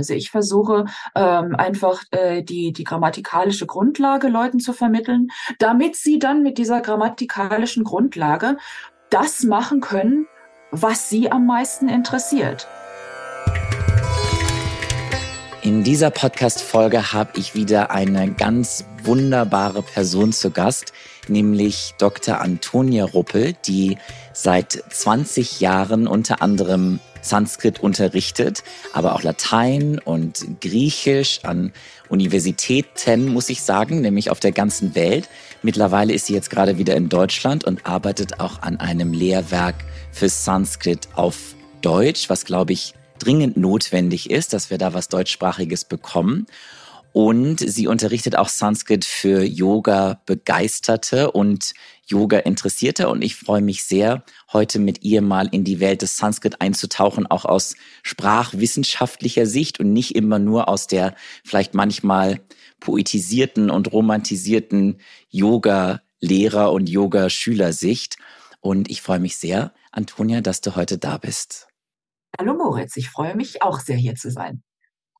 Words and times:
Also 0.00 0.14
ich 0.14 0.30
versuche 0.30 0.86
ähm, 1.14 1.54
einfach 1.56 2.02
äh, 2.10 2.42
die, 2.42 2.72
die 2.72 2.84
grammatikalische 2.84 3.66
Grundlage 3.66 4.28
Leuten 4.28 4.58
zu 4.58 4.72
vermitteln, 4.72 5.28
damit 5.58 5.94
sie 5.94 6.18
dann 6.18 6.42
mit 6.42 6.56
dieser 6.56 6.80
grammatikalischen 6.80 7.84
Grundlage 7.84 8.56
das 9.10 9.42
machen 9.42 9.82
können, 9.82 10.26
was 10.70 11.10
sie 11.10 11.30
am 11.30 11.44
meisten 11.44 11.90
interessiert. 11.90 12.66
In 15.60 15.84
dieser 15.84 16.08
Podcast-Folge 16.08 17.12
habe 17.12 17.32
ich 17.38 17.54
wieder 17.54 17.90
eine 17.90 18.32
ganz 18.32 18.86
wunderbare 19.02 19.82
Person 19.82 20.32
zu 20.32 20.50
Gast, 20.50 20.94
nämlich 21.28 21.92
Dr. 21.98 22.40
Antonia 22.40 23.04
Ruppel, 23.04 23.52
die 23.66 23.98
seit 24.32 24.82
20 24.88 25.60
Jahren 25.60 26.06
unter 26.06 26.40
anderem 26.40 27.00
Sanskrit 27.22 27.80
unterrichtet, 27.80 28.62
aber 28.92 29.14
auch 29.14 29.22
Latein 29.22 29.98
und 29.98 30.60
Griechisch 30.60 31.40
an 31.44 31.72
Universitäten, 32.08 33.32
muss 33.32 33.48
ich 33.48 33.62
sagen, 33.62 34.00
nämlich 34.00 34.30
auf 34.30 34.40
der 34.40 34.52
ganzen 34.52 34.94
Welt. 34.94 35.28
Mittlerweile 35.62 36.12
ist 36.12 36.26
sie 36.26 36.34
jetzt 36.34 36.50
gerade 36.50 36.78
wieder 36.78 36.96
in 36.96 37.08
Deutschland 37.08 37.64
und 37.64 37.86
arbeitet 37.86 38.40
auch 38.40 38.62
an 38.62 38.78
einem 38.80 39.12
Lehrwerk 39.12 39.76
für 40.12 40.28
Sanskrit 40.28 41.08
auf 41.14 41.54
Deutsch, 41.82 42.28
was, 42.28 42.44
glaube 42.44 42.72
ich, 42.72 42.94
dringend 43.18 43.56
notwendig 43.56 44.30
ist, 44.30 44.52
dass 44.52 44.70
wir 44.70 44.78
da 44.78 44.94
was 44.94 45.08
deutschsprachiges 45.08 45.84
bekommen. 45.84 46.46
Und 47.12 47.58
sie 47.58 47.88
unterrichtet 47.88 48.36
auch 48.36 48.48
Sanskrit 48.48 49.04
für 49.04 49.42
Yoga-Begeisterte 49.42 51.32
und 51.32 51.72
Yoga-Interessierte. 52.10 53.08
Und 53.08 53.22
ich 53.22 53.36
freue 53.36 53.62
mich 53.62 53.84
sehr, 53.84 54.24
heute 54.52 54.78
mit 54.78 55.02
ihr 55.02 55.22
mal 55.22 55.48
in 55.50 55.64
die 55.64 55.80
Welt 55.80 56.02
des 56.02 56.16
Sanskrit 56.16 56.60
einzutauchen, 56.60 57.26
auch 57.26 57.44
aus 57.44 57.76
sprachwissenschaftlicher 58.02 59.46
Sicht 59.46 59.80
und 59.80 59.92
nicht 59.92 60.14
immer 60.14 60.38
nur 60.38 60.68
aus 60.68 60.86
der 60.86 61.14
vielleicht 61.44 61.74
manchmal 61.74 62.40
poetisierten 62.80 63.70
und 63.70 63.92
romantisierten 63.92 65.00
Yoga-Lehrer- 65.30 66.72
und 66.72 66.88
Yoga-Schülersicht. 66.88 68.16
Und 68.60 68.90
ich 68.90 69.02
freue 69.02 69.20
mich 69.20 69.36
sehr, 69.36 69.72
Antonia, 69.92 70.40
dass 70.40 70.60
du 70.60 70.76
heute 70.76 70.98
da 70.98 71.18
bist. 71.18 71.68
Hallo 72.38 72.54
Moritz, 72.54 72.96
ich 72.96 73.10
freue 73.10 73.34
mich 73.34 73.62
auch 73.62 73.80
sehr 73.80 73.96
hier 73.96 74.14
zu 74.14 74.30
sein. 74.30 74.62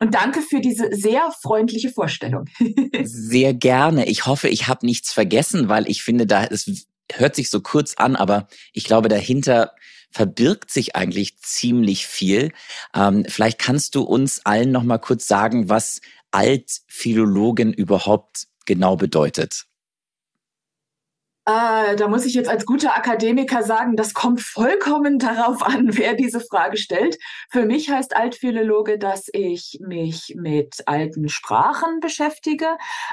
Und 0.01 0.15
danke 0.15 0.41
für 0.41 0.61
diese 0.61 0.89
sehr 0.93 1.31
freundliche 1.43 1.91
Vorstellung. 1.91 2.47
sehr 3.03 3.53
gerne. 3.53 4.07
Ich 4.07 4.27
hoffe, 4.27 4.49
ich 4.49 4.67
habe 4.67 4.87
nichts 4.87 5.13
vergessen, 5.13 5.69
weil 5.69 5.89
ich 5.89 6.03
finde, 6.03 6.27
da 6.27 6.45
es 6.45 6.87
hört 7.13 7.35
sich 7.35 7.51
so 7.51 7.61
kurz 7.61 7.95
an, 7.95 8.17
aber 8.17 8.49
ich 8.73 8.85
glaube, 8.85 9.09
dahinter 9.09 9.73
verbirgt 10.11 10.71
sich 10.71 10.97
eigentlich 10.97 11.39
ziemlich 11.41 12.07
viel. 12.07 12.53
Ähm, 12.95 13.25
vielleicht 13.29 13.59
kannst 13.59 13.95
du 13.95 14.03
uns 14.03 14.45
allen 14.45 14.73
noch 14.73 14.83
mal 14.83 14.99
kurz 14.99 15.27
sagen, 15.27 15.69
was 15.69 16.01
Altphilologen 16.31 17.73
überhaupt 17.73 18.47
genau 18.67 18.97
bedeutet. 18.97 19.67
Äh, 21.47 21.97
da 21.97 22.09
muss 22.09 22.27
ich 22.27 22.35
jetzt 22.35 22.51
als 22.51 22.67
guter 22.67 22.95
Akademiker 22.95 23.63
sagen, 23.63 23.97
das 23.97 24.13
kommt 24.13 24.43
vollkommen 24.43 25.19
darauf 25.19 25.63
an, 25.63 25.89
wer 25.97 26.15
diese 26.15 26.41
Frage 26.41 26.77
stellt. 26.77 27.17
Für 27.51 27.65
mich 27.65 27.91
heißt 27.91 28.15
Altphilologe, 28.15 28.99
dass 28.99 29.29
ich 29.33 29.79
mich 29.81 30.35
mit 30.37 30.83
alten 30.87 31.29
Sprachen 31.29 32.01
beschäftige. 32.01 32.67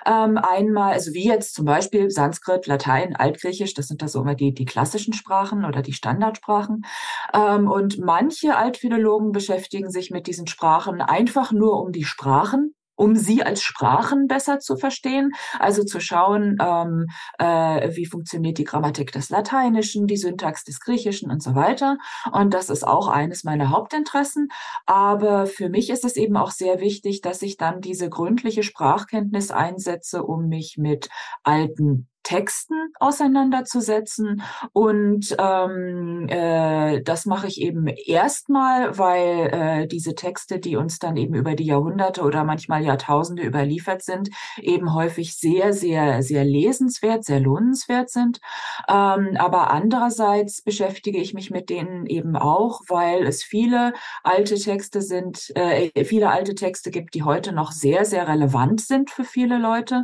Ähm, 0.05 0.37
einmal, 0.37 0.93
also 0.93 1.13
wie 1.13 1.25
jetzt 1.25 1.55
zum 1.55 1.65
Beispiel 1.65 2.09
Sanskrit, 2.09 2.67
Latein, 2.67 3.15
Altgriechisch, 3.15 3.73
das 3.73 3.87
sind 3.87 4.01
da 4.01 4.07
so 4.09 4.21
immer 4.21 4.35
die, 4.35 4.53
die 4.53 4.65
klassischen 4.65 5.13
Sprachen 5.13 5.63
oder 5.63 5.81
die 5.81 5.93
Standardsprachen. 5.93 6.85
Ähm, 7.33 7.69
und 7.69 7.97
manche 7.99 8.57
Altphilologen 8.57 9.31
beschäftigen 9.31 9.89
sich 9.89 10.11
mit 10.11 10.27
diesen 10.27 10.47
Sprachen 10.47 11.01
einfach 11.01 11.51
nur 11.53 11.81
um 11.81 11.91
die 11.93 12.03
Sprachen 12.03 12.73
um 12.97 13.15
sie 13.15 13.43
als 13.43 13.61
Sprachen 13.61 14.27
besser 14.27 14.59
zu 14.59 14.75
verstehen. 14.75 15.31
Also 15.59 15.85
zu 15.85 16.01
schauen, 16.01 16.57
ähm, 16.59 17.05
äh, 17.37 17.95
wie 17.95 18.05
funktioniert 18.05 18.57
die 18.57 18.65
Grammatik 18.65 19.13
des 19.13 19.29
Lateinischen, 19.29 20.07
die 20.07 20.17
Syntax 20.17 20.65
des 20.65 20.81
Griechischen 20.81 21.31
und 21.31 21.41
so 21.41 21.55
weiter. 21.55 21.97
Und 22.31 22.53
das 22.53 22.69
ist 22.69 22.85
auch 22.85 23.07
eines 23.07 23.45
meiner 23.45 23.69
Hauptinteressen. 23.69 24.49
Aber 24.85 25.45
für 25.45 25.69
mich 25.69 25.89
ist 25.89 26.03
es 26.03 26.17
eben 26.17 26.35
auch 26.35 26.51
sehr 26.51 26.81
wichtig, 26.81 27.21
dass 27.21 27.41
ich 27.41 27.57
dann 27.57 27.79
diese 27.79 28.09
gründliche 28.09 28.63
Sprachkenntnis 28.63 29.51
einsetze, 29.51 30.23
um 30.23 30.47
mich 30.47 30.77
mit 30.77 31.07
alten 31.43 32.09
Texten 32.27 32.91
auseinanderzusetzen. 32.99 34.41
Und 34.73 35.33
ähm, 35.39 36.27
äh, 36.27 37.01
das 37.01 37.25
mache 37.25 37.47
ich 37.47 37.61
eben 37.61 37.87
erstmal, 37.87 38.97
weil 38.97 39.49
äh, 39.53 39.87
diese 39.87 40.13
Texte, 40.13 40.59
die 40.59 40.75
uns 40.75 40.99
dann 40.99 41.15
eben 41.15 41.35
über 41.35 41.55
die 41.55 41.63
Jahrhunderte 41.63 42.23
oder 42.23 42.43
manchmal 42.43 42.83
Jahrtausende 42.83 43.43
überliefert 43.43 44.03
sind, 44.03 44.29
eben 44.57 44.93
häufig 44.93 45.37
sehr, 45.37 45.71
sehr, 45.71 46.21
sehr 46.21 46.43
lesenswert, 46.43 47.23
sehr 47.23 47.39
lohnenswert 47.39 48.09
sind. 48.09 48.41
Ähm, 48.89 49.37
aber 49.37 49.71
andererseits 49.71 50.61
beschäftige 50.61 51.19
ich 51.19 51.33
mich 51.33 51.49
mit 51.49 51.69
denen 51.69 52.07
eben 52.07 52.35
auch, 52.35 52.81
weil 52.89 53.25
es 53.25 53.41
viele 53.41 53.93
alte 54.23 54.55
Texte 54.55 55.01
sind, 55.01 55.49
äh, 55.55 56.03
viele 56.03 56.29
alte 56.29 56.55
Texte 56.55 56.91
gibt, 56.91 57.13
die 57.13 57.23
heute 57.23 57.53
noch 57.53 57.71
sehr, 57.71 58.03
sehr 58.03 58.27
relevant 58.27 58.81
sind 58.81 59.11
für 59.11 59.23
viele 59.23 59.59
Leute. 59.59 60.03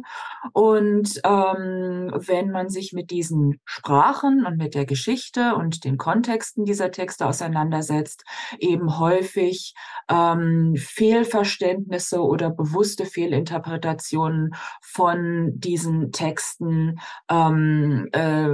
Und 0.54 1.20
ähm, 1.26 2.13
wenn 2.16 2.52
man 2.52 2.70
sich 2.70 2.94
mit 2.94 3.12
diesen 3.12 3.60
Sprachen 3.66 4.46
und 4.46 4.58
mit 4.58 4.76
der 4.76 4.86
Geschichte 4.86 5.56
und 5.56 5.84
den 5.84 5.98
Kontexten 5.98 6.66
dieser 6.66 6.92
Texte 6.92 7.26
auseinandersetzt, 7.26 8.24
eben 8.60 9.00
häufig 9.00 9.74
ähm, 10.10 10.76
Fehlverständnisse 10.78 12.22
oder 12.22 12.50
bewusste 12.50 13.06
Fehlinterpretationen 13.06 14.52
von 14.82 15.52
diesen 15.56 16.12
Texten 16.12 17.00
ähm, 17.30 18.08
äh, 18.12 18.50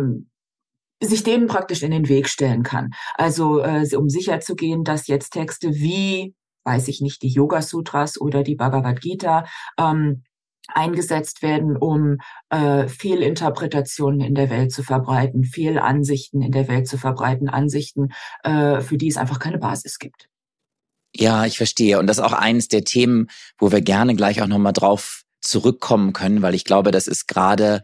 sich 1.01 1.23
denen 1.23 1.47
praktisch 1.47 1.83
in 1.83 1.91
den 1.91 2.09
Weg 2.09 2.27
stellen 2.27 2.63
kann. 2.63 2.91
Also 3.15 3.61
äh, 3.61 3.87
um 3.95 4.09
sicherzugehen, 4.09 4.83
dass 4.83 5.07
jetzt 5.07 5.31
Texte 5.31 5.73
wie, 5.73 6.35
weiß 6.65 6.87
ich 6.89 7.01
nicht, 7.01 7.21
die 7.21 7.29
Yoga 7.29 7.61
Sutras 7.61 8.19
oder 8.19 8.43
die 8.43 8.55
Bhagavad 8.55 8.99
Gita 9.01 9.45
ähm, 9.79 10.23
eingesetzt 10.73 11.41
werden, 11.41 11.77
um 11.77 12.17
äh, 12.49 12.87
Fehlinterpretationen 12.87 14.21
in 14.21 14.35
der 14.35 14.49
Welt 14.49 14.71
zu 14.71 14.83
verbreiten, 14.83 15.43
Fehlansichten 15.43 16.41
in 16.41 16.51
der 16.51 16.67
Welt 16.67 16.87
zu 16.87 16.97
verbreiten, 16.97 17.49
Ansichten, 17.49 18.09
äh, 18.43 18.81
für 18.81 18.97
die 18.97 19.07
es 19.07 19.17
einfach 19.17 19.39
keine 19.39 19.57
Basis 19.57 19.99
gibt. 19.99 20.29
Ja, 21.15 21.45
ich 21.45 21.57
verstehe. 21.57 21.99
Und 21.99 22.07
das 22.07 22.17
ist 22.17 22.23
auch 22.23 22.33
eines 22.33 22.67
der 22.67 22.83
Themen, 22.83 23.27
wo 23.57 23.71
wir 23.71 23.81
gerne 23.81 24.15
gleich 24.15 24.41
auch 24.41 24.47
nochmal 24.47 24.73
drauf 24.73 25.23
zurückkommen 25.41 26.13
können, 26.13 26.41
weil 26.41 26.55
ich 26.55 26.65
glaube, 26.65 26.91
das 26.91 27.07
ist 27.07 27.27
gerade 27.27 27.81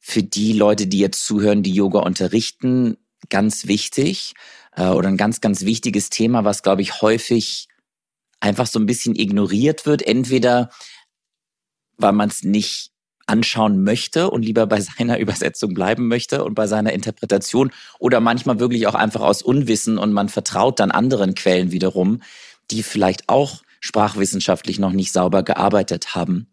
für 0.00 0.22
die 0.22 0.52
Leute, 0.52 0.86
die 0.86 0.98
jetzt 0.98 1.24
zuhören, 1.24 1.62
die 1.62 1.72
Yoga 1.72 2.00
unterrichten, 2.00 2.96
ganz 3.28 3.66
wichtig 3.66 4.34
äh, 4.76 4.88
oder 4.88 5.08
ein 5.08 5.16
ganz, 5.16 5.40
ganz 5.40 5.64
wichtiges 5.64 6.10
Thema, 6.10 6.44
was, 6.44 6.62
glaube 6.62 6.82
ich, 6.82 7.02
häufig 7.02 7.68
einfach 8.40 8.66
so 8.66 8.78
ein 8.78 8.86
bisschen 8.86 9.14
ignoriert 9.14 9.86
wird. 9.86 10.02
Entweder 10.02 10.70
weil 12.02 12.12
man 12.12 12.28
es 12.28 12.42
nicht 12.42 12.92
anschauen 13.26 13.82
möchte 13.82 14.30
und 14.30 14.42
lieber 14.42 14.66
bei 14.66 14.80
seiner 14.98 15.18
Übersetzung 15.18 15.74
bleiben 15.74 16.08
möchte 16.08 16.44
und 16.44 16.54
bei 16.54 16.66
seiner 16.66 16.92
Interpretation 16.92 17.72
oder 17.98 18.20
manchmal 18.20 18.60
wirklich 18.60 18.86
auch 18.86 18.94
einfach 18.94 19.22
aus 19.22 19.42
Unwissen 19.42 19.98
und 19.98 20.12
man 20.12 20.28
vertraut 20.28 20.80
dann 20.80 20.90
anderen 20.90 21.34
Quellen 21.34 21.72
wiederum, 21.72 22.22
die 22.70 22.82
vielleicht 22.82 23.28
auch 23.28 23.62
sprachwissenschaftlich 23.80 24.78
noch 24.78 24.92
nicht 24.92 25.12
sauber 25.12 25.42
gearbeitet 25.42 26.14
haben. 26.14 26.48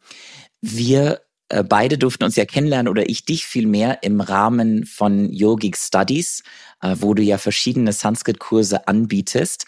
Wir 0.61 1.21
äh, 1.49 1.63
beide 1.63 1.97
durften 1.97 2.23
uns 2.23 2.35
ja 2.35 2.45
kennenlernen 2.45 2.89
oder 2.89 3.09
ich 3.09 3.25
dich 3.25 3.45
vielmehr 3.45 4.03
im 4.03 4.21
Rahmen 4.21 4.85
von 4.85 5.31
Yogic 5.31 5.77
Studies, 5.77 6.43
äh, 6.81 6.95
wo 6.99 7.13
du 7.13 7.21
ja 7.21 7.37
verschiedene 7.37 7.93
Sanskrit-Kurse 7.93 8.87
anbietest 8.87 9.65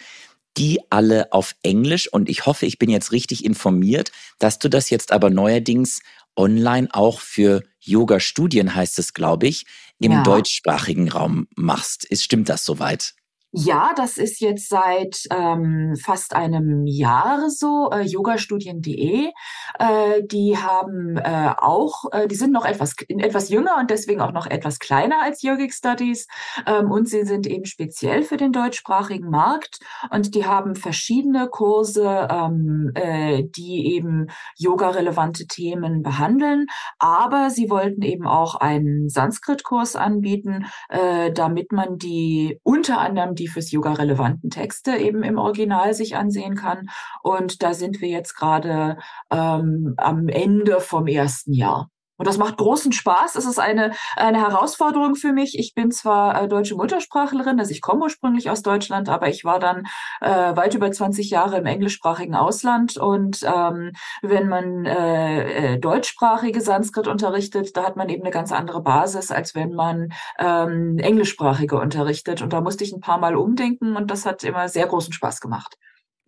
die 0.56 0.80
alle 0.90 1.32
auf 1.32 1.54
Englisch 1.62 2.12
und 2.12 2.28
ich 2.28 2.46
hoffe, 2.46 2.66
ich 2.66 2.78
bin 2.78 2.90
jetzt 2.90 3.12
richtig 3.12 3.44
informiert, 3.44 4.12
dass 4.38 4.58
du 4.58 4.68
das 4.68 4.90
jetzt 4.90 5.12
aber 5.12 5.30
neuerdings 5.30 6.00
online 6.36 6.88
auch 6.92 7.20
für 7.20 7.62
Yoga-Studien, 7.80 8.74
heißt 8.74 8.98
es, 8.98 9.14
glaube 9.14 9.46
ich, 9.46 9.64
im 9.98 10.12
ja. 10.12 10.22
deutschsprachigen 10.22 11.08
Raum 11.08 11.48
machst. 11.54 12.04
Ist, 12.04 12.24
stimmt 12.24 12.48
das 12.48 12.64
soweit? 12.64 13.14
Ja, 13.54 13.92
das 13.94 14.16
ist 14.16 14.40
jetzt 14.40 14.70
seit 14.70 15.24
ähm, 15.30 15.94
fast 16.02 16.34
einem 16.34 16.86
Jahr 16.86 17.50
so. 17.50 17.90
Äh, 17.92 18.00
Yogastudien.de, 18.00 19.30
äh, 19.78 20.22
die 20.24 20.56
haben 20.56 21.18
äh, 21.18 21.52
auch, 21.58 22.04
äh, 22.12 22.26
die 22.28 22.34
sind 22.34 22.52
noch 22.52 22.64
etwas 22.64 22.94
etwas 23.08 23.50
jünger 23.50 23.76
und 23.78 23.90
deswegen 23.90 24.22
auch 24.22 24.32
noch 24.32 24.46
etwas 24.46 24.78
kleiner 24.78 25.20
als 25.22 25.42
Yogic 25.42 25.74
Studies 25.74 26.28
ähm, 26.66 26.90
und 26.90 27.10
sie 27.10 27.24
sind 27.24 27.46
eben 27.46 27.66
speziell 27.66 28.22
für 28.22 28.38
den 28.38 28.52
deutschsprachigen 28.52 29.28
Markt 29.28 29.80
und 30.10 30.34
die 30.34 30.46
haben 30.46 30.74
verschiedene 30.74 31.48
Kurse, 31.48 32.28
ähm, 32.30 32.92
äh, 32.94 33.44
die 33.44 33.94
eben 33.94 34.28
Yoga-relevante 34.56 35.46
Themen 35.46 36.02
behandeln. 36.02 36.68
Aber 36.98 37.50
sie 37.50 37.68
wollten 37.68 38.00
eben 38.00 38.26
auch 38.26 38.54
einen 38.54 39.10
Sanskrit-Kurs 39.10 39.94
anbieten, 39.94 40.64
äh, 40.88 41.30
damit 41.32 41.70
man 41.70 41.98
die 41.98 42.58
unter 42.62 42.98
anderem 42.98 43.34
die 43.34 43.41
fürs 43.48 43.70
Yoga 43.70 43.92
relevanten 43.92 44.50
Texte 44.50 44.96
eben 44.96 45.22
im 45.22 45.38
Original 45.38 45.94
sich 45.94 46.16
ansehen 46.16 46.54
kann. 46.54 46.88
Und 47.22 47.62
da 47.62 47.74
sind 47.74 48.00
wir 48.00 48.08
jetzt 48.08 48.34
gerade 48.34 48.98
ähm, 49.30 49.94
am 49.96 50.28
Ende 50.28 50.80
vom 50.80 51.06
ersten 51.06 51.52
Jahr. 51.52 51.90
Und 52.18 52.26
das 52.26 52.38
macht 52.38 52.56
großen 52.56 52.92
Spaß. 52.92 53.36
Es 53.36 53.46
ist 53.46 53.58
eine, 53.58 53.92
eine 54.16 54.40
Herausforderung 54.40 55.14
für 55.14 55.32
mich. 55.32 55.58
Ich 55.58 55.74
bin 55.74 55.90
zwar 55.90 56.42
äh, 56.42 56.48
deutsche 56.48 56.76
Muttersprachlerin, 56.76 57.58
also 57.58 57.70
ich 57.70 57.80
komme 57.80 58.02
ursprünglich 58.02 58.50
aus 58.50 58.62
Deutschland, 58.62 59.08
aber 59.08 59.28
ich 59.28 59.44
war 59.44 59.58
dann 59.58 59.84
äh, 60.20 60.54
weit 60.56 60.74
über 60.74 60.92
20 60.92 61.30
Jahre 61.30 61.58
im 61.58 61.66
englischsprachigen 61.66 62.34
Ausland. 62.34 62.96
Und 62.96 63.40
ähm, 63.42 63.92
wenn 64.22 64.48
man 64.48 64.84
äh, 64.84 65.74
äh, 65.74 65.78
deutschsprachige 65.78 66.60
Sanskrit 66.60 67.08
unterrichtet, 67.08 67.76
da 67.76 67.84
hat 67.84 67.96
man 67.96 68.08
eben 68.08 68.22
eine 68.22 68.30
ganz 68.30 68.52
andere 68.52 68.82
Basis, 68.82 69.30
als 69.30 69.54
wenn 69.54 69.72
man 69.72 70.12
ähm, 70.38 70.98
englischsprachige 70.98 71.78
unterrichtet. 71.78 72.42
Und 72.42 72.52
da 72.52 72.60
musste 72.60 72.84
ich 72.84 72.92
ein 72.92 73.00
paar 73.00 73.18
Mal 73.18 73.36
umdenken 73.36 73.96
und 73.96 74.10
das 74.10 74.26
hat 74.26 74.44
immer 74.44 74.68
sehr 74.68 74.86
großen 74.86 75.12
Spaß 75.12 75.40
gemacht. 75.40 75.76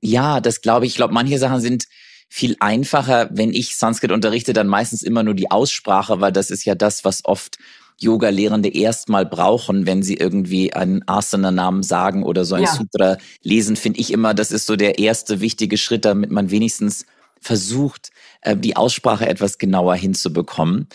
Ja, 0.00 0.40
das 0.40 0.60
glaube 0.60 0.86
ich. 0.86 0.92
Ich 0.92 0.96
glaube, 0.96 1.14
manche 1.14 1.38
Sachen 1.38 1.60
sind 1.60 1.86
viel 2.28 2.56
einfacher, 2.60 3.28
wenn 3.32 3.52
ich 3.52 3.76
Sanskrit 3.76 4.12
unterrichte, 4.12 4.52
dann 4.52 4.66
meistens 4.66 5.02
immer 5.02 5.22
nur 5.22 5.34
die 5.34 5.50
Aussprache, 5.50 6.20
weil 6.20 6.32
das 6.32 6.50
ist 6.50 6.64
ja 6.64 6.74
das, 6.74 7.04
was 7.04 7.24
oft 7.24 7.58
Yoga-Lehrende 7.98 8.68
erstmal 8.68 9.24
brauchen, 9.24 9.86
wenn 9.86 10.02
sie 10.02 10.14
irgendwie 10.14 10.72
einen 10.72 11.06
Asana-Namen 11.06 11.82
sagen 11.82 12.24
oder 12.24 12.44
so 12.44 12.56
ein 12.56 12.64
ja. 12.64 12.72
Sutra 12.72 13.18
lesen, 13.42 13.76
finde 13.76 14.00
ich 14.00 14.12
immer, 14.12 14.34
das 14.34 14.50
ist 14.50 14.66
so 14.66 14.76
der 14.76 14.98
erste 14.98 15.40
wichtige 15.40 15.78
Schritt, 15.78 16.04
damit 16.04 16.30
man 16.30 16.50
wenigstens 16.50 17.06
versucht, 17.40 18.10
äh, 18.40 18.56
die 18.56 18.76
Aussprache 18.76 19.28
etwas 19.28 19.58
genauer 19.58 19.94
hinzubekommen. 19.94 20.88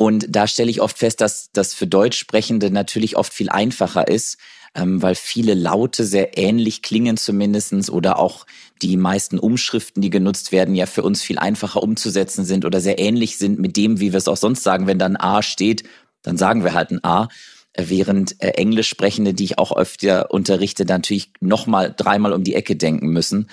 Und 0.00 0.28
da 0.30 0.46
stelle 0.46 0.70
ich 0.70 0.80
oft 0.80 0.96
fest, 0.96 1.20
dass 1.20 1.52
das 1.52 1.74
für 1.74 1.86
Deutschsprechende 1.86 2.70
natürlich 2.70 3.18
oft 3.18 3.34
viel 3.34 3.50
einfacher 3.50 4.08
ist, 4.08 4.38
ähm, 4.74 5.02
weil 5.02 5.14
viele 5.14 5.52
Laute 5.52 6.06
sehr 6.06 6.38
ähnlich 6.38 6.80
klingen 6.80 7.18
zumindestens 7.18 7.90
oder 7.90 8.18
auch 8.18 8.46
die 8.80 8.96
meisten 8.96 9.38
Umschriften, 9.38 10.00
die 10.00 10.08
genutzt 10.08 10.52
werden, 10.52 10.74
ja 10.74 10.86
für 10.86 11.02
uns 11.02 11.20
viel 11.20 11.38
einfacher 11.38 11.82
umzusetzen 11.82 12.46
sind 12.46 12.64
oder 12.64 12.80
sehr 12.80 12.98
ähnlich 12.98 13.36
sind 13.36 13.58
mit 13.58 13.76
dem, 13.76 14.00
wie 14.00 14.12
wir 14.12 14.16
es 14.16 14.26
auch 14.26 14.38
sonst 14.38 14.62
sagen. 14.62 14.86
Wenn 14.86 14.98
da 14.98 15.04
ein 15.04 15.20
A 15.20 15.42
steht, 15.42 15.82
dann 16.22 16.38
sagen 16.38 16.64
wir 16.64 16.72
halt 16.72 16.92
ein 16.92 17.04
A. 17.04 17.28
Äh, 17.74 17.84
während 17.88 18.42
äh, 18.42 18.52
Englischsprechende, 18.52 19.34
die 19.34 19.44
ich 19.44 19.58
auch 19.58 19.76
öfter 19.76 20.30
unterrichte, 20.30 20.86
natürlich 20.86 21.30
nochmal 21.40 21.92
dreimal 21.94 22.32
um 22.32 22.42
die 22.42 22.54
Ecke 22.54 22.74
denken 22.74 23.08
müssen, 23.08 23.50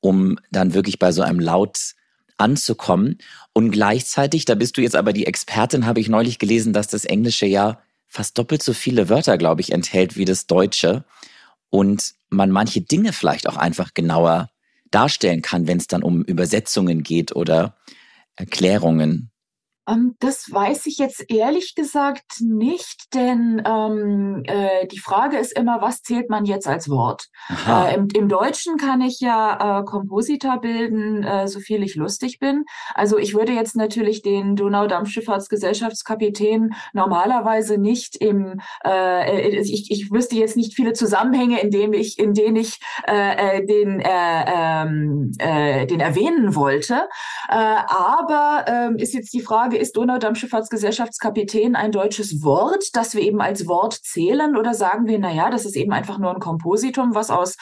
um 0.00 0.38
dann 0.52 0.74
wirklich 0.74 0.98
bei 0.98 1.12
so 1.12 1.22
einem 1.22 1.40
Laut 1.40 1.94
anzukommen. 2.38 3.18
Und 3.52 3.70
gleichzeitig, 3.70 4.44
da 4.44 4.54
bist 4.54 4.76
du 4.76 4.80
jetzt 4.80 4.96
aber 4.96 5.12
die 5.12 5.26
Expertin, 5.26 5.86
habe 5.86 6.00
ich 6.00 6.08
neulich 6.08 6.38
gelesen, 6.38 6.72
dass 6.72 6.88
das 6.88 7.04
Englische 7.04 7.46
ja 7.46 7.80
fast 8.06 8.38
doppelt 8.38 8.62
so 8.62 8.72
viele 8.72 9.08
Wörter, 9.08 9.36
glaube 9.36 9.60
ich, 9.60 9.72
enthält 9.72 10.16
wie 10.16 10.24
das 10.24 10.46
Deutsche. 10.46 11.04
Und 11.70 12.14
man 12.30 12.50
manche 12.50 12.80
Dinge 12.80 13.12
vielleicht 13.12 13.48
auch 13.48 13.56
einfach 13.56 13.92
genauer 13.92 14.50
darstellen 14.90 15.42
kann, 15.42 15.66
wenn 15.66 15.78
es 15.78 15.86
dann 15.86 16.02
um 16.02 16.22
Übersetzungen 16.22 17.02
geht 17.02 17.36
oder 17.36 17.76
Erklärungen. 18.36 19.30
Ähm, 19.88 20.16
das 20.20 20.52
weiß 20.52 20.86
ich 20.86 20.98
jetzt 20.98 21.24
ehrlich 21.28 21.74
gesagt 21.74 22.40
nicht, 22.40 23.14
denn 23.14 23.62
ähm, 23.66 24.42
äh, 24.46 24.86
die 24.86 24.98
Frage 24.98 25.38
ist 25.38 25.58
immer, 25.58 25.80
was 25.80 26.02
zählt 26.02 26.28
man 26.30 26.44
jetzt 26.44 26.68
als 26.68 26.90
Wort? 26.90 27.28
Äh, 27.66 27.94
im, 27.94 28.08
im, 28.14 28.28
Deutschen 28.28 28.76
kann 28.76 29.00
ich 29.00 29.20
ja 29.20 29.80
äh, 29.80 29.84
Komposita 29.84 30.56
bilden, 30.56 31.22
äh, 31.22 31.48
so 31.48 31.60
viel 31.60 31.82
ich 31.82 31.94
lustig 31.94 32.38
bin. 32.38 32.64
Also 32.94 33.16
ich 33.16 33.34
würde 33.34 33.52
jetzt 33.52 33.74
natürlich 33.76 34.20
den 34.22 34.56
Donaudampfschifffahrtsgesellschaftskapitän 34.56 36.74
normalerweise 36.92 37.78
nicht 37.78 38.16
im, 38.16 38.60
äh, 38.84 39.48
äh, 39.48 39.60
ich, 39.60 39.90
ich 39.90 40.12
wüsste 40.12 40.36
jetzt 40.36 40.56
nicht 40.56 40.74
viele 40.74 40.92
Zusammenhänge, 40.92 41.60
in 41.60 41.70
denen 41.70 41.94
ich, 41.94 42.18
in 42.18 42.34
denen 42.34 42.56
ich 42.56 42.78
äh, 43.04 43.64
den, 43.64 44.00
äh, 44.00 44.44
ähm, 44.46 45.32
äh, 45.38 45.86
den 45.86 46.00
erwähnen 46.00 46.54
wollte. 46.54 47.08
Äh, 47.48 47.54
aber 47.54 48.64
äh, 48.66 49.02
ist 49.02 49.14
jetzt 49.14 49.32
die 49.32 49.40
Frage, 49.40 49.77
ist 49.78 49.96
Donaudampfschifffahrtsgesellschaftskapitän 49.96 51.76
ein 51.76 51.92
deutsches 51.92 52.42
Wort, 52.42 52.84
das 52.94 53.14
wir 53.14 53.22
eben 53.22 53.40
als 53.40 53.66
Wort 53.66 53.94
zählen? 53.94 54.56
Oder 54.56 54.74
sagen 54.74 55.06
wir, 55.06 55.18
na 55.18 55.32
ja, 55.32 55.50
das 55.50 55.64
ist 55.64 55.76
eben 55.76 55.92
einfach 55.92 56.18
nur 56.18 56.34
ein 56.34 56.40
Kompositum, 56.40 57.14
was 57.14 57.30
aus 57.30 57.56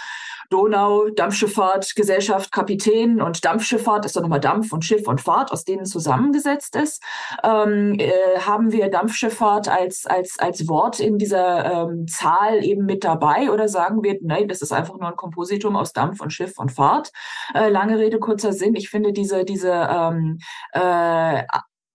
Donau, 0.51 1.09
Dampfschifffahrt, 1.11 1.95
Gesellschaft, 1.97 2.53
Kapitän 2.53 3.21
und 3.21 3.45
Dampfschifffahrt 3.45 4.05
ist 4.05 4.17
dann 4.17 4.23
nochmal 4.23 4.41
Dampf 4.41 4.73
und 4.73 4.85
Schiff 4.85 5.07
und 5.09 5.21
Fahrt, 5.21 5.53
aus 5.53 5.65
denen 5.65 5.85
zusammengesetzt 5.85 6.77
ist. 6.77 7.03
Ähm, 7.43 7.97
äh, 7.99 8.39
haben 8.41 8.73
wir 8.73 8.91
Dampfschifffahrt 8.91 9.69
als, 9.69 10.07
als, 10.07 10.39
als 10.39 10.69
Wort 10.69 11.01
in 11.01 11.19
dieser 11.19 11.89
ähm, 11.89 12.07
Zahl 12.07 12.65
eben 12.65 12.85
mit 12.85 13.05
dabei 13.05 13.51
oder 13.51 13.69
sagen 13.69 14.03
wir, 14.03 14.19
nein, 14.23 14.49
das 14.49 14.63
ist 14.63 14.73
einfach 14.73 14.99
nur 14.99 15.09
ein 15.09 15.17
Kompositum 15.17 15.77
aus 15.77 15.93
Dampf 15.93 16.21
und 16.21 16.33
Schiff 16.33 16.59
und 16.59 16.73
Fahrt? 16.73 17.13
Äh, 17.55 17.69
lange 17.69 17.99
Rede, 17.99 18.19
kurzer 18.19 18.53
Sinn. 18.53 18.75
Ich 18.75 18.89
finde 18.89 19.13
diese, 19.13 19.45
diese 19.45 19.73
ähm, 19.73 20.39
äh, 20.73 21.43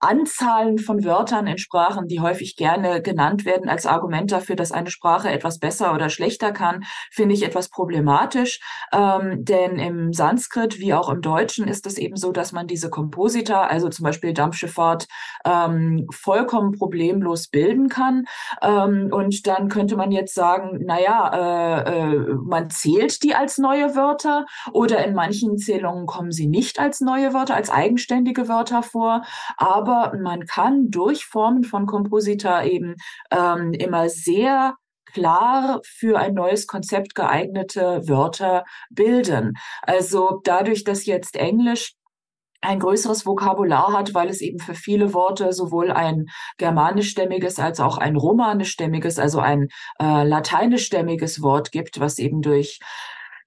Anzahlen 0.01 0.79
von 0.79 1.03
Wörtern 1.03 1.45
in 1.45 1.59
Sprachen, 1.59 2.07
die 2.07 2.19
häufig 2.19 2.55
gerne 2.55 3.01
genannt 3.01 3.45
werden 3.45 3.69
als 3.69 3.85
Argument 3.85 4.31
dafür, 4.31 4.55
dass 4.55 4.71
eine 4.71 4.89
Sprache 4.89 5.29
etwas 5.29 5.59
besser 5.59 5.93
oder 5.93 6.09
schlechter 6.09 6.51
kann, 6.51 6.83
finde 7.11 7.35
ich 7.35 7.43
etwas 7.43 7.69
problematisch. 7.69 8.59
Ähm, 8.91 9.45
denn 9.45 9.77
im 9.77 10.11
Sanskrit 10.11 10.79
wie 10.79 10.93
auch 10.95 11.09
im 11.09 11.21
Deutschen 11.21 11.67
ist 11.67 11.85
es 11.85 11.99
eben 11.99 12.15
so, 12.15 12.31
dass 12.31 12.51
man 12.51 12.65
diese 12.65 12.89
Komposita, 12.89 13.67
also 13.67 13.89
zum 13.89 14.03
Beispiel 14.03 14.33
Dampfschifffahrt, 14.33 15.07
ähm, 15.45 16.07
vollkommen 16.11 16.71
problemlos 16.71 17.47
bilden 17.47 17.87
kann. 17.87 18.25
Ähm, 18.61 19.09
und 19.11 19.45
dann 19.45 19.69
könnte 19.69 19.95
man 19.95 20.11
jetzt 20.11 20.33
sagen, 20.33 20.83
naja, 20.83 21.83
äh, 21.85 22.15
äh, 22.15 22.35
man 22.43 22.71
zählt 22.71 23.21
die 23.21 23.35
als 23.35 23.59
neue 23.59 23.95
Wörter 23.95 24.45
oder 24.73 25.05
in 25.05 25.13
manchen 25.13 25.57
Zählungen 25.57 26.07
kommen 26.07 26.31
sie 26.31 26.47
nicht 26.47 26.79
als 26.79 27.01
neue 27.01 27.35
Wörter, 27.35 27.55
als 27.55 27.69
eigenständige 27.69 28.47
Wörter 28.47 28.81
vor. 28.81 29.21
Aber 29.57 29.90
aber 29.91 30.17
man 30.17 30.45
kann 30.45 30.89
durch 30.89 31.25
Formen 31.25 31.63
von 31.63 31.85
Komposita 31.85 32.63
eben 32.63 32.95
ähm, 33.31 33.73
immer 33.73 34.09
sehr 34.09 34.75
klar 35.13 35.81
für 35.83 36.17
ein 36.17 36.33
neues 36.33 36.67
Konzept 36.67 37.15
geeignete 37.15 38.07
Wörter 38.07 38.63
bilden. 38.89 39.53
Also 39.81 40.39
dadurch, 40.43 40.83
dass 40.83 41.05
jetzt 41.05 41.35
Englisch 41.35 41.93
ein 42.61 42.79
größeres 42.79 43.25
Vokabular 43.25 43.91
hat, 43.91 44.13
weil 44.13 44.29
es 44.29 44.39
eben 44.39 44.59
für 44.59 44.75
viele 44.75 45.13
Worte 45.13 45.51
sowohl 45.51 45.91
ein 45.91 46.27
germanischstämmiges 46.57 47.59
als 47.59 47.79
auch 47.79 47.97
ein 47.97 48.15
romanischstämmiges, 48.15 49.17
also 49.17 49.39
ein 49.39 49.67
äh, 49.99 50.23
lateinischstämmiges 50.23 51.41
Wort 51.41 51.71
gibt, 51.71 51.99
was 51.99 52.19
eben 52.19 52.41
durch 52.41 52.79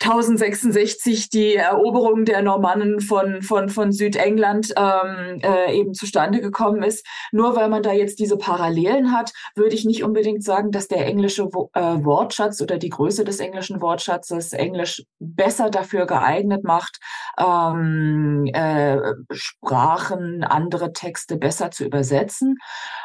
1066 0.00 1.30
die 1.30 1.54
Eroberung 1.54 2.24
der 2.24 2.42
Normannen 2.42 3.00
von, 3.00 3.42
von, 3.42 3.68
von 3.68 3.92
Südengland 3.92 4.72
ähm, 4.76 5.40
äh, 5.42 5.74
eben 5.74 5.94
zustande 5.94 6.40
gekommen 6.40 6.82
ist. 6.82 7.06
Nur 7.32 7.56
weil 7.56 7.68
man 7.68 7.82
da 7.82 7.92
jetzt 7.92 8.18
diese 8.18 8.36
Parallelen 8.36 9.12
hat, 9.12 9.32
würde 9.54 9.74
ich 9.74 9.84
nicht 9.84 10.04
unbedingt 10.04 10.44
sagen, 10.44 10.70
dass 10.70 10.88
der 10.88 11.06
englische 11.06 11.44
Wo 11.52 11.70
äh, 11.74 12.04
Wortschatz 12.04 12.60
oder 12.60 12.78
die 12.78 12.90
Größe 12.90 13.24
des 13.24 13.40
englischen 13.40 13.80
Wortschatzes 13.80 14.52
Englisch 14.52 15.04
besser 15.18 15.70
dafür 15.70 16.06
geeignet 16.06 16.64
macht, 16.64 16.98
ähm, 17.38 18.46
äh, 18.52 18.98
Sprachen, 19.30 20.44
andere 20.44 20.92
Texte 20.92 21.36
besser 21.36 21.70
zu 21.70 21.84
übersetzen. 21.84 22.58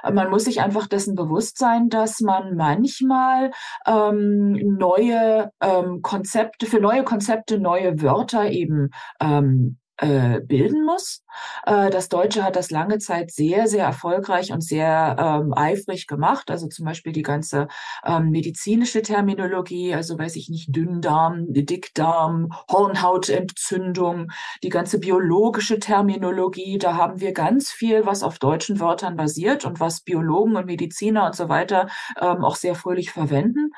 Man 0.04 0.30
muss 0.30 0.46
sich 0.46 0.62
einfach 0.62 0.88
dessen 0.88 1.16
bewusst 1.16 1.58
sein, 1.58 1.90
dass 1.90 2.20
man 2.22 2.56
manchmal 2.56 3.52
ähm, 3.86 4.54
neue 4.78 5.52
ähm, 5.62 6.02
Konzepte 6.02 6.66
für 6.66 6.79
für 6.80 6.82
neue 6.82 7.04
Konzepte 7.04 7.60
neue 7.60 8.02
Wörter 8.02 8.50
eben 8.50 8.90
ähm, 9.20 9.78
äh, 9.98 10.40
bilden 10.40 10.86
muss. 10.86 11.24
Äh, 11.66 11.90
das 11.90 12.08
Deutsche 12.08 12.44
hat 12.44 12.56
das 12.56 12.72
lange 12.72 13.00
Zeit 13.00 13.32
sehr, 13.32 13.68
sehr 13.68 13.84
erfolgreich 13.84 14.54
und 14.54 14.64
sehr 14.64 15.18
ähm, 15.20 15.54
eifrig 15.54 16.08
gemacht. 16.08 16.50
Also 16.50 16.70
zum 16.70 16.86
Beispiel 16.86 17.12
die 17.12 17.22
ganze 17.22 17.68
ähm, 18.06 18.30
medizinische 18.30 19.02
Terminologie, 19.02 19.94
also 19.94 20.18
weiß 20.18 20.38
ich 20.38 20.50
nicht, 20.50 20.74
Dünndarm, 20.74 21.48
Dickdarm, 21.50 22.54
Hornhautentzündung, 22.72 24.32
die 24.64 24.70
ganze 24.70 25.00
biologische 25.00 25.80
Terminologie. 25.80 26.78
Da 26.78 26.96
haben 26.96 27.20
wir 27.20 27.34
ganz 27.34 27.70
viel, 27.70 28.06
was 28.06 28.24
auf 28.24 28.40
deutschen 28.40 28.80
Wörtern 28.80 29.18
basiert 29.18 29.66
und 29.66 29.82
was 29.82 30.00
Biologen 30.00 30.56
und 30.56 30.66
Mediziner 30.66 31.26
und 31.26 31.36
so 31.36 31.50
weiter 31.50 31.90
ähm, 32.22 32.46
auch 32.46 32.56
sehr 32.56 32.76
fröhlich 32.76 33.12
verwenden. 33.12 33.72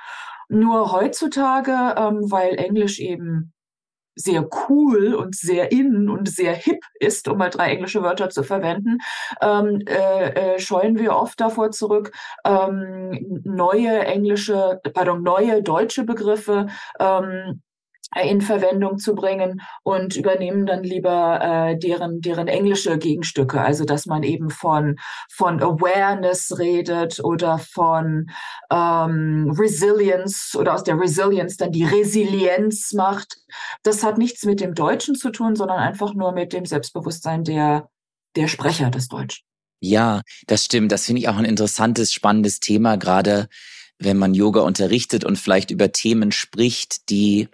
Nur 0.51 0.91
heutzutage, 0.91 1.95
ähm, 1.97 2.29
weil 2.29 2.55
Englisch 2.55 2.99
eben 2.99 3.53
sehr 4.15 4.49
cool 4.67 5.13
und 5.13 5.33
sehr 5.33 5.71
in 5.71 6.09
und 6.09 6.27
sehr 6.29 6.53
hip 6.53 6.83
ist, 6.99 7.29
um 7.29 7.37
mal 7.37 7.49
drei 7.49 7.71
englische 7.71 8.03
Wörter 8.03 8.29
zu 8.29 8.43
verwenden, 8.43 8.97
ähm, 9.41 9.79
äh, 9.87 10.55
äh, 10.55 10.59
scheuen 10.59 10.99
wir 10.99 11.15
oft 11.15 11.39
davor 11.39 11.71
zurück, 11.71 12.11
ähm, 12.43 13.41
neue 13.45 14.05
englische, 14.05 14.81
pardon, 14.93 15.23
neue 15.23 15.63
deutsche 15.63 16.03
Begriffe 16.03 16.67
ähm, 16.99 17.61
in 18.19 18.41
Verwendung 18.41 18.97
zu 18.97 19.15
bringen 19.15 19.61
und 19.83 20.15
übernehmen 20.15 20.65
dann 20.65 20.83
lieber 20.83 21.39
äh, 21.41 21.77
deren 21.77 22.19
deren 22.19 22.47
englische 22.47 22.97
Gegenstücke, 22.97 23.61
also 23.61 23.85
dass 23.85 24.05
man 24.05 24.23
eben 24.23 24.49
von 24.49 24.97
von 25.31 25.61
Awareness 25.61 26.57
redet 26.59 27.23
oder 27.23 27.57
von 27.57 28.29
ähm, 28.71 29.53
Resilience 29.57 30.55
oder 30.57 30.73
aus 30.73 30.83
der 30.83 30.99
Resilience 30.99 31.55
dann 31.57 31.71
die 31.71 31.85
Resilienz 31.85 32.91
macht. 32.93 33.37
Das 33.83 34.03
hat 34.03 34.17
nichts 34.17 34.43
mit 34.43 34.59
dem 34.59 34.73
Deutschen 34.73 35.15
zu 35.15 35.31
tun, 35.31 35.55
sondern 35.55 35.79
einfach 35.79 36.13
nur 36.13 36.33
mit 36.33 36.51
dem 36.51 36.65
Selbstbewusstsein 36.65 37.43
der 37.43 37.89
der 38.35 38.47
Sprecher 38.47 38.89
des 38.89 39.07
Deutschen. 39.07 39.43
Ja, 39.81 40.21
das 40.47 40.65
stimmt. 40.65 40.91
Das 40.91 41.05
finde 41.05 41.21
ich 41.21 41.29
auch 41.29 41.37
ein 41.37 41.45
interessantes, 41.45 42.13
spannendes 42.13 42.59
Thema, 42.59 42.97
gerade 42.97 43.47
wenn 43.97 44.17
man 44.17 44.33
Yoga 44.33 44.61
unterrichtet 44.61 45.23
und 45.23 45.37
vielleicht 45.37 45.71
über 45.71 45.91
Themen 45.91 46.31
spricht, 46.31 47.09
die 47.09 47.49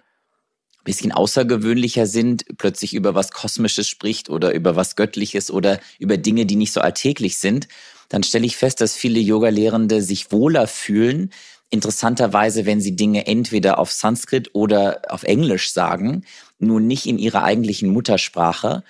bisschen 0.84 1.12
außergewöhnlicher 1.12 2.06
sind, 2.06 2.44
plötzlich 2.56 2.94
über 2.94 3.14
was 3.14 3.30
Kosmisches 3.30 3.88
spricht 3.88 4.30
oder 4.30 4.54
über 4.54 4.76
was 4.76 4.96
Göttliches 4.96 5.50
oder 5.50 5.80
über 5.98 6.16
Dinge, 6.16 6.46
die 6.46 6.56
nicht 6.56 6.72
so 6.72 6.80
alltäglich 6.80 7.38
sind, 7.38 7.68
dann 8.08 8.22
stelle 8.22 8.46
ich 8.46 8.56
fest, 8.56 8.80
dass 8.80 8.94
viele 8.94 9.20
Yoga-Lehrende 9.20 10.02
sich 10.02 10.32
wohler 10.32 10.66
fühlen, 10.66 11.30
interessanterweise, 11.70 12.64
wenn 12.66 12.80
sie 12.80 12.96
Dinge 12.96 13.26
entweder 13.26 13.78
auf 13.78 13.92
Sanskrit 13.92 14.50
oder 14.54 15.02
auf 15.08 15.22
Englisch 15.22 15.72
sagen, 15.72 16.24
nur 16.58 16.80
nicht 16.80 17.06
in 17.06 17.18
ihrer 17.18 17.44
eigentlichen 17.44 17.90
Muttersprache. 17.90 18.82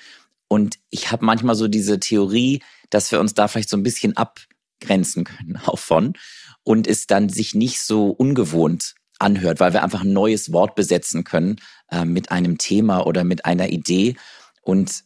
Und 0.46 0.78
ich 0.90 1.10
habe 1.10 1.24
manchmal 1.24 1.56
so 1.56 1.68
diese 1.68 1.98
Theorie, 1.98 2.62
dass 2.90 3.10
wir 3.10 3.20
uns 3.20 3.34
da 3.34 3.48
vielleicht 3.48 3.68
so 3.68 3.76
ein 3.76 3.82
bisschen 3.82 4.16
abgrenzen 4.16 5.24
können 5.24 5.56
auch 5.66 5.78
von 5.78 6.14
und 6.62 6.86
es 6.86 7.06
dann 7.06 7.28
sich 7.28 7.54
nicht 7.54 7.80
so 7.80 8.10
ungewohnt 8.10 8.94
anhört, 9.18 9.60
weil 9.60 9.72
wir 9.72 9.82
einfach 9.82 10.02
ein 10.02 10.12
neues 10.12 10.52
Wort 10.52 10.74
besetzen 10.74 11.24
können 11.24 11.56
äh, 11.90 12.04
mit 12.04 12.30
einem 12.30 12.58
Thema 12.58 13.06
oder 13.06 13.24
mit 13.24 13.44
einer 13.44 13.68
Idee. 13.68 14.16
Und 14.62 15.04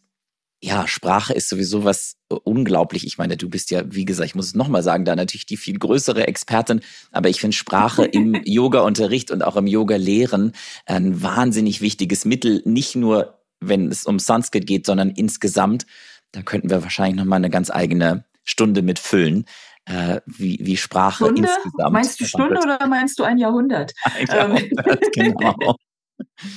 ja, 0.64 0.86
Sprache 0.86 1.32
ist 1.34 1.48
sowieso 1.48 1.84
was 1.84 2.16
äh, 2.30 2.34
unglaublich. 2.34 3.04
Ich 3.04 3.18
meine, 3.18 3.36
du 3.36 3.48
bist 3.48 3.70
ja, 3.70 3.82
wie 3.86 4.04
gesagt, 4.04 4.28
ich 4.28 4.34
muss 4.36 4.46
es 4.46 4.54
nochmal 4.54 4.82
sagen, 4.84 5.04
da 5.04 5.16
natürlich 5.16 5.46
die 5.46 5.56
viel 5.56 5.78
größere 5.78 6.28
Expertin, 6.28 6.80
aber 7.10 7.28
ich 7.28 7.40
finde 7.40 7.56
Sprache 7.56 8.04
im 8.04 8.34
Yoga-Unterricht 8.44 9.32
und 9.32 9.42
auch 9.42 9.56
im 9.56 9.66
Yoga-Lehren 9.66 10.52
ein 10.86 11.20
wahnsinnig 11.20 11.80
wichtiges 11.80 12.24
Mittel, 12.24 12.62
nicht 12.64 12.94
nur 12.94 13.40
wenn 13.60 13.90
es 13.90 14.06
um 14.06 14.18
Sanskrit 14.18 14.66
geht, 14.66 14.86
sondern 14.86 15.10
insgesamt. 15.10 15.86
Da 16.30 16.42
könnten 16.42 16.70
wir 16.70 16.82
wahrscheinlich 16.82 17.16
nochmal 17.16 17.38
eine 17.38 17.50
ganz 17.50 17.70
eigene 17.70 18.24
Stunde 18.44 18.82
mit 18.82 18.98
füllen 18.98 19.46
äh, 19.86 20.20
wie, 20.26 20.58
wie 20.60 20.76
Sprache 20.76 21.24
Stunde? 21.24 21.48
insgesamt. 21.48 21.92
Meinst 21.92 22.20
du 22.20 22.24
Stunde 22.24 22.60
oder 22.60 22.86
meinst 22.86 23.18
du 23.18 23.24
ein 23.24 23.38
Jahrhundert? 23.38 23.92
Ein 24.04 24.26
Jahrhundert, 24.26 25.00
genau. 25.12 25.76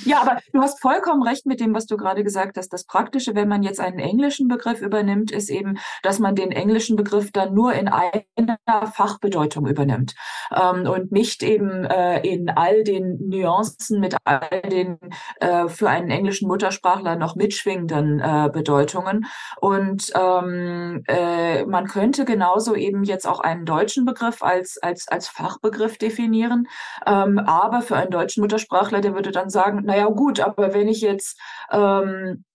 Ja, 0.05 0.21
aber 0.21 0.39
du 0.53 0.61
hast 0.61 0.81
vollkommen 0.81 1.23
recht 1.23 1.45
mit 1.45 1.59
dem, 1.59 1.73
was 1.73 1.85
du 1.85 1.97
gerade 1.97 2.23
gesagt 2.23 2.57
hast. 2.57 2.69
Das 2.69 2.85
Praktische, 2.85 3.35
wenn 3.35 3.47
man 3.47 3.63
jetzt 3.63 3.79
einen 3.79 3.99
englischen 3.99 4.47
Begriff 4.47 4.81
übernimmt, 4.81 5.31
ist 5.31 5.49
eben, 5.49 5.77
dass 6.03 6.19
man 6.19 6.35
den 6.35 6.51
englischen 6.51 6.95
Begriff 6.95 7.31
dann 7.31 7.53
nur 7.53 7.73
in 7.73 7.87
einer 7.87 8.57
Fachbedeutung 8.93 9.67
übernimmt 9.67 10.15
ähm, 10.51 10.87
und 10.87 11.11
nicht 11.11 11.43
eben 11.43 11.85
äh, 11.85 12.19
in 12.21 12.49
all 12.49 12.83
den 12.83 13.29
Nuancen 13.29 13.99
mit 13.99 14.15
all 14.23 14.61
den 14.61 14.97
äh, 15.39 15.67
für 15.67 15.89
einen 15.89 16.09
englischen 16.09 16.47
Muttersprachler 16.47 17.15
noch 17.15 17.35
mitschwingenden 17.35 18.19
äh, 18.19 18.49
Bedeutungen. 18.51 19.25
Und 19.59 20.11
ähm, 20.15 21.03
äh, 21.07 21.65
man 21.65 21.87
könnte 21.87 22.25
genauso 22.25 22.75
eben 22.75 23.03
jetzt 23.03 23.27
auch 23.27 23.39
einen 23.39 23.65
deutschen 23.65 24.05
Begriff 24.05 24.43
als 24.43 24.77
als 24.81 25.07
als 25.07 25.27
Fachbegriff 25.27 25.97
definieren, 25.97 26.67
ähm, 27.05 27.39
aber 27.39 27.81
für 27.81 27.95
einen 27.95 28.11
deutschen 28.11 28.41
Muttersprachler, 28.41 29.01
der 29.01 29.15
würde 29.15 29.31
dann 29.31 29.49
sagen, 29.55 29.81
naja 29.85 30.05
gut, 30.05 30.39
aber 30.39 30.73
wenn 30.73 30.87
ich 30.87 31.01
jetzt 31.01 31.39
ähm, 31.71 32.45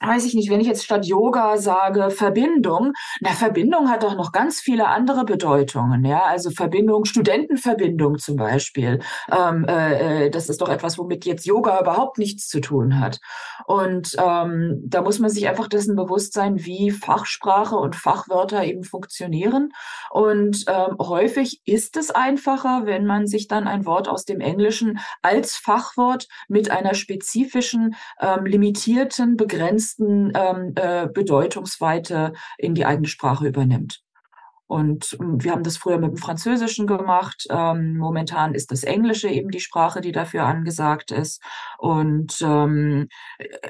weiß 0.00 0.26
ich 0.26 0.34
nicht, 0.34 0.50
wenn 0.50 0.60
ich 0.60 0.66
jetzt 0.66 0.84
statt 0.84 1.06
Yoga 1.06 1.56
sage 1.56 2.10
Verbindung, 2.10 2.92
na 3.20 3.30
Verbindung 3.30 3.88
hat 3.88 4.02
doch 4.02 4.14
noch 4.14 4.30
ganz 4.30 4.60
viele 4.60 4.88
andere 4.88 5.24
Bedeutungen, 5.24 6.04
ja, 6.04 6.22
also 6.24 6.50
Verbindung, 6.50 7.06
Studentenverbindung 7.06 8.18
zum 8.18 8.36
Beispiel, 8.36 9.00
ähm, 9.32 9.64
äh, 9.66 10.26
äh, 10.26 10.30
das 10.30 10.50
ist 10.50 10.60
doch 10.60 10.68
etwas, 10.68 10.98
womit 10.98 11.24
jetzt 11.24 11.46
Yoga 11.46 11.80
überhaupt 11.80 12.18
nichts 12.18 12.46
zu 12.48 12.60
tun 12.60 13.00
hat. 13.00 13.20
Und 13.66 14.14
ähm, 14.18 14.82
da 14.84 15.00
muss 15.00 15.18
man 15.18 15.30
sich 15.30 15.48
einfach 15.48 15.68
dessen 15.68 15.96
bewusst 15.96 16.34
sein, 16.34 16.64
wie 16.64 16.90
Fachsprache 16.90 17.76
und 17.76 17.96
Fachwörter 17.96 18.64
eben 18.64 18.84
funktionieren. 18.84 19.72
Und 20.10 20.64
ähm, 20.68 20.96
häufig 21.00 21.62
ist 21.64 21.96
es 21.96 22.10
einfacher, 22.10 22.82
wenn 22.84 23.06
man 23.06 23.26
sich 23.26 23.48
dann 23.48 23.66
ein 23.66 23.86
Wort 23.86 24.08
aus 24.08 24.26
dem 24.26 24.40
Englischen 24.40 24.98
als 25.22 25.56
Fachwort 25.56 26.28
mit 26.48 26.70
einer 26.70 26.94
spezifischen, 26.94 27.94
ähm, 28.20 28.44
limitierten, 28.44 29.36
begrenzten 29.36 29.85
begrenzten 29.86 30.32
ähm, 30.34 30.72
äh, 30.76 31.08
Bedeutungsweite 31.08 32.32
in 32.58 32.74
die 32.74 32.86
eigene 32.86 33.08
Sprache 33.08 33.46
übernimmt. 33.46 34.02
Und 34.68 35.16
ähm, 35.20 35.44
wir 35.44 35.52
haben 35.52 35.62
das 35.62 35.76
früher 35.76 35.98
mit 35.98 36.10
dem 36.10 36.16
Französischen 36.16 36.88
gemacht. 36.88 37.46
Ähm, 37.50 37.98
momentan 37.98 38.52
ist 38.52 38.72
das 38.72 38.82
Englische 38.82 39.28
eben 39.28 39.50
die 39.50 39.60
Sprache, 39.60 40.00
die 40.00 40.10
dafür 40.10 40.44
angesagt 40.44 41.12
ist. 41.12 41.40
Und 41.78 42.40
ähm, 42.42 43.08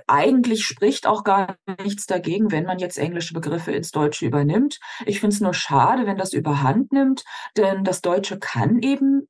eigentlich 0.07 0.65
spricht 0.65 1.07
auch 1.07 1.23
gar 1.23 1.57
nichts 1.85 2.07
dagegen, 2.07 2.51
wenn 2.51 2.65
man 2.65 2.79
jetzt 2.79 2.97
englische 2.97 3.35
Begriffe 3.35 3.73
ins 3.73 3.91
Deutsche 3.91 4.25
übernimmt. 4.25 4.79
Ich 5.05 5.21
finde 5.21 5.35
es 5.35 5.43
nur 5.43 5.53
schade, 5.53 6.07
wenn 6.07 6.17
das 6.17 6.33
überhand 6.33 6.93
nimmt, 6.93 7.25
denn 7.59 7.85
das 7.85 8.01
Deutsche 8.01 8.39
kann 8.39 8.79
eben 8.79 9.29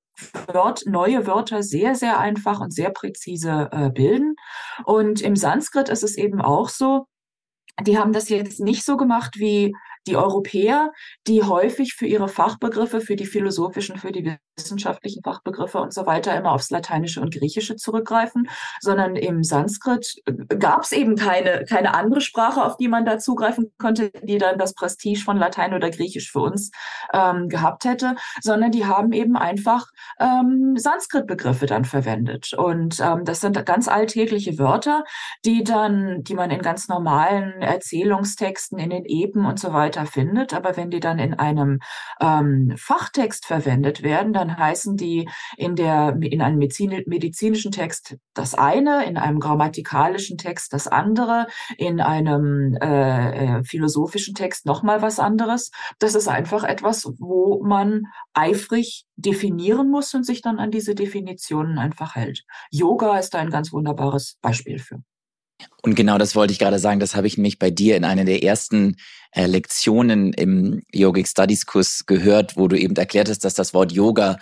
Wort, 0.53 0.83
neue 0.87 1.27
Wörter 1.27 1.63
sehr, 1.63 1.95
sehr 1.95 2.19
einfach 2.19 2.61
und 2.61 2.73
sehr 2.73 2.91
präzise 2.91 3.69
äh, 3.73 3.91
bilden. 3.91 4.37
Und 4.85 5.21
im 5.21 5.37
Sanskrit 5.37 5.89
ist 5.89 6.03
es 6.03 6.17
eben 6.17 6.41
auch 6.41 6.69
so, 6.69 7.07
die 7.83 7.99
haben 7.99 8.13
das 8.13 8.29
jetzt 8.29 8.61
nicht 8.61 8.85
so 8.85 8.97
gemacht 8.97 9.35
wie 9.37 9.75
die 10.07 10.17
Europäer, 10.17 10.93
die 11.27 11.43
häufig 11.43 11.95
für 11.95 12.07
ihre 12.07 12.29
Fachbegriffe, 12.29 13.01
für 13.01 13.17
die 13.17 13.27
philosophischen, 13.27 13.99
für 13.99 14.13
die 14.13 14.37
wissenschaftlichen 14.57 15.23
Fachbegriffe 15.23 15.79
und 15.79 15.93
so 15.93 16.07
weiter 16.07 16.37
immer 16.37 16.53
aufs 16.53 16.71
Lateinische 16.71 17.21
und 17.21 17.35
Griechische 17.35 17.77
zurückgreifen, 17.77 18.49
sondern 18.81 19.17
im 19.17 19.43
Sanskrit 19.43 20.15
äh, 20.27 20.57
gab 20.57 20.83
es 20.83 20.93
eben 20.93 21.17
keine, 21.17 21.65
keine 21.69 21.95
andere 21.95 22.21
Sprache, 22.21 22.65
auf 22.65 22.77
die 22.77 22.89
man 22.89 23.05
da 23.05 23.19
zugreifen 23.19 23.73
konnte, 23.79 24.11
die 24.23 24.39
dann 24.39 24.59
das 24.59 24.75
Prestige 24.75 25.21
von 25.21 25.37
Latein 25.37 25.75
oder 25.75 25.91
Griechisch 25.91 26.31
für 26.31 26.41
uns 26.41 26.71
ähm, 27.13 27.49
gehabt 27.49 27.85
hätte, 27.85 28.17
sondern 28.41 28.73
die 28.73 28.87
haben 28.87 29.13
eben 29.13 29.37
einfach 29.37 29.87
ähm, 30.21 30.75
Sanskrit-Begriffe 30.77 31.67
dann 31.67 31.85
verwendet. 31.85 32.53
Und 32.55 33.01
ähm, 33.01 33.25
das 33.25 33.41
sind 33.41 33.65
ganz 33.67 33.89
alltägliche 33.89 34.59
Wörter, 34.59 35.05
die 35.45 35.65
dann, 35.65 36.23
die 36.23 36.35
man 36.35 36.51
in 36.51 36.63
ganz 36.63 36.89
normalen 36.89 37.61
Erzählungstexten, 37.61 38.79
in 38.79 38.91
den 38.91 39.05
Epen 39.05 39.45
und 39.45 39.59
so 39.59 39.73
weiter 39.73 39.96
weiter 39.97 40.07
findet. 40.07 40.55
Aber 40.55 40.77
wenn 40.77 40.91
die 40.91 41.01
dann 41.01 41.19
in 41.19 41.35
einem 41.35 41.81
ähm, 42.21 42.75
Fachtext 42.77 43.47
verwendet 43.47 44.03
werden, 44.03 44.33
dann 44.33 44.57
heißen 44.57 44.97
die 44.97 45.29
in 45.57 45.77
der 45.77 46.17
in 46.21 46.43
einem 46.43 46.59
medizinischen 46.59 47.73
Text 47.73 48.17
das 48.35 48.55
eine, 48.55 49.05
in 49.07 49.17
einem 49.17 49.41
grammatikalischen 49.41 50.39
Text 50.39 50.73
das 50.73 50.87
andere, 50.87 51.47
in 51.79 52.01
einem 52.01 52.77
äh, 52.81 53.59
äh, 53.59 53.65
philosophischen 53.65 54.35
Text 54.35 54.67
nochmal 54.67 55.03
was 55.03 55.19
anderes. 55.19 55.71
Das 55.99 56.15
ist 56.15 56.29
einfach 56.29 56.65
etwas, 56.65 57.07
wo 57.19 57.63
man 57.65 58.03
eifrig 58.35 59.07
definieren 59.17 59.91
muss 59.91 60.13
und 60.15 60.25
sich 60.25 60.43
dann 60.43 60.59
an 60.59 60.71
diese 60.71 60.95
Definitionen 60.95 61.79
einfach 61.79 62.15
hält. 62.15 62.45
Yoga 62.71 63.19
ist 63.19 63.35
da 63.35 63.39
ein 63.39 63.51
ganz 63.51 63.73
wunderbares 63.73 64.39
Beispiel 64.43 64.79
für. 64.79 65.01
Und 65.83 65.95
genau 65.95 66.19
das 66.19 66.35
wollte 66.35 66.53
ich 66.53 66.59
gerade 66.59 66.79
sagen. 66.79 67.01
Das 67.01 67.15
habe 67.15 67.27
ich 67.27 67.37
nämlich 67.37 67.59
bei 67.59 67.71
dir 67.71 67.97
in 67.97 68.05
einer 68.05 68.25
der 68.25 68.43
ersten 68.43 68.97
äh, 69.33 69.47
Lektionen 69.47 70.33
im 70.33 70.83
Yogic 70.93 71.29
Studies 71.29 71.67
Kurs 71.67 72.07
gehört, 72.07 72.57
wo 72.57 72.69
du 72.69 72.79
eben 72.79 72.97
erklärt 72.97 73.29
hast, 73.29 73.45
dass 73.45 73.55
das 73.55 73.73
Wort 73.73 73.93
Yoga 73.93 74.39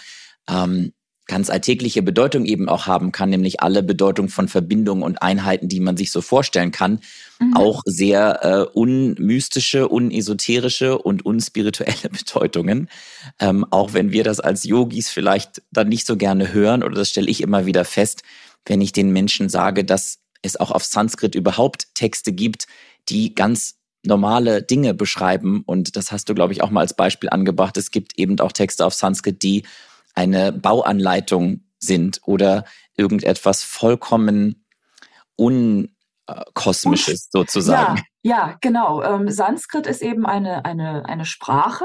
ähm, 0.48 0.92
ganz 1.26 1.48
alltägliche 1.48 2.02
Bedeutung 2.02 2.44
eben 2.44 2.68
auch 2.68 2.86
haben 2.86 3.10
kann, 3.10 3.30
nämlich 3.30 3.60
alle 3.62 3.82
Bedeutung 3.82 4.28
von 4.28 4.48
Verbindungen 4.48 5.02
und 5.02 5.22
Einheiten, 5.22 5.68
die 5.68 5.80
man 5.80 5.96
sich 5.96 6.10
so 6.10 6.20
vorstellen 6.20 6.70
kann, 6.70 7.00
mhm. 7.40 7.56
auch 7.56 7.82
sehr 7.86 8.44
äh, 8.44 8.78
unmystische, 8.78 9.88
unesoterische 9.88 10.98
und 10.98 11.24
unspirituelle 11.24 12.10
Bedeutungen. 12.10 12.88
Ähm, 13.40 13.64
auch 13.70 13.94
wenn 13.94 14.12
wir 14.12 14.24
das 14.24 14.40
als 14.40 14.64
Yogis 14.64 15.08
vielleicht 15.08 15.62
dann 15.70 15.88
nicht 15.88 16.06
so 16.06 16.16
gerne 16.16 16.52
hören, 16.52 16.82
oder 16.82 16.96
das 16.96 17.10
stelle 17.10 17.30
ich 17.30 17.42
immer 17.42 17.64
wieder 17.64 17.84
fest, 17.84 18.22
wenn 18.66 18.80
ich 18.80 18.92
den 18.92 19.10
Menschen 19.10 19.48
sage, 19.48 19.84
dass 19.84 20.18
es 20.44 20.58
auch 20.58 20.70
auf 20.70 20.84
Sanskrit 20.84 21.34
überhaupt 21.34 21.94
Texte 21.94 22.32
gibt, 22.32 22.66
die 23.08 23.34
ganz 23.34 23.76
normale 24.04 24.62
Dinge 24.62 24.94
beschreiben. 24.94 25.62
Und 25.66 25.96
das 25.96 26.12
hast 26.12 26.28
du, 26.28 26.34
glaube 26.34 26.52
ich, 26.52 26.62
auch 26.62 26.70
mal 26.70 26.80
als 26.80 26.94
Beispiel 26.94 27.30
angebracht. 27.30 27.76
Es 27.76 27.90
gibt 27.90 28.18
eben 28.18 28.38
auch 28.40 28.52
Texte 28.52 28.84
auf 28.84 28.94
Sanskrit, 28.94 29.42
die 29.42 29.64
eine 30.14 30.52
Bauanleitung 30.52 31.64
sind 31.78 32.20
oder 32.24 32.64
irgendetwas 32.96 33.62
vollkommen 33.62 34.64
unkosmisches 35.36 37.28
sozusagen. 37.32 38.02
Ja, 38.22 38.48
ja 38.48 38.56
genau. 38.60 39.02
Ähm, 39.02 39.30
Sanskrit 39.30 39.86
ist 39.86 40.02
eben 40.02 40.26
eine, 40.26 40.64
eine, 40.64 41.06
eine 41.06 41.24
Sprache 41.24 41.84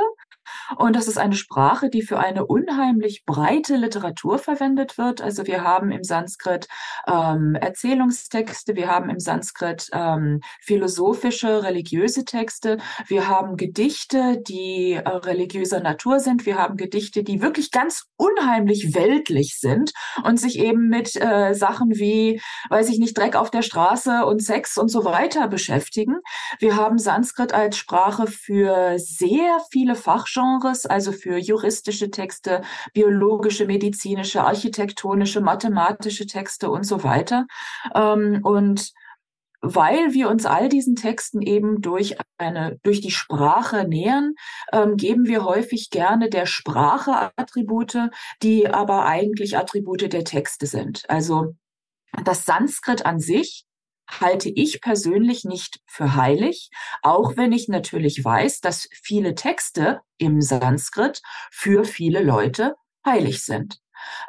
Und 0.78 0.96
das 0.96 1.08
ist 1.08 1.18
eine 1.18 1.36
Sprache, 1.36 1.90
die 1.90 2.02
für 2.02 2.20
eine 2.20 2.46
unheimlich 2.46 3.24
breite 3.26 3.76
Literatur 3.76 4.38
verwendet 4.38 4.98
wird. 4.98 5.22
Also 5.22 5.48
wir 5.48 5.64
haben 5.64 5.92
im 5.92 6.04
Sanskrit 6.04 6.68
ähm, 7.08 7.56
Erzählungstexte, 7.56 8.76
wir 8.76 8.88
haben 8.90 9.10
im 9.10 9.20
Sanskrit 9.20 9.90
ähm, 9.94 10.42
philosophische, 10.62 11.64
religiöse 11.64 12.26
Texte, 12.26 12.78
wir 13.08 13.28
haben 13.28 13.58
Gedichte, 13.58 14.42
die 14.48 14.94
äh, 14.94 15.10
religiöser 15.10 15.80
Natur 15.80 16.20
sind, 16.20 16.46
wir 16.46 16.58
haben 16.58 16.78
Gedichte, 16.78 17.24
die 17.24 17.42
wirklich 17.42 17.72
ganz 17.72 18.06
unheimlich 18.16 18.94
weltlich 18.94 19.58
sind 19.60 19.92
und 20.24 20.40
sich 20.40 20.60
eben 20.60 20.88
mit 20.88 21.16
äh, 21.16 21.54
Sachen 21.54 21.96
wie, 21.96 22.42
weiß 22.70 22.90
ich 22.90 23.00
nicht, 23.00 23.18
Dreck 23.18 23.36
auf 23.36 23.52
der 23.52 23.62
Straße 23.62 24.26
und 24.26 24.44
Sex 24.44 24.78
und 24.78 24.90
so 24.90 25.06
weiter 25.06 25.48
beschäftigen. 25.48 26.18
Wir 26.60 26.76
haben 26.76 26.98
Sanskrit 26.98 27.54
als 27.54 27.78
Sprache 27.78 28.28
für 28.28 28.98
sehr 28.98 29.60
viele 29.72 29.96
Fachgenres, 29.96 30.59
also 30.86 31.12
für 31.12 31.38
juristische 31.38 32.10
Texte, 32.12 32.62
biologische, 32.94 33.66
medizinische, 33.66 34.44
architektonische, 34.44 35.42
mathematische 35.42 36.26
Texte 36.26 36.70
und 36.70 36.84
so 36.84 37.04
weiter. 37.04 37.46
Ähm, 37.96 38.42
und 38.44 38.92
weil 39.62 40.14
wir 40.14 40.30
uns 40.30 40.46
all 40.46 40.70
diesen 40.70 40.96
Texten 40.96 41.42
eben 41.42 41.82
durch 41.82 42.16
eine, 42.38 42.80
durch 42.84 43.02
die 43.02 43.12
Sprache 43.12 43.88
nähern, 43.88 44.36
ähm, 44.72 44.96
geben 44.96 45.26
wir 45.28 45.44
häufig 45.44 45.90
gerne 45.90 46.30
der 46.30 46.46
Sprache 46.46 47.32
Attribute, 47.36 48.10
die 48.42 48.70
aber 48.70 49.06
eigentlich 49.06 49.58
Attribute 49.58 50.14
der 50.14 50.24
Texte 50.24 50.66
sind. 50.66 51.04
Also 51.10 51.56
das 52.24 52.46
Sanskrit 52.46 53.06
an 53.06 53.20
sich 53.20 53.66
halte 54.20 54.50
ich 54.50 54.82
persönlich 54.82 55.44
nicht 55.46 55.80
für 55.86 56.16
heilig, 56.16 56.70
auch 57.02 57.38
wenn 57.38 57.52
ich 57.52 57.68
natürlich 57.68 58.24
weiß, 58.24 58.62
dass 58.62 58.90
viele 58.92 59.36
Texte 59.36 60.02
im 60.18 60.42
Sanskrit 60.42 61.22
für 61.52 61.86
viele 61.86 62.24
Leute 62.24 62.76
heilig 63.06 63.44
sind. 63.44 63.80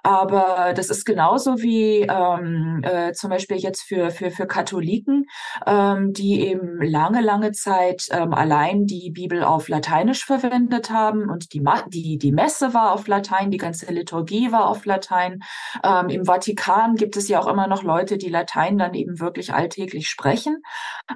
Aber 0.03 0.73
das 0.75 0.91
ist 0.91 1.05
genauso 1.05 1.59
wie 1.59 2.03
ähm, 2.03 2.81
äh, 2.83 3.13
zum 3.13 3.31
Beispiel 3.31 3.59
jetzt 3.59 3.83
für, 3.83 4.11
für, 4.11 4.31
für 4.31 4.47
Katholiken, 4.47 5.27
ähm, 5.67 6.13
die 6.13 6.47
eben 6.47 6.81
lange, 6.83 7.21
lange 7.21 7.53
Zeit 7.53 8.07
ähm, 8.11 8.33
allein 8.33 8.87
die 8.87 9.11
Bibel 9.11 9.45
auf 9.45 9.69
Lateinisch 9.69 10.25
verwendet 10.25 10.91
haben 10.91 11.29
und 11.31 11.53
die, 11.53 11.63
die, 11.89 12.19
die 12.19 12.33
Messe 12.33 12.75
war 12.75 12.93
auf 12.93 13.07
Latein, 13.07 13.51
die 13.51 13.59
ganze 13.59 13.91
Liturgie 13.93 14.53
war 14.53 14.69
auf 14.69 14.85
Latein. 14.85 15.41
Ähm, 15.85 16.09
Im 16.09 16.25
Vatikan 16.25 16.97
gibt 16.97 17.17
es 17.17 17.29
ja 17.29 17.41
auch 17.41 17.47
immer 17.47 17.67
noch 17.67 17.83
Leute, 17.83 18.19
die 18.19 18.29
Latein 18.29 18.79
dann 18.79 18.95
eben 18.95 19.21
wirklich 19.21 19.53
alltäglich 19.53 20.09
sprechen. 20.09 20.63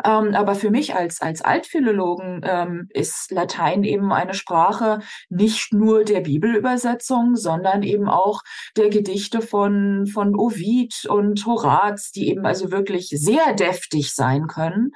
Ähm, 0.05 0.35
aber 0.35 0.55
für 0.55 0.71
mich 0.71 0.95
als, 0.95 1.21
als 1.21 1.43
Altphilologen 1.43 2.41
ähm, 2.45 2.89
ist 2.91 3.31
Latein 3.31 3.85
eben 3.85 4.13
eine 4.13 4.35
Sprache 4.35 5.01
nicht 5.29 5.73
nur 5.73 6.05
der 6.05 6.21
Bibelübersetzung, 6.21 7.37
sondern 7.37 7.83
eben 7.83 8.09
auch 8.09 8.41
der 8.77 8.89
Gedichte 8.89 9.41
von, 9.41 10.07
von 10.07 10.35
Ovid 10.35 11.07
und 11.07 11.45
Horaz, 11.47 12.11
die 12.13 12.29
eben 12.29 12.47
also 12.47 12.71
wirklich 12.71 13.09
sehr 13.09 13.55
deftig 13.55 14.15
sein 14.15 14.47
können. 14.47 14.93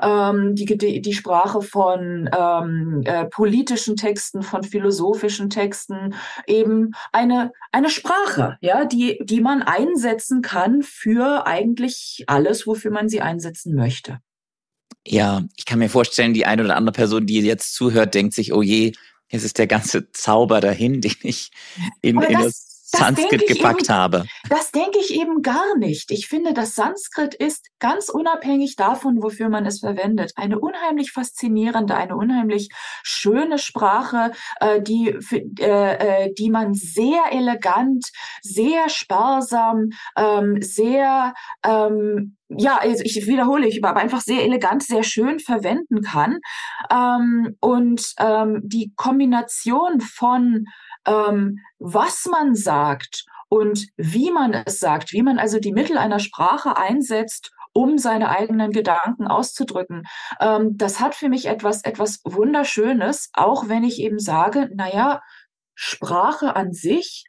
Ähm, 0.00 0.54
die, 0.54 1.00
die 1.00 1.12
Sprache 1.12 1.62
von 1.62 2.28
ähm, 2.36 3.02
äh, 3.04 3.24
politischen 3.26 3.96
Texten, 3.96 4.42
von 4.42 4.62
philosophischen 4.62 5.50
Texten, 5.50 6.14
eben 6.46 6.92
eine, 7.12 7.52
eine 7.72 7.90
Sprache, 7.90 8.56
ja, 8.60 8.84
die, 8.84 9.18
die 9.22 9.40
man 9.40 9.62
einsetzen 9.62 10.42
kann 10.42 10.82
für 10.82 11.46
eigentlich 11.46 12.24
alles, 12.26 12.66
wofür 12.66 12.90
man 12.90 13.08
sie 13.08 13.20
einsetzen 13.20 13.74
möchte. 13.74 14.18
Ja, 15.06 15.42
ich 15.56 15.64
kann 15.64 15.78
mir 15.78 15.88
vorstellen, 15.88 16.34
die 16.34 16.46
eine 16.46 16.64
oder 16.64 16.76
andere 16.76 16.92
Person, 16.92 17.26
die 17.26 17.40
jetzt 17.40 17.74
zuhört, 17.74 18.14
denkt 18.14 18.34
sich, 18.34 18.52
oh 18.52 18.62
je, 18.62 18.92
jetzt 19.28 19.44
ist 19.44 19.58
der 19.58 19.66
ganze 19.66 20.10
Zauber 20.12 20.60
dahin, 20.60 21.00
den 21.00 21.16
ich 21.22 21.50
in, 22.00 22.20
in 22.20 22.40
das 22.40 22.71
Sanskrit 22.94 23.46
gepackt 23.46 23.84
eben, 23.84 23.94
habe. 23.94 24.24
Das 24.48 24.70
denke 24.70 24.98
ich 24.98 25.14
eben 25.14 25.42
gar 25.42 25.76
nicht. 25.76 26.10
Ich 26.10 26.28
finde, 26.28 26.52
das 26.52 26.74
Sanskrit 26.74 27.34
ist 27.34 27.68
ganz 27.78 28.08
unabhängig 28.08 28.76
davon, 28.76 29.22
wofür 29.22 29.48
man 29.48 29.66
es 29.66 29.80
verwendet, 29.80 30.32
eine 30.36 30.58
unheimlich 30.58 31.12
faszinierende, 31.12 31.94
eine 31.94 32.16
unheimlich 32.16 32.68
schöne 33.02 33.58
Sprache, 33.58 34.32
äh, 34.60 34.80
die, 34.82 35.16
äh, 35.60 36.24
äh, 36.24 36.34
die 36.34 36.50
man 36.50 36.74
sehr 36.74 37.32
elegant, 37.32 38.06
sehr 38.42 38.88
sparsam, 38.88 39.90
ähm, 40.16 40.60
sehr 40.60 41.34
ähm, 41.64 42.36
ja, 42.58 42.78
also 42.78 43.02
ich 43.04 43.26
wiederhole, 43.26 43.66
ich 43.66 43.82
aber 43.84 44.00
einfach 44.00 44.20
sehr 44.20 44.42
elegant, 44.42 44.82
sehr 44.82 45.02
schön 45.02 45.38
verwenden 45.38 46.02
kann. 46.02 46.38
Ähm, 46.90 47.56
und 47.60 48.12
ähm, 48.18 48.60
die 48.62 48.92
Kombination 48.96 50.00
von 50.00 50.66
ähm, 51.06 51.58
was 51.78 52.26
man 52.30 52.54
sagt 52.54 53.24
und 53.48 53.88
wie 53.96 54.30
man 54.30 54.54
es 54.54 54.80
sagt, 54.80 55.12
wie 55.12 55.22
man 55.22 55.38
also 55.38 55.58
die 55.58 55.72
Mittel 55.72 55.98
einer 55.98 56.20
Sprache 56.20 56.76
einsetzt, 56.76 57.50
um 57.72 57.98
seine 57.98 58.28
eigenen 58.28 58.70
Gedanken 58.72 59.26
auszudrücken. 59.26 60.04
Ähm, 60.40 60.76
das 60.76 61.00
hat 61.00 61.14
für 61.14 61.28
mich 61.28 61.46
etwas, 61.46 61.84
etwas 61.84 62.20
Wunderschönes, 62.24 63.30
auch 63.32 63.68
wenn 63.68 63.84
ich 63.84 64.00
eben 64.00 64.18
sage, 64.18 64.68
naja, 64.74 65.20
Sprache 65.74 66.54
an 66.54 66.72
sich 66.72 67.24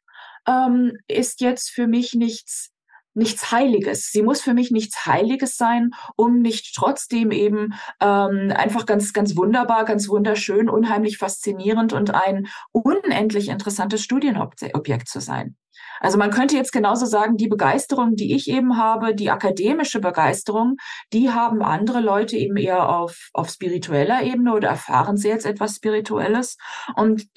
ähm, 0.48 0.98
ist 1.08 1.42
jetzt 1.42 1.70
für 1.72 1.88
mich 1.88 2.14
nichts 2.14 2.73
nichts 3.14 3.52
Heiliges. 3.52 4.12
Sie 4.12 4.24
muss 4.24 4.42
für 4.42 4.54
mich 4.54 4.72
nichts 4.72 5.06
Heiliges 5.06 5.58
sein, 5.58 5.92
um 6.16 6.40
nicht 6.40 6.76
trotzdem 6.76 7.32
eben 7.32 7.74
ähm, 8.00 8.52
einfach 8.56 8.86
ganz, 8.86 9.14
ganz 9.14 9.36
wunderbar, 9.36 9.86
ganz 9.86 10.10
wunderschön, 10.10 10.70
unheimlich 10.70 11.18
faszinierend 11.18 11.94
und 11.94 12.14
ein 12.14 12.48
unendlich 12.72 13.50
interessantes 13.50 14.04
Studienobjekt 14.04 15.08
zu 15.08 15.20
sein. 15.20 15.56
Also 16.00 16.18
man 16.18 16.32
könnte 16.32 16.56
jetzt 16.56 16.74
genauso 16.74 17.06
sagen, 17.06 17.38
die 17.38 17.48
Begeisterung, 17.48 18.16
die 18.16 18.36
ich 18.36 18.50
eben 18.50 18.78
habe, 18.78 19.16
die 19.16 19.30
akademische 19.30 20.00
Begeisterung, 20.00 20.76
die 21.14 21.32
haben 21.32 21.62
andere 21.62 22.02
Leute 22.02 22.36
eben 22.36 22.58
eher 22.58 22.90
auf, 22.90 23.30
auf 23.34 23.50
spiritueller 23.50 24.22
Ebene 24.24 24.54
oder 24.54 24.70
erfahren 24.70 25.18
sie 25.18 25.30
jetzt 25.30 25.46
etwas 25.46 25.76
Spirituelles. 25.76 26.58
Und 26.96 27.28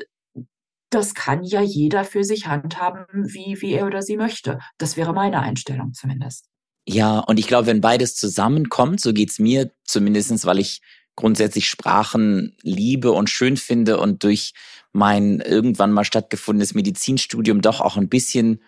das 0.91 1.15
kann 1.15 1.43
ja 1.43 1.61
jeder 1.61 2.05
für 2.05 2.25
sich 2.25 2.47
handhaben, 2.47 3.07
wie, 3.13 3.61
wie 3.61 3.73
er 3.73 3.87
oder 3.87 4.03
sie 4.03 4.17
möchte. 4.17 4.59
Das 4.79 4.97
wäre 4.97 5.13
meine 5.13 5.41
Einstellung 5.41 5.93
zumindest. 5.93 6.47
Ja, 6.89 7.19
und 7.19 7.39
ich 7.39 7.49
glaube, 7.49 7.67
wenn 7.67 7.81
beides 7.81 8.15
zusammenkommt, 8.15 9.01
so 9.01 9.13
geht's 9.13 9.39
mir 9.39 9.73
zumindestens, 9.85 10.47
weil 10.47 10.61
ich 10.61 10.81
grundsätzlich 11.17 11.69
Sprachen 11.69 12.57
liebe 12.63 13.11
und 13.11 13.31
schön 13.31 13.57
finde 13.57 13.99
und 13.99 14.23
durch 14.23 14.53
mein 14.93 15.41
irgendwann 15.41 15.93
mal 15.93 16.05
stattgefundenes 16.05 16.75
Medizinstudium 16.75 17.61
doch 17.61 17.81
auch 17.81 17.97
ein 17.97 18.09
bisschen 18.09 18.61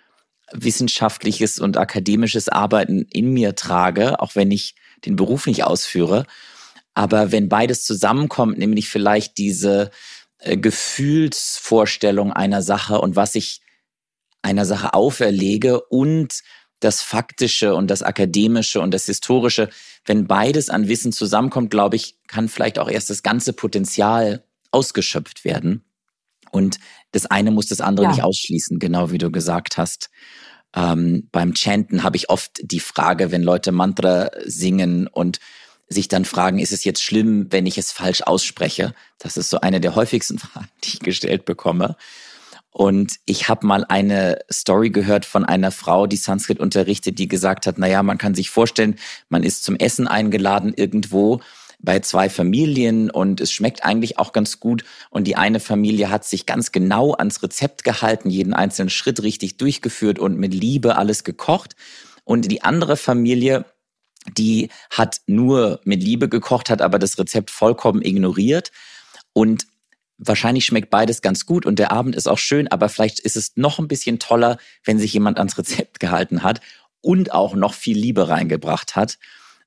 wissenschaftliches 0.53 1.59
und 1.59 1.77
akademisches 1.77 2.49
Arbeiten 2.49 3.07
in 3.11 3.33
mir 3.33 3.55
trage, 3.55 4.21
auch 4.21 4.35
wenn 4.35 4.51
ich 4.51 4.75
den 5.05 5.15
Beruf 5.15 5.47
nicht 5.47 5.65
ausführe. 5.65 6.27
Aber 6.95 7.31
wenn 7.31 7.49
beides 7.49 7.85
zusammenkommt, 7.85 8.59
nämlich 8.59 8.89
vielleicht 8.89 9.39
diese 9.39 9.91
Gefühlsvorstellung 10.45 12.33
einer 12.33 12.63
Sache 12.63 13.01
und 13.01 13.17
was 13.17 13.35
ich 13.35 13.61
einer 14.43 14.65
Sache 14.65 14.95
auferlege 14.95 15.81
und 15.81 16.43
das 16.81 17.03
Faktische 17.03 17.75
und 17.75 17.91
das 17.91 18.03
Akademische 18.03 18.81
und 18.81 18.93
das 18.93 19.07
Historische, 19.07 19.69
wenn 20.05 20.27
beides 20.27 20.71
an 20.71 20.89
Wissen 20.89 21.13
zusammenkommt, 21.13 21.71
glaube 21.71 21.97
ich, 21.97 22.17
kann 22.29 22.49
vielleicht 22.49 22.79
auch 22.79 22.89
erst 22.89 23.11
das 23.11 23.23
ganze 23.23 23.53
Potenzial 23.53 24.45
ausgeschöpft 24.71 25.45
werden. 25.45 25.85
Und 26.51 26.79
das 27.11 27.27
eine 27.27 27.51
muss 27.51 27.67
das 27.67 27.81
andere 27.81 28.07
ja. 28.07 28.13
nicht 28.13 28.23
ausschließen, 28.23 28.79
genau 28.79 29.11
wie 29.11 29.19
du 29.19 29.31
gesagt 29.31 29.77
hast. 29.77 30.11
Ähm, 30.75 31.29
beim 31.33 31.55
Chanten 31.55 32.03
habe 32.03 32.17
ich 32.17 32.31
oft 32.31 32.61
die 32.63 32.81
Frage, 32.81 33.33
wenn 33.33 33.43
Leute 33.43 33.73
Mantra 33.73 34.31
singen 34.45 35.09
und 35.09 35.41
sich 35.89 36.09
dann 36.09 36.25
fragen, 36.25 36.59
ist 36.59 36.73
es 36.73 36.85
jetzt 36.85 37.03
schlimm, 37.03 37.47
wenn 37.51 37.67
ich 37.67 37.79
es 37.79 37.93
falsch 37.93 38.23
ausspreche? 38.23 38.95
Das 39.19 39.37
ist 39.37 39.51
so 39.51 39.61
eine 39.61 39.81
der 39.81 39.95
häufigsten 39.95 40.39
Fragen, 40.39 40.69
die 40.85 40.95
ich 40.95 41.01
gestellt 41.01 41.45
bekomme. 41.45 41.97
Und 42.71 43.15
ich 43.25 43.49
habe 43.49 43.67
mal 43.67 43.85
eine 43.89 44.39
Story 44.53 44.91
gehört 44.91 45.25
von 45.25 45.45
einer 45.45 45.73
Frau, 45.73 46.07
die 46.07 46.17
Sanskrit 46.17 46.61
unterrichtet, 46.61 47.19
die 47.19 47.27
gesagt 47.27 47.67
hat, 47.67 47.79
naja, 47.79 48.03
man 48.03 48.19
kann 48.19 48.35
sich 48.35 48.51
vorstellen, 48.51 48.97
man 49.29 49.43
ist 49.43 49.65
zum 49.65 49.77
Essen 49.77 50.07
eingeladen 50.07 50.75
irgendwo 50.77 51.41
bei 51.81 52.01
zwei 52.01 52.29
Familien 52.29 53.11
und 53.11 53.41
es 53.41 53.53
schmeckt 53.53 53.85
eigentlich 53.85 54.19
auch 54.19 54.33
ganz 54.33 54.61
gut. 54.61 54.85
Und 55.11 55.25
die 55.25 55.37
eine 55.37 55.61
Familie 55.61 56.11
hat 56.11 56.25
sich 56.25 56.45
ganz 56.45 56.73
genau 56.73 57.15
ans 57.15 57.43
Rezept 57.43 57.85
gehalten, 57.85 58.31
jeden 58.31 58.53
einzelnen 58.53 58.91
Schritt 58.91 59.23
richtig 59.23 59.57
durchgeführt 59.57 60.19
und 60.19 60.39
mit 60.39 60.53
Liebe 60.53 60.97
alles 60.97 61.25
gekocht. 61.25 61.77
Und 62.25 62.51
die 62.51 62.63
andere 62.63 62.97
Familie 62.97 63.65
die 64.37 64.71
hat 64.91 65.21
nur 65.27 65.81
mit 65.85 66.03
Liebe 66.03 66.29
gekocht, 66.29 66.71
hat 66.71 66.83
aber 66.83 66.99
das 66.99 67.19
Rezept 67.19 67.51
vollkommen 67.51 68.03
ignoriert. 68.03 68.71
Und 69.33 69.67
wahrscheinlich 70.19 70.67
schmeckt 70.67 70.91
beides 70.91 71.23
ganz 71.23 71.47
gut 71.47 71.65
und 71.65 71.79
der 71.79 71.93
Abend 71.93 72.17
ist 72.17 72.29
auch 72.29 72.39
schön, 72.39 72.69
aber 72.69 72.89
vielleicht 72.89 73.21
ist 73.21 73.37
es 73.37 73.57
noch 73.57 73.79
ein 73.79 73.89
bisschen 73.89 74.19
toller, 74.19 74.59
wenn 74.85 74.99
sich 74.99 75.13
jemand 75.13 75.39
ans 75.39 75.57
Rezept 75.59 76.01
gehalten 76.01 76.43
hat 76.43 76.61
und 77.01 77.33
auch 77.33 77.55
noch 77.55 77.75
viel 77.75 77.97
Liebe 77.97 78.29
reingebracht 78.29 78.97
hat, 78.97 79.19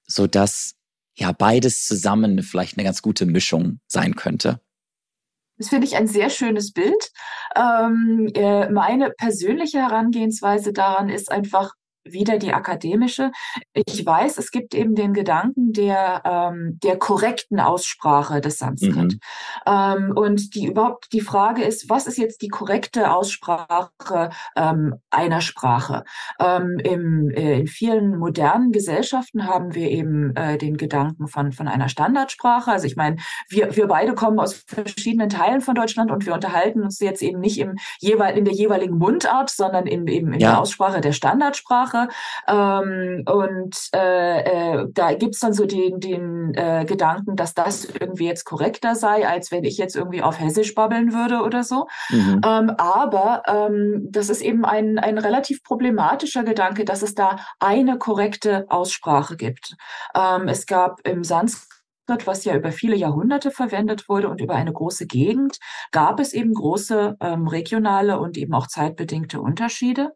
so 0.06 0.28
dass 0.28 0.76
ja 1.16 1.32
beides 1.32 1.86
zusammen 1.86 2.44
vielleicht 2.44 2.78
eine 2.78 2.84
ganz 2.84 3.02
gute 3.02 3.26
Mischung 3.26 3.80
sein 3.88 4.16
könnte. 4.16 4.60
Das 5.58 5.70
finde 5.70 5.86
ich 5.86 5.96
ein 5.96 6.08
sehr 6.08 6.30
schönes 6.30 6.74
Bild. 6.74 7.12
Ähm, 7.56 8.32
äh, 8.34 8.70
meine 8.70 9.12
persönliche 9.12 9.78
Herangehensweise 9.78 10.74
daran 10.74 11.10
ist 11.10 11.32
einfach, 11.32 11.74
wieder 12.04 12.38
die 12.38 12.54
akademische. 12.54 13.32
Ich 13.74 14.06
weiß, 14.06 14.38
es 14.38 14.52
gibt 14.52 14.74
eben 14.74 14.96
den 14.96 15.14
Gedanken 15.14 15.74
der, 15.74 16.22
ähm, 16.26 16.80
der 16.84 16.98
korrekten 16.98 17.60
Aussprache 17.60 18.42
des 18.42 18.60
Sanskrit. 18.60 19.14
Mhm. 19.14 19.20
Ähm, 19.66 20.14
und 20.16 20.56
die 20.56 20.68
überhaupt 20.68 21.14
die 21.14 21.22
Frage 21.22 21.64
ist, 21.64 21.90
was 21.90 22.08
ist 22.08 22.18
jetzt 22.18 22.42
die 22.42 22.48
korrekte 22.48 23.12
Aussprache 23.14 24.30
ähm, 24.56 24.96
einer 25.10 25.42
Sprache? 25.42 26.04
Ähm, 26.40 26.78
im, 26.84 27.30
äh, 27.30 27.60
in 27.60 27.68
vielen 27.68 28.18
modernen 28.18 28.72
Gesellschaften 28.72 29.46
haben 29.46 29.76
wir 29.76 29.90
eben 29.90 30.36
äh, 30.36 30.58
den 30.58 30.78
Gedanken 30.78 31.28
von, 31.28 31.52
von 31.52 31.68
einer 31.68 31.90
Standardsprache. 31.90 32.72
Also 32.72 32.88
ich 32.88 32.96
meine, 32.96 33.18
wir, 33.50 33.76
wir 33.76 33.88
beide 33.88 34.14
kommen 34.14 34.40
aus 34.40 34.64
verschiedenen 34.68 35.30
Teilen 35.30 35.62
von 35.62 35.76
Deutschland 35.76 36.12
und 36.12 36.26
wir 36.26 36.34
unterhalten 36.34 36.82
uns 36.84 37.00
jetzt 37.00 37.22
eben 37.22 37.40
nicht 37.40 37.60
im 37.60 37.76
jeweil, 38.00 38.38
in 38.38 38.46
der 38.46 38.54
jeweiligen 38.54 38.98
Mundart, 38.98 39.50
sondern 39.50 39.88
in, 39.88 40.08
eben 40.08 40.34
in 40.34 40.40
ja. 40.40 40.52
der 40.52 40.60
Aussprache 40.62 41.02
der 41.02 41.12
Standardsprache. 41.12 41.91
Sprache. 41.92 42.08
Ähm, 42.48 43.24
und 43.28 43.76
äh, 43.94 44.40
äh, 44.42 44.88
da 44.92 45.14
gibt's 45.14 45.40
dann 45.40 45.54
so 45.54 45.66
den, 45.66 46.00
den 46.00 46.54
äh, 46.56 46.86
Gedanken, 46.86 47.36
dass 47.36 47.54
das 47.54 47.86
irgendwie 47.86 48.28
jetzt 48.28 48.46
korrekter 48.46 48.96
sei, 48.96 49.28
als 49.28 49.52
wenn 49.52 49.64
ich 49.64 49.78
jetzt 49.78 49.96
irgendwie 49.96 50.22
auf 50.22 50.40
Hessisch 50.40 50.74
babbeln 50.76 51.14
würde 51.14 51.42
oder 51.42 51.64
so. 51.64 51.88
Mhm. 52.10 52.42
Ähm, 52.46 52.70
aber 52.78 53.44
ähm, 53.48 54.08
das 54.10 54.30
ist 54.30 54.42
eben 54.42 54.66
ein, 54.66 55.00
ein 55.00 55.18
relativ 55.18 55.64
problematischer 55.64 56.44
Gedanke, 56.44 56.86
dass 56.86 57.02
es 57.02 57.16
da 57.16 57.38
eine 57.60 57.98
korrekte 57.98 58.66
Aussprache 58.70 59.38
gibt. 59.38 59.76
Ähm, 60.16 60.48
es 60.48 60.66
gab 60.66 61.06
im 61.08 61.24
Sanskrit 61.24 61.81
was 62.28 62.46
ja 62.46 62.56
über 62.56 62.72
viele 62.72 62.96
Jahrhunderte 62.96 63.52
verwendet 63.52 64.08
wurde 64.10 64.30
und 64.30 64.42
über 64.42 64.56
eine 64.56 64.74
große 64.74 65.08
Gegend, 65.08 65.58
gab 65.92 66.20
es 66.20 66.34
eben 66.34 66.54
große 66.54 67.18
ähm, 67.20 67.48
regionale 67.48 68.20
und 68.20 68.38
eben 68.38 68.54
auch 68.54 68.68
zeitbedingte 68.68 69.42
Unterschiede. 69.42 70.12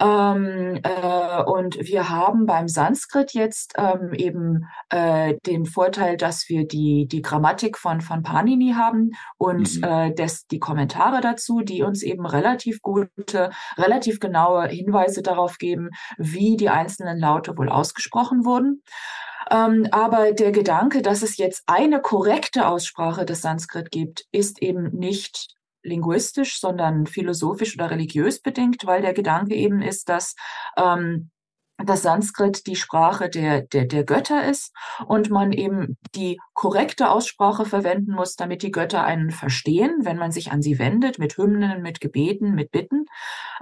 Ähm, 0.00 0.80
äh, 0.82 1.42
und 1.44 1.78
wir 1.80 2.08
haben 2.08 2.46
beim 2.46 2.68
Sanskrit 2.68 3.32
jetzt 3.34 3.74
ähm, 3.76 4.12
eben 4.14 4.66
äh, 4.90 5.34
den 5.46 5.66
Vorteil, 5.66 6.16
dass 6.16 6.48
wir 6.48 6.66
die, 6.66 7.06
die 7.10 7.22
Grammatik 7.22 7.78
von, 7.78 8.00
von 8.00 8.22
Panini 8.22 8.74
haben 8.76 9.10
und 9.38 9.76
mhm. 9.76 9.84
äh, 9.84 10.14
des, 10.14 10.46
die 10.46 10.58
Kommentare 10.58 11.20
dazu, 11.20 11.60
die 11.60 11.82
uns 11.82 12.02
eben 12.02 12.26
relativ 12.26 12.80
gute, 12.82 13.50
relativ 13.76 14.20
genaue 14.20 14.68
Hinweise 14.68 15.22
darauf 15.22 15.58
geben, 15.58 15.90
wie 16.18 16.56
die 16.56 16.68
einzelnen 16.68 17.18
Laute 17.18 17.56
wohl 17.56 17.68
ausgesprochen 17.68 18.44
wurden. 18.44 18.82
Ähm, 19.52 19.86
aber 19.90 20.32
der 20.32 20.50
Gedanke, 20.50 21.02
dass 21.02 21.22
es 21.22 21.36
jetzt 21.36 21.62
eine 21.66 22.00
korrekte 22.00 22.66
Aussprache 22.66 23.26
des 23.26 23.42
Sanskrit 23.42 23.90
gibt, 23.90 24.24
ist 24.32 24.62
eben 24.62 24.96
nicht 24.96 25.54
linguistisch, 25.82 26.58
sondern 26.58 27.06
philosophisch 27.06 27.74
oder 27.74 27.90
religiös 27.90 28.40
bedingt, 28.40 28.86
weil 28.86 29.02
der 29.02 29.12
Gedanke 29.12 29.54
eben 29.54 29.82
ist, 29.82 30.08
dass 30.08 30.34
ähm, 30.76 31.30
dass 31.78 32.02
Sanskrit 32.02 32.66
die 32.66 32.76
Sprache 32.76 33.28
der, 33.28 33.62
der, 33.62 33.84
der 33.86 34.04
Götter 34.04 34.44
ist 34.48 34.72
und 35.06 35.30
man 35.30 35.52
eben 35.52 35.96
die 36.14 36.38
korrekte 36.54 37.10
Aussprache 37.10 37.64
verwenden 37.64 38.12
muss, 38.12 38.36
damit 38.36 38.62
die 38.62 38.70
Götter 38.70 39.04
einen 39.04 39.30
verstehen, 39.30 39.96
wenn 40.02 40.16
man 40.16 40.30
sich 40.32 40.52
an 40.52 40.62
sie 40.62 40.78
wendet, 40.78 41.18
mit 41.18 41.36
Hymnen, 41.36 41.82
mit 41.82 42.00
Gebeten, 42.00 42.54
mit 42.54 42.70
Bitten. 42.70 43.06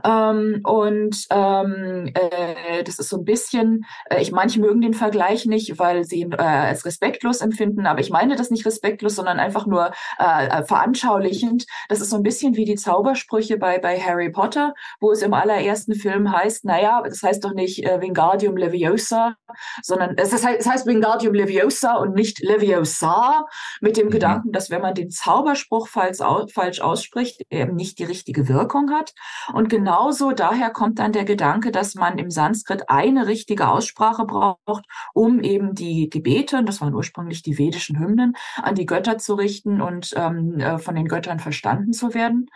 Ähm, 0.04 0.60
und 0.64 1.26
ähm, 1.30 2.10
äh, 2.14 2.82
das 2.84 2.98
ist 2.98 3.08
so 3.08 3.18
ein 3.18 3.24
bisschen, 3.24 3.86
äh, 4.10 4.20
ich 4.20 4.32
manche 4.32 4.60
mögen 4.60 4.80
den 4.80 4.94
Vergleich 4.94 5.46
nicht, 5.46 5.78
weil 5.78 6.04
sie 6.04 6.20
ihn 6.20 6.32
äh, 6.32 6.36
als 6.42 6.84
respektlos 6.84 7.40
empfinden, 7.40 7.86
aber 7.86 8.00
ich 8.00 8.10
meine 8.10 8.36
das 8.36 8.50
nicht 8.50 8.66
respektlos, 8.66 9.14
sondern 9.14 9.38
einfach 9.38 9.66
nur 9.66 9.92
äh, 10.18 10.46
äh, 10.46 10.64
veranschaulichend. 10.64 11.66
Das 11.88 12.00
ist 12.00 12.10
so 12.10 12.16
ein 12.16 12.22
bisschen 12.22 12.56
wie 12.56 12.64
die 12.64 12.74
Zaubersprüche 12.74 13.56
bei, 13.56 13.78
bei 13.78 13.98
Harry 13.98 14.30
Potter, 14.30 14.74
wo 15.00 15.12
es 15.12 15.22
im 15.22 15.32
allerersten 15.32 15.94
Film 15.94 16.32
heißt, 16.32 16.64
naja, 16.64 17.02
das 17.04 17.22
heißt 17.22 17.44
doch 17.44 17.54
nicht 17.54 17.84
äh, 17.84 17.99
Wingardium 18.00 18.56
Leviosa, 18.56 19.34
sondern 19.82 20.14
es, 20.16 20.32
heißt, 20.32 20.60
es 20.60 20.66
heißt 20.66 20.86
Wingardium 20.86 21.34
Leviosa 21.34 21.96
und 21.96 22.14
nicht 22.14 22.40
Leviosa, 22.40 23.46
mit 23.80 23.96
dem 23.96 24.06
mhm. 24.06 24.10
Gedanken, 24.10 24.52
dass 24.52 24.70
wenn 24.70 24.82
man 24.82 24.94
den 24.94 25.10
Zauberspruch 25.10 25.88
falsch, 25.88 26.18
falsch 26.52 26.80
ausspricht, 26.80 27.42
eben 27.50 27.74
nicht 27.74 27.98
die 27.98 28.04
richtige 28.04 28.48
Wirkung 28.48 28.90
hat. 28.90 29.12
Und 29.52 29.68
genauso 29.68 30.32
daher 30.32 30.70
kommt 30.70 30.98
dann 30.98 31.12
der 31.12 31.24
Gedanke, 31.24 31.70
dass 31.70 31.94
man 31.94 32.18
im 32.18 32.30
Sanskrit 32.30 32.88
eine 32.88 33.26
richtige 33.26 33.68
Aussprache 33.68 34.24
braucht, 34.24 34.84
um 35.14 35.40
eben 35.40 35.74
die 35.74 36.08
Gebete, 36.10 36.62
das 36.64 36.80
waren 36.80 36.94
ursprünglich 36.94 37.42
die 37.42 37.58
vedischen 37.58 37.98
Hymnen, 37.98 38.36
an 38.56 38.74
die 38.74 38.86
Götter 38.86 39.18
zu 39.18 39.34
richten 39.34 39.80
und 39.80 40.12
ähm, 40.16 40.58
äh, 40.58 40.78
von 40.78 40.94
den 40.94 41.08
Göttern 41.08 41.38
verstanden 41.38 41.92
zu 41.92 42.14
werden. 42.14 42.46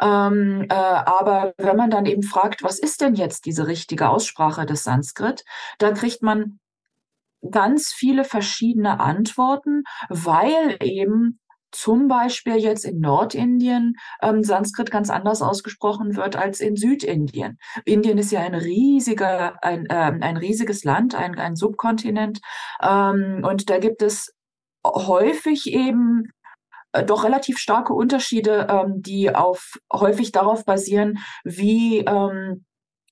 Ähm, 0.00 0.66
äh, 0.68 0.74
aber 0.74 1.54
wenn 1.58 1.76
man 1.76 1.90
dann 1.90 2.06
eben 2.06 2.22
fragt, 2.22 2.62
was 2.62 2.78
ist 2.78 3.00
denn 3.00 3.14
jetzt 3.14 3.46
diese 3.46 3.66
richtige 3.66 4.08
Aussprache 4.08 4.66
des 4.66 4.81
Sanskrit, 4.84 5.44
da 5.78 5.92
kriegt 5.92 6.22
man 6.22 6.58
ganz 7.50 7.92
viele 7.92 8.24
verschiedene 8.24 9.00
Antworten, 9.00 9.82
weil 10.08 10.76
eben 10.80 11.40
zum 11.72 12.06
Beispiel 12.06 12.56
jetzt 12.56 12.84
in 12.84 13.00
Nordindien 13.00 13.94
ähm, 14.20 14.44
Sanskrit 14.44 14.90
ganz 14.90 15.10
anders 15.10 15.42
ausgesprochen 15.42 16.16
wird 16.16 16.36
als 16.36 16.60
in 16.60 16.76
Südindien. 16.76 17.58
Indien 17.84 18.18
ist 18.18 18.30
ja 18.30 18.40
ein 18.40 18.54
riesiger, 18.54 19.56
ein, 19.64 19.86
äh, 19.86 20.12
ein 20.20 20.36
riesiges 20.36 20.84
Land, 20.84 21.14
ein, 21.14 21.38
ein 21.38 21.56
Subkontinent. 21.56 22.40
Ähm, 22.82 23.42
und 23.42 23.70
da 23.70 23.78
gibt 23.78 24.02
es 24.02 24.34
häufig 24.84 25.72
eben 25.72 26.24
äh, 26.92 27.04
doch 27.04 27.24
relativ 27.24 27.58
starke 27.58 27.94
Unterschiede, 27.94 28.66
ähm, 28.70 29.00
die 29.02 29.34
auf 29.34 29.78
häufig 29.92 30.30
darauf 30.30 30.64
basieren, 30.66 31.18
wie 31.42 32.00
ähm, 32.00 32.64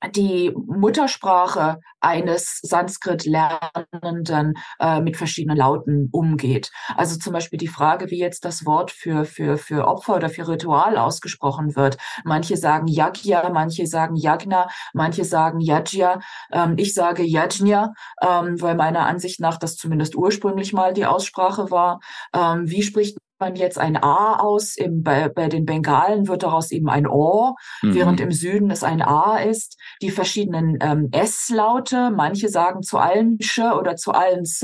die 0.09 0.53
Muttersprache 0.55 1.81
eines 2.01 2.61
Sanskrit-Lernenden 2.63 4.55
äh, 4.79 5.01
mit 5.01 5.17
verschiedenen 5.17 5.57
Lauten 5.57 6.09
umgeht. 6.13 6.71
Also 6.97 7.19
zum 7.19 7.33
Beispiel 7.33 7.59
die 7.59 7.69
Frage, 7.69 8.11
wie 8.11 8.19
jetzt 8.19 8.45
das 8.45 8.65
Wort 8.65 8.91
für, 8.91 9.25
für, 9.25 9.59
für 9.59 9.87
Opfer 9.87 10.17
oder 10.17 10.31
für 10.31 10.49
Ritual 10.49 10.97
ausgesprochen 10.97 11.77
wird. 11.77 11.99
Manche 12.25 12.57
sagen 12.57 12.87
Yagya, 12.87 13.51
manche 13.51 13.87
sagen 13.87 14.17
Yagna, 14.17 14.69
manche 14.95 15.25
sagen 15.25 15.61
Yajya. 15.61 16.21
Ähm, 16.53 16.75
ich 16.79 16.95
sage 16.95 17.23
Yajna, 17.23 17.93
ähm, 18.23 18.61
weil 18.61 18.77
meiner 18.77 19.07
Ansicht 19.07 19.41
nach 19.41 19.59
das 19.59 19.77
zumindest 19.77 20.17
ursprünglich 20.17 20.73
mal 20.73 20.95
die 20.95 21.07
Aussprache 21.07 21.71
war. 21.71 22.01
Ähm, 22.35 22.71
wie 22.71 22.83
spricht 22.83 23.19
man 23.41 23.57
jetzt 23.57 23.79
ein 23.79 23.97
A 23.97 24.37
aus, 24.37 24.77
im, 24.77 25.03
bei, 25.03 25.29
bei 25.29 25.49
den 25.49 25.65
Bengalen 25.65 26.29
wird 26.29 26.43
daraus 26.43 26.71
eben 26.71 26.89
ein 26.89 27.07
O, 27.07 27.57
mhm. 27.83 27.95
während 27.95 28.21
im 28.21 28.31
Süden 28.31 28.71
es 28.71 28.85
ein 28.85 29.03
A 29.03 29.39
ist. 29.39 29.79
Die 30.03 30.11
verschiedenen 30.11 30.79
ähm, 30.81 31.09
S-Laute, 31.13 32.11
manche 32.11 32.49
sagen 32.49 32.83
zu 32.83 32.99
allen 32.99 33.39
Sch 33.41 33.61
oder 33.61 33.97
zu 33.97 34.13
allen 34.13 34.43
S. 34.43 34.63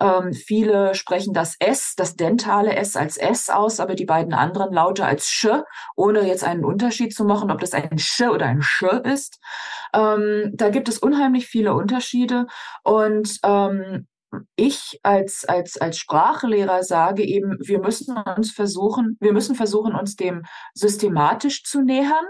Ähm, 0.00 0.32
viele 0.32 0.94
sprechen 0.94 1.32
das 1.32 1.56
S, 1.58 1.94
das 1.96 2.16
dentale 2.16 2.76
S 2.76 2.96
als 2.96 3.16
S 3.16 3.50
aus, 3.50 3.80
aber 3.80 3.94
die 3.94 4.04
beiden 4.04 4.34
anderen 4.34 4.72
Laute 4.72 5.04
als 5.04 5.30
Sch, 5.30 5.46
ohne 5.96 6.26
jetzt 6.26 6.44
einen 6.44 6.64
Unterschied 6.64 7.14
zu 7.14 7.24
machen, 7.24 7.50
ob 7.50 7.60
das 7.60 7.72
ein 7.72 7.98
Sch 7.98 8.22
oder 8.22 8.46
ein 8.46 8.62
Sch 8.62 8.82
ist. 9.04 9.40
Ähm, 9.94 10.52
da 10.54 10.68
gibt 10.68 10.88
es 10.88 10.98
unheimlich 10.98 11.46
viele 11.46 11.74
Unterschiede 11.74 12.46
und 12.84 13.38
ähm, 13.44 14.06
ich 14.56 15.00
als, 15.02 15.44
als, 15.44 15.76
als 15.76 15.98
Sprachlehrer 15.98 16.82
sage 16.82 17.24
eben, 17.24 17.56
wir 17.60 17.80
müssen 17.80 18.16
uns 18.36 18.52
versuchen, 18.52 19.16
wir 19.20 19.32
müssen 19.32 19.54
versuchen, 19.54 19.94
uns 19.94 20.16
dem 20.16 20.42
systematisch 20.74 21.64
zu 21.64 21.82
nähern. 21.82 22.24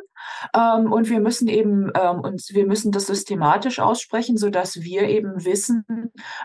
Ähm, 0.55 0.93
und 0.93 1.09
wir 1.09 1.21
müssen 1.21 1.49
eben 1.49 1.91
ähm, 1.95 2.21
uns, 2.21 2.51
wir 2.53 2.67
müssen 2.67 2.93
das 2.93 3.07
systematisch 3.07 3.79
aussprechen, 3.79 4.37
so 4.37 4.51
dass 4.51 4.77
wir 4.77 5.03
eben 5.09 5.45
wissen, 5.45 5.85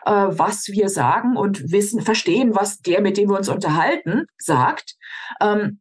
äh, 0.06 0.12
was 0.12 0.68
wir 0.68 0.90
sagen 0.90 1.36
und 1.36 1.72
wissen, 1.72 2.02
verstehen, 2.02 2.56
was 2.56 2.80
der, 2.80 3.02
mit 3.02 3.18
dem 3.18 3.30
wir 3.30 3.38
uns 3.38 3.50
unterhalten, 3.50 4.26
sagt. 4.38 4.96
Ähm, 5.42 5.80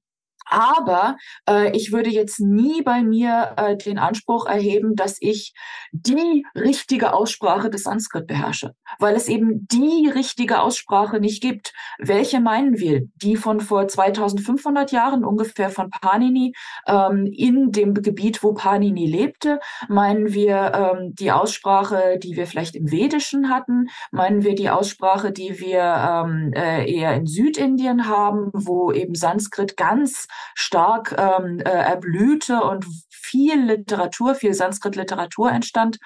aber 0.54 1.16
äh, 1.48 1.76
ich 1.76 1.90
würde 1.90 2.10
jetzt 2.10 2.38
nie 2.40 2.82
bei 2.82 3.02
mir 3.02 3.54
äh, 3.56 3.76
den 3.76 3.98
Anspruch 3.98 4.46
erheben, 4.46 4.94
dass 4.94 5.16
ich 5.20 5.52
die 5.90 6.46
richtige 6.54 7.12
Aussprache 7.12 7.70
des 7.70 7.82
Sanskrit 7.82 8.28
beherrsche, 8.28 8.74
weil 9.00 9.16
es 9.16 9.28
eben 9.28 9.66
die 9.66 10.08
richtige 10.08 10.60
Aussprache 10.60 11.18
nicht 11.18 11.42
gibt. 11.42 11.72
Welche 11.98 12.40
meinen 12.40 12.78
wir? 12.78 13.02
Die 13.16 13.36
von 13.36 13.60
vor 13.60 13.88
2500 13.88 14.92
Jahren 14.92 15.24
ungefähr 15.24 15.70
von 15.70 15.90
Panini 15.90 16.54
ähm, 16.86 17.26
in 17.26 17.72
dem 17.72 17.94
Gebiet, 17.94 18.42
wo 18.44 18.54
Panini 18.54 19.06
lebte? 19.06 19.58
Meinen 19.88 20.32
wir 20.32 20.72
ähm, 20.74 21.14
die 21.14 21.32
Aussprache, 21.32 22.18
die 22.22 22.36
wir 22.36 22.46
vielleicht 22.46 22.76
im 22.76 22.92
Vedischen 22.92 23.50
hatten? 23.50 23.88
Meinen 24.12 24.44
wir 24.44 24.54
die 24.54 24.70
Aussprache, 24.70 25.32
die 25.32 25.58
wir 25.58 25.80
ähm, 25.82 26.52
äh, 26.54 26.88
eher 26.88 27.14
in 27.14 27.26
Südindien 27.26 28.08
haben, 28.08 28.50
wo 28.52 28.92
eben 28.92 29.16
Sanskrit 29.16 29.76
ganz 29.76 30.28
stark 30.54 31.14
ähm, 31.18 31.60
äh, 31.60 31.70
erblühte 31.70 32.62
und 32.62 32.86
viel 33.10 33.60
Literatur, 33.60 34.34
viel 34.34 34.54
Sanskrit-Literatur 34.54 35.50
entstand. 35.50 35.98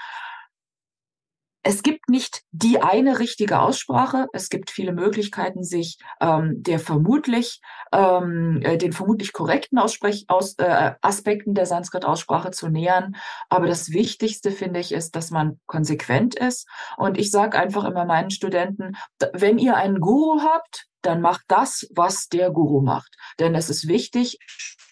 Es 1.69 1.83
gibt 1.83 2.09
nicht 2.09 2.45
die 2.51 2.81
eine 2.81 3.19
richtige 3.19 3.61
Aussprache. 3.61 4.29
Es 4.33 4.49
gibt 4.49 4.71
viele 4.71 4.95
Möglichkeiten, 4.95 5.63
sich 5.65 5.99
ähm, 6.19 6.63
der 6.63 6.79
vermutlich 6.79 7.61
ähm, 7.93 8.63
äh, 8.63 8.79
den 8.79 8.95
vermutlich 8.95 9.35
korrekten 9.35 9.79
Aussprech 9.79 10.25
aus, 10.29 10.55
äh, 10.55 10.93
Aspekten 11.03 11.53
der 11.53 11.67
Sanskrit-Aussprache 11.67 12.53
zu 12.53 12.69
nähern. 12.69 13.17
Aber 13.51 13.67
das 13.67 13.91
Wichtigste 13.91 14.51
finde 14.51 14.81
ich 14.81 14.93
ist, 14.93 15.15
dass 15.15 15.31
man 15.31 15.61
konsequent 15.67 16.37
ist. 16.37 16.67
Und 16.97 17.19
ich 17.19 17.31
sage 17.31 17.59
einfach 17.59 17.85
immer 17.85 18.07
meinen 18.07 18.31
Studenten, 18.31 18.97
wenn 19.35 19.59
ihr 19.59 19.77
einen 19.77 20.01
Guru 20.01 20.41
habt, 20.41 20.87
dann 21.03 21.21
macht 21.21 21.43
das, 21.49 21.87
was 21.95 22.29
der 22.29 22.51
Guru 22.51 22.81
macht. 22.81 23.15
Denn 23.39 23.55
es 23.55 23.69
ist 23.69 23.87
wichtig, 23.89 24.39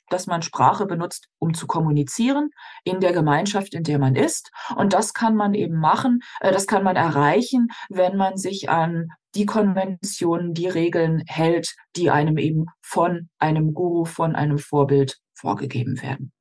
dass 0.09 0.27
man 0.27 0.43
Sprache 0.43 0.87
benutzt, 0.87 1.29
um 1.39 1.55
zu 1.55 1.67
kommunizieren 1.67 2.51
in 2.85 3.01
der 3.01 3.13
Gemeinschaft, 3.13 3.75
in 3.75 3.83
der 3.83 3.99
man 3.99 4.15
ist. 4.15 4.51
Und 4.77 4.93
das 4.93 5.15
kann 5.15 5.37
man 5.37 5.55
eben 5.55 5.79
machen, 5.79 6.21
äh, 6.41 6.53
das 6.53 6.67
kann 6.67 6.85
man 6.85 6.97
erreichen, 6.97 7.69
wenn 7.89 8.17
man 8.17 8.37
sich 8.37 8.69
an 8.69 9.09
die 9.35 9.47
Konventionen, 9.47 10.55
die 10.55 10.69
Regeln 10.69 11.23
hält, 11.27 11.75
die 11.95 12.11
einem 12.11 12.39
eben 12.39 12.67
von 12.81 13.29
einem 13.39 13.75
Guru, 13.75 14.05
von 14.05 14.35
einem 14.35 14.59
Vorbild 14.59 15.19
vorgegeben 15.35 16.01
werden. 16.01 16.33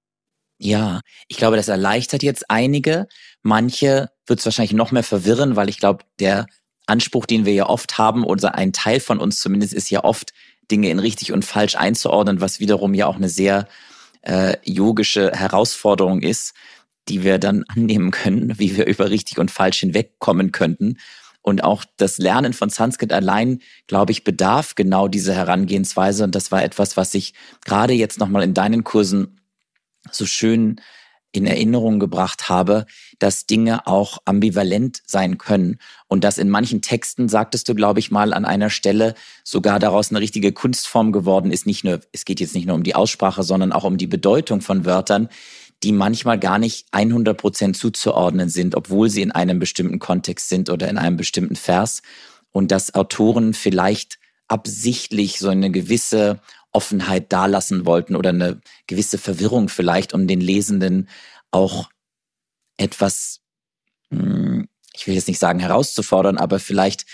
Ja, 0.57 1.01
ich 1.27 1.35
glaube, 1.35 1.57
das 1.57 1.67
erleichtert 1.67 2.23
jetzt 2.23 2.49
einige. 2.49 3.07
Manche 3.41 4.09
wird 4.25 4.39
es 4.39 4.45
wahrscheinlich 4.45 4.73
noch 4.73 4.91
mehr 4.91 5.03
verwirren, 5.03 5.57
weil 5.57 5.67
ich 5.67 5.79
glaube, 5.79 6.05
der 6.19 6.45
Anspruch, 6.87 7.25
den 7.25 7.45
wir 7.45 7.53
ja 7.53 7.67
oft 7.67 7.97
haben, 7.97 8.23
oder 8.23 8.55
ein 8.55 8.71
Teil 8.71 8.99
von 8.99 9.19
uns 9.19 9.39
zumindest, 9.39 9.73
ist 9.73 9.89
ja 9.89 10.03
oft, 10.03 10.31
Dinge 10.71 10.89
in 10.89 10.99
richtig 10.99 11.31
und 11.31 11.45
falsch 11.45 11.75
einzuordnen, 11.75 12.41
was 12.41 12.59
wiederum 12.59 12.93
ja 12.93 13.07
auch 13.07 13.15
eine 13.15 13.29
sehr 13.29 13.67
äh, 14.21 14.57
yogische 14.63 15.31
Herausforderung 15.31 16.21
ist, 16.21 16.53
die 17.07 17.23
wir 17.23 17.37
dann 17.37 17.63
annehmen 17.67 18.11
können, 18.11 18.57
wie 18.59 18.75
wir 18.75 18.85
über 18.85 19.09
richtig 19.09 19.37
und 19.37 19.51
falsch 19.51 19.79
hinwegkommen 19.79 20.51
könnten. 20.51 20.97
Und 21.41 21.63
auch 21.63 21.85
das 21.97 22.17
Lernen 22.17 22.53
von 22.53 22.71
Sanskrit 22.71 23.13
allein, 23.13 23.61
glaube 23.85 24.11
ich, 24.11 24.23
bedarf 24.23 24.73
genau 24.73 25.07
dieser 25.07 25.35
Herangehensweise. 25.35 26.23
Und 26.23 26.33
das 26.33 26.51
war 26.51 26.63
etwas, 26.63 26.97
was 26.97 27.13
ich 27.13 27.35
gerade 27.63 27.93
jetzt 27.93 28.19
nochmal 28.19 28.41
in 28.41 28.55
deinen 28.55 28.83
Kursen 28.83 29.39
so 30.11 30.25
schön 30.25 30.81
in 31.35 31.45
Erinnerung 31.45 31.99
gebracht 31.99 32.49
habe, 32.49 32.85
dass 33.19 33.45
Dinge 33.45 33.87
auch 33.87 34.19
ambivalent 34.25 35.01
sein 35.05 35.37
können 35.37 35.77
und 36.07 36.23
dass 36.23 36.37
in 36.37 36.49
manchen 36.49 36.81
Texten, 36.81 37.29
sagtest 37.29 37.67
du, 37.69 37.75
glaube 37.75 37.99
ich, 37.99 38.11
mal 38.11 38.33
an 38.33 38.45
einer 38.45 38.69
Stelle, 38.69 39.15
sogar 39.43 39.79
daraus 39.79 40.09
eine 40.09 40.19
richtige 40.19 40.51
Kunstform 40.51 41.11
geworden 41.11 41.51
ist. 41.51 41.65
Nicht 41.65 41.83
nur, 41.83 42.01
es 42.11 42.25
geht 42.25 42.39
jetzt 42.39 42.55
nicht 42.55 42.67
nur 42.67 42.75
um 42.75 42.83
die 42.83 42.95
Aussprache, 42.95 43.43
sondern 43.43 43.71
auch 43.71 43.83
um 43.83 43.97
die 43.97 44.07
Bedeutung 44.07 44.61
von 44.61 44.85
Wörtern, 44.85 45.29
die 45.83 45.91
manchmal 45.91 46.39
gar 46.39 46.57
nicht 46.57 46.87
100 46.91 47.37
Prozent 47.37 47.77
zuzuordnen 47.77 48.49
sind, 48.49 48.75
obwohl 48.75 49.09
sie 49.09 49.21
in 49.21 49.31
einem 49.31 49.59
bestimmten 49.59 49.99
Kontext 49.99 50.49
sind 50.49 50.69
oder 50.69 50.89
in 50.89 50.97
einem 50.97 51.17
bestimmten 51.17 51.55
Vers. 51.55 52.01
Und 52.51 52.71
dass 52.71 52.95
Autoren 52.95 53.53
vielleicht 53.53 54.17
absichtlich 54.47 55.39
so 55.39 55.49
eine 55.49 55.71
gewisse 55.71 56.39
Offenheit 56.75 57.31
dalassen 57.31 57.85
wollten 57.85 58.15
oder 58.15 58.29
eine 58.29 58.61
gewisse 58.85 59.17
Verwirrung 59.17 59.69
vielleicht, 59.69 60.13
um 60.13 60.27
den 60.27 60.41
Lesenden 60.41 61.09
auch 61.51 61.89
etwas, 62.77 63.41
hm, 64.09 64.67
ich 64.93 65.07
will 65.07 65.15
jetzt 65.15 65.27
nicht 65.27 65.39
sagen 65.39 65.59
herauszufordern, 65.59 66.37
aber 66.37 66.59
vielleicht 66.59 67.05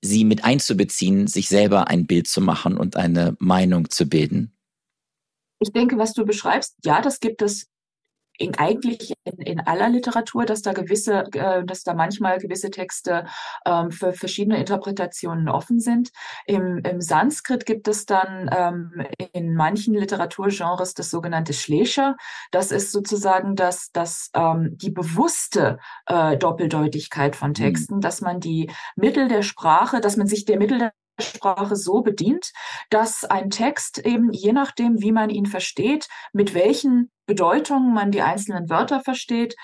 sie 0.00 0.24
mit 0.24 0.44
einzubeziehen, 0.44 1.26
sich 1.26 1.48
selber 1.48 1.88
ein 1.88 2.06
Bild 2.06 2.26
zu 2.26 2.40
machen 2.40 2.76
und 2.76 2.96
eine 2.96 3.36
Meinung 3.38 3.90
zu 3.90 4.08
bilden. 4.08 4.56
Ich 5.58 5.72
denke, 5.72 5.98
was 5.98 6.14
du 6.14 6.24
beschreibst, 6.24 6.76
ja, 6.84 7.02
das 7.02 7.20
gibt 7.20 7.42
es 7.42 7.69
in, 8.40 8.58
eigentlich 8.58 9.12
in, 9.24 9.38
in 9.38 9.60
aller 9.60 9.90
Literatur, 9.90 10.46
dass 10.46 10.62
da 10.62 10.72
gewisse, 10.72 11.24
äh, 11.32 11.64
dass 11.64 11.82
da 11.82 11.94
manchmal 11.94 12.38
gewisse 12.38 12.70
Texte 12.70 13.26
ähm, 13.66 13.90
für 13.90 14.12
verschiedene 14.12 14.58
Interpretationen 14.58 15.48
offen 15.48 15.78
sind. 15.78 16.10
Im, 16.46 16.78
im 16.78 17.00
Sanskrit 17.00 17.66
gibt 17.66 17.86
es 17.86 18.06
dann 18.06 18.50
ähm, 18.52 19.06
in 19.32 19.54
manchen 19.54 19.94
Literaturgenres 19.94 20.94
das 20.94 21.10
sogenannte 21.10 21.52
Schlescher. 21.52 22.16
Das 22.50 22.72
ist 22.72 22.92
sozusagen 22.92 23.56
das, 23.56 23.90
das 23.92 24.30
ähm, 24.34 24.70
die 24.72 24.90
bewusste 24.90 25.78
äh, 26.06 26.38
Doppeldeutigkeit 26.38 27.36
von 27.36 27.50
mhm. 27.50 27.54
Texten, 27.54 27.96
mhm. 27.96 28.00
dass 28.00 28.22
man 28.22 28.40
die 28.40 28.70
Mittel 28.96 29.28
der 29.28 29.42
Sprache, 29.42 30.00
dass 30.00 30.16
man 30.16 30.26
sich 30.26 30.46
der 30.46 30.58
Mittel 30.58 30.78
der 30.78 30.92
Sprache 31.18 31.76
so 31.76 32.00
bedient, 32.00 32.52
dass 32.88 33.24
ein 33.24 33.50
Text 33.50 33.98
eben 33.98 34.32
je 34.32 34.52
nachdem, 34.52 35.02
wie 35.02 35.12
man 35.12 35.28
ihn 35.28 35.44
versteht, 35.44 36.08
mit 36.32 36.54
welchen 36.54 37.10
Bedeutung 37.30 37.94
man 37.94 38.10
die 38.10 38.22
einzelnen 38.22 38.68
Wörter 38.68 39.02
versteht, 39.02 39.54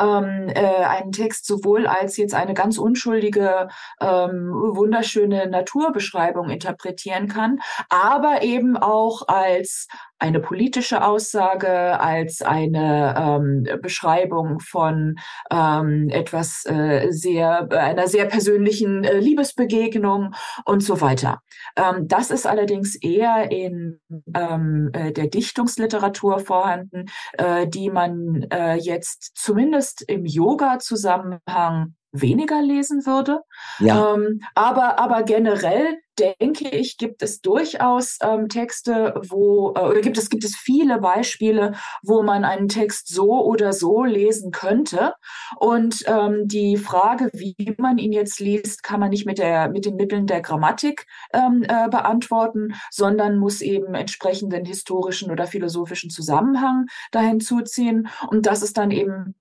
ähm, 0.00 0.48
äh, 0.48 0.84
einen 0.84 1.12
Text 1.12 1.46
sowohl 1.46 1.86
als 1.86 2.16
jetzt 2.16 2.34
eine 2.34 2.54
ganz 2.54 2.76
unschuldige, 2.76 3.68
ähm, 4.00 4.50
wunderschöne 4.52 5.48
Naturbeschreibung 5.48 6.50
interpretieren 6.50 7.28
kann, 7.28 7.60
aber 7.88 8.42
eben 8.42 8.76
auch 8.76 9.28
als 9.28 9.86
eine 10.18 10.40
politische 10.40 11.04
Aussage, 11.04 12.00
als 12.00 12.40
eine 12.40 13.14
ähm, 13.16 13.80
Beschreibung 13.82 14.58
von 14.58 15.16
ähm, 15.50 16.08
etwas 16.08 16.64
äh, 16.66 17.10
sehr, 17.10 17.70
einer 17.70 18.06
sehr 18.08 18.24
persönlichen 18.24 19.04
äh, 19.04 19.18
Liebesbegegnung 19.18 20.34
und 20.64 20.82
so 20.82 21.00
weiter. 21.00 21.42
Ähm, 21.76 22.08
das 22.08 22.30
ist 22.30 22.46
allerdings 22.46 22.96
eher 22.96 23.50
in 23.50 24.00
ähm, 24.34 24.90
äh, 24.94 25.12
der 25.12 25.26
Dichtungsliteratur 25.26 26.38
vorhanden, 26.38 27.03
äh, 27.34 27.66
die 27.66 27.90
man 27.90 28.42
äh, 28.50 28.74
jetzt 28.74 29.32
zumindest 29.34 30.02
im 30.02 30.26
Yoga-Zusammenhang 30.26 31.94
weniger 32.14 32.62
lesen 32.62 33.06
würde. 33.06 33.40
Ja. 33.80 34.14
Ähm, 34.14 34.40
aber, 34.54 34.98
aber 34.98 35.24
generell 35.24 35.98
denke 36.18 36.68
ich, 36.68 36.96
gibt 36.96 37.22
es 37.22 37.40
durchaus 37.40 38.18
ähm, 38.22 38.48
Texte, 38.48 39.20
wo, 39.28 39.74
äh, 39.76 39.80
oder 39.80 40.00
gibt 40.00 40.16
es, 40.16 40.30
gibt 40.30 40.44
es 40.44 40.56
viele 40.56 40.98
Beispiele, 41.00 41.72
wo 42.02 42.22
man 42.22 42.44
einen 42.44 42.68
Text 42.68 43.08
so 43.08 43.44
oder 43.44 43.72
so 43.72 44.04
lesen 44.04 44.52
könnte. 44.52 45.14
Und 45.56 46.04
ähm, 46.06 46.46
die 46.46 46.76
Frage, 46.76 47.30
wie 47.32 47.74
man 47.78 47.98
ihn 47.98 48.12
jetzt 48.12 48.38
liest, 48.38 48.84
kann 48.84 49.00
man 49.00 49.10
nicht 49.10 49.26
mit, 49.26 49.38
der, 49.38 49.68
mit 49.70 49.84
den 49.84 49.96
Mitteln 49.96 50.26
der 50.26 50.40
Grammatik 50.40 51.06
ähm, 51.32 51.64
äh, 51.66 51.88
beantworten, 51.88 52.74
sondern 52.90 53.38
muss 53.38 53.60
eben 53.60 53.94
entsprechenden 53.94 54.64
historischen 54.64 55.32
oder 55.32 55.46
philosophischen 55.46 56.10
Zusammenhang 56.10 56.86
dahin 57.10 57.40
zuziehen. 57.40 58.08
Und 58.28 58.46
das 58.46 58.62
ist 58.62 58.78
dann 58.78 58.92
eben 58.92 59.34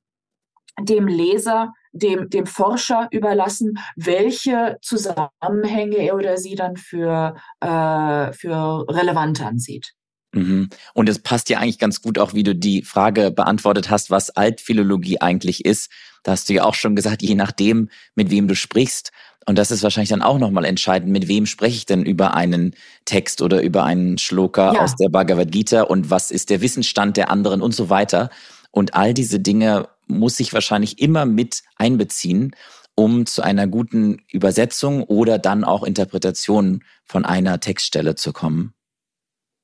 dem 0.79 1.07
Leser 1.07 1.71
dem, 1.93 2.29
dem 2.29 2.45
Forscher 2.45 3.07
überlassen, 3.11 3.79
welche 3.95 4.77
Zusammenhänge 4.81 5.97
er 5.97 6.15
oder 6.15 6.37
sie 6.37 6.55
dann 6.55 6.75
für, 6.75 7.35
äh, 7.61 8.33
für 8.33 8.85
relevant 8.89 9.41
ansieht. 9.41 9.93
Mhm. 10.33 10.69
Und 10.93 11.09
es 11.09 11.19
passt 11.19 11.49
ja 11.49 11.59
eigentlich 11.59 11.79
ganz 11.79 12.01
gut 12.01 12.17
auch, 12.17 12.33
wie 12.33 12.43
du 12.43 12.55
die 12.55 12.81
Frage 12.81 13.31
beantwortet 13.31 13.89
hast, 13.89 14.09
was 14.09 14.31
Altphilologie 14.31 15.21
eigentlich 15.21 15.63
ist. 15.63 15.91
Da 16.23 16.31
hast 16.31 16.49
du 16.49 16.53
ja 16.53 16.63
auch 16.63 16.73
schon 16.73 16.95
gesagt, 16.95 17.21
je 17.21 17.35
nachdem, 17.35 17.89
mit 18.15 18.31
wem 18.31 18.47
du 18.47 18.55
sprichst. 18.55 19.11
Und 19.45 19.57
das 19.57 19.71
ist 19.71 19.83
wahrscheinlich 19.83 20.09
dann 20.09 20.21
auch 20.21 20.39
nochmal 20.39 20.65
entscheidend, 20.65 21.11
mit 21.11 21.27
wem 21.27 21.45
spreche 21.45 21.75
ich 21.75 21.85
denn 21.85 22.03
über 22.03 22.33
einen 22.33 22.75
Text 23.05 23.41
oder 23.41 23.61
über 23.61 23.83
einen 23.83 24.17
Schloka 24.17 24.73
ja. 24.73 24.81
aus 24.81 24.95
der 24.95 25.09
Bhagavad 25.09 25.51
Gita 25.51 25.81
und 25.83 26.09
was 26.09 26.31
ist 26.31 26.49
der 26.49 26.61
Wissensstand 26.61 27.17
der 27.17 27.29
anderen 27.29 27.61
und 27.61 27.75
so 27.75 27.89
weiter. 27.89 28.29
Und 28.71 28.95
all 28.95 29.13
diese 29.13 29.39
Dinge 29.39 29.89
muss 30.07 30.37
sich 30.37 30.53
wahrscheinlich 30.53 30.99
immer 30.99 31.25
mit 31.25 31.63
einbeziehen, 31.75 32.55
um 32.95 33.25
zu 33.25 33.41
einer 33.41 33.67
guten 33.67 34.21
Übersetzung 34.31 35.03
oder 35.03 35.39
dann 35.39 35.63
auch 35.63 35.83
Interpretation 35.83 36.83
von 37.05 37.25
einer 37.25 37.59
Textstelle 37.59 38.15
zu 38.15 38.33
kommen. 38.33 38.73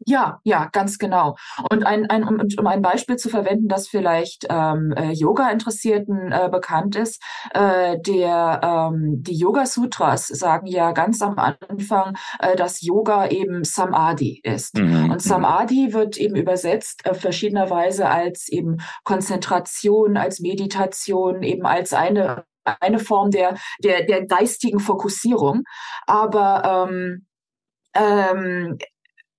Ja, 0.05 0.39
ja, 0.43 0.69
ganz 0.71 0.97
genau. 0.97 1.35
Und 1.71 1.85
ein, 1.85 2.09
ein, 2.09 2.23
um, 2.23 2.39
um 2.57 2.67
ein 2.67 2.81
Beispiel 2.81 3.17
zu 3.17 3.29
verwenden, 3.29 3.67
das 3.67 3.87
vielleicht 3.87 4.45
ähm, 4.49 4.93
äh, 4.95 5.11
Yoga-Interessierten 5.11 6.31
äh, 6.31 6.49
bekannt 6.49 6.95
ist, 6.95 7.21
äh, 7.53 7.97
der 7.99 8.61
ähm, 8.63 9.21
die 9.21 9.37
Yoga-Sutras 9.37 10.27
sagen 10.27 10.67
ja 10.67 10.93
ganz 10.93 11.21
am 11.21 11.37
Anfang, 11.37 12.17
äh, 12.39 12.55
dass 12.55 12.81
Yoga 12.81 13.27
eben 13.27 13.63
Samadhi 13.63 14.39
ist. 14.43 14.77
Mhm. 14.77 15.05
Und 15.05 15.11
mhm. 15.11 15.19
Samadhi 15.19 15.93
wird 15.93 16.17
eben 16.17 16.35
übersetzt 16.35 17.05
äh, 17.05 17.13
verschiedenerweise 17.13 18.09
als 18.09 18.47
eben 18.47 18.77
Konzentration, 19.03 20.15
als 20.15 20.39
Meditation, 20.39 21.43
eben 21.43 21.65
als 21.65 21.93
eine 21.93 22.45
eine 22.81 22.99
Form 22.99 23.31
der 23.31 23.57
der 23.83 24.05
der 24.05 24.25
geistigen 24.27 24.79
Fokussierung. 24.79 25.63
Aber 26.05 26.87
ähm, 26.89 27.25
ähm, 27.95 28.77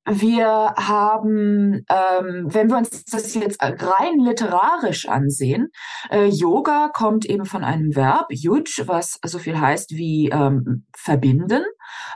wir 0.06 0.46
haben, 0.76 1.84
ähm, 1.88 2.46
wenn 2.48 2.70
wir 2.70 2.78
uns 2.78 3.04
das 3.04 3.34
jetzt 3.34 3.62
rein 3.62 4.18
literarisch 4.18 5.08
ansehen, 5.08 5.68
äh, 6.10 6.26
Yoga 6.26 6.90
kommt 6.92 7.26
eben 7.26 7.44
von 7.44 7.64
einem 7.64 7.94
Verb, 7.94 8.26
yuj, 8.30 8.64
was 8.86 9.18
so 9.24 9.38
viel 9.38 9.60
heißt 9.60 9.90
wie 9.90 10.30
ähm, 10.30 10.86
verbinden. 10.96 11.64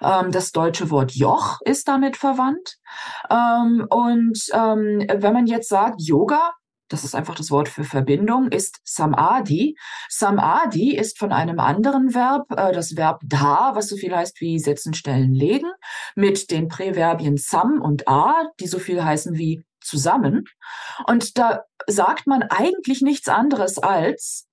Ähm, 0.03 0.31
das 0.31 0.53
deutsche 0.53 0.91
Wort 0.91 1.13
Joch 1.13 1.61
ist 1.65 1.87
damit 1.89 2.17
verwandt. 2.17 2.79
Ähm, 3.31 3.87
und 3.91 4.39
ähm, 4.53 5.07
wenn 5.15 5.33
man 5.33 5.47
jetzt 5.47 5.69
sagt, 5.69 5.97
Yoga 5.99 6.53
das 6.89 7.05
ist 7.05 7.15
einfach 7.15 7.35
das 7.35 7.51
Wort 7.51 7.69
für 7.69 7.85
Verbindung, 7.85 8.49
ist 8.49 8.81
Samadhi. 8.85 9.77
Samadhi 10.09 10.97
ist 10.97 11.19
von 11.19 11.33
einem 11.33 11.59
anderen 11.59 12.15
Verb, 12.15 12.51
äh, 12.51 12.73
das 12.73 12.97
Verb 12.97 13.21
da, 13.25 13.73
was 13.75 13.89
so 13.89 13.97
viel 13.97 14.15
heißt 14.15 14.41
wie 14.41 14.59
setzen, 14.59 14.95
stellen, 14.95 15.33
legen, 15.33 15.71
mit 16.15 16.51
den 16.51 16.69
Präverbien 16.69 17.37
sam 17.37 17.81
und 17.81 18.07
a, 18.09 18.35
die 18.61 18.67
so 18.67 18.79
viel 18.79 19.03
heißen 19.03 19.37
wie 19.37 19.65
zusammen. 19.81 20.45
Und 21.07 21.39
da 21.39 21.65
sagt 21.87 22.27
man 22.27 22.43
eigentlich 22.43 23.03
nichts 23.03 23.29
anderes 23.29 23.79
als 23.79 24.47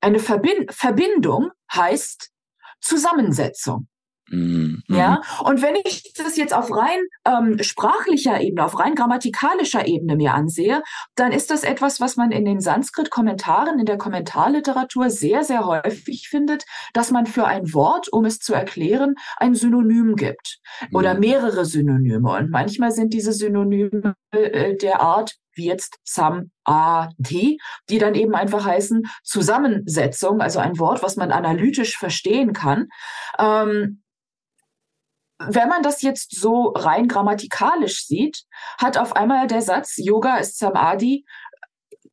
eine 0.00 0.18
Verbind 0.18 0.72
Verbindung 0.72 1.50
heißt 1.72 2.30
Zusammensetzung. 2.80 3.88
Mhm. 4.28 4.82
Ja, 4.88 5.20
und 5.44 5.62
wenn 5.62 5.76
ich 5.84 6.12
das 6.14 6.36
jetzt 6.36 6.52
auf 6.52 6.74
rein 6.74 6.98
ähm, 7.24 7.62
sprachlicher 7.62 8.40
Ebene, 8.40 8.64
auf 8.64 8.78
rein 8.78 8.94
grammatikalischer 8.94 9.86
Ebene 9.86 10.16
mir 10.16 10.34
ansehe, 10.34 10.82
dann 11.14 11.32
ist 11.32 11.50
das 11.50 11.62
etwas, 11.62 12.00
was 12.00 12.16
man 12.16 12.32
in 12.32 12.44
den 12.44 12.60
Sanskrit-Kommentaren, 12.60 13.78
in 13.78 13.86
der 13.86 13.98
Kommentarliteratur 13.98 15.10
sehr, 15.10 15.44
sehr 15.44 15.66
häufig 15.66 16.28
findet, 16.28 16.64
dass 16.92 17.10
man 17.10 17.26
für 17.26 17.46
ein 17.46 17.72
Wort, 17.72 18.12
um 18.12 18.24
es 18.24 18.38
zu 18.38 18.52
erklären, 18.52 19.14
ein 19.36 19.54
Synonym 19.54 20.16
gibt 20.16 20.58
oder 20.92 21.14
mhm. 21.14 21.20
mehrere 21.20 21.64
Synonyme. 21.64 22.30
Und 22.30 22.50
manchmal 22.50 22.90
sind 22.90 23.12
diese 23.12 23.32
Synonyme 23.32 24.14
äh, 24.32 24.76
der 24.76 25.00
Art 25.00 25.36
wie 25.56 25.66
jetzt 25.66 25.98
Sam, 26.04 26.50
A, 26.64 27.08
D, 27.16 27.56
die 27.88 27.98
dann 27.98 28.14
eben 28.14 28.34
einfach 28.34 28.66
heißen 28.66 29.04
Zusammensetzung, 29.24 30.42
also 30.42 30.58
ein 30.58 30.78
Wort, 30.78 31.02
was 31.02 31.16
man 31.16 31.32
analytisch 31.32 31.96
verstehen 31.96 32.52
kann. 32.52 32.88
Ähm, 33.38 34.02
wenn 35.38 35.68
man 35.68 35.82
das 35.82 36.02
jetzt 36.02 36.38
so 36.38 36.72
rein 36.74 37.08
grammatikalisch 37.08 38.06
sieht, 38.06 38.44
hat 38.78 38.96
auf 38.96 39.14
einmal 39.16 39.46
der 39.46 39.62
Satz 39.62 39.96
Yoga 39.96 40.36
ist 40.36 40.58
Samadhi 40.58 41.24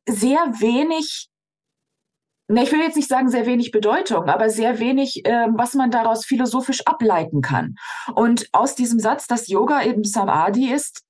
sehr 0.06 0.38
wenig, 0.60 1.28
ne, 2.48 2.62
ich 2.62 2.72
will 2.72 2.80
jetzt 2.80 2.96
nicht 2.96 3.08
sagen 3.08 3.30
sehr 3.30 3.46
wenig 3.46 3.70
Bedeutung, 3.70 4.28
aber 4.28 4.50
sehr 4.50 4.78
wenig, 4.78 5.24
äh, 5.24 5.46
was 5.54 5.74
man 5.74 5.90
daraus 5.90 6.26
philosophisch 6.26 6.86
ableiten 6.86 7.40
kann. 7.40 7.76
Und 8.14 8.48
aus 8.52 8.74
diesem 8.74 9.00
Satz, 9.00 9.26
dass 9.26 9.48
Yoga 9.48 9.82
eben 9.82 10.04
Samadhi 10.04 10.70
ist, 10.70 11.03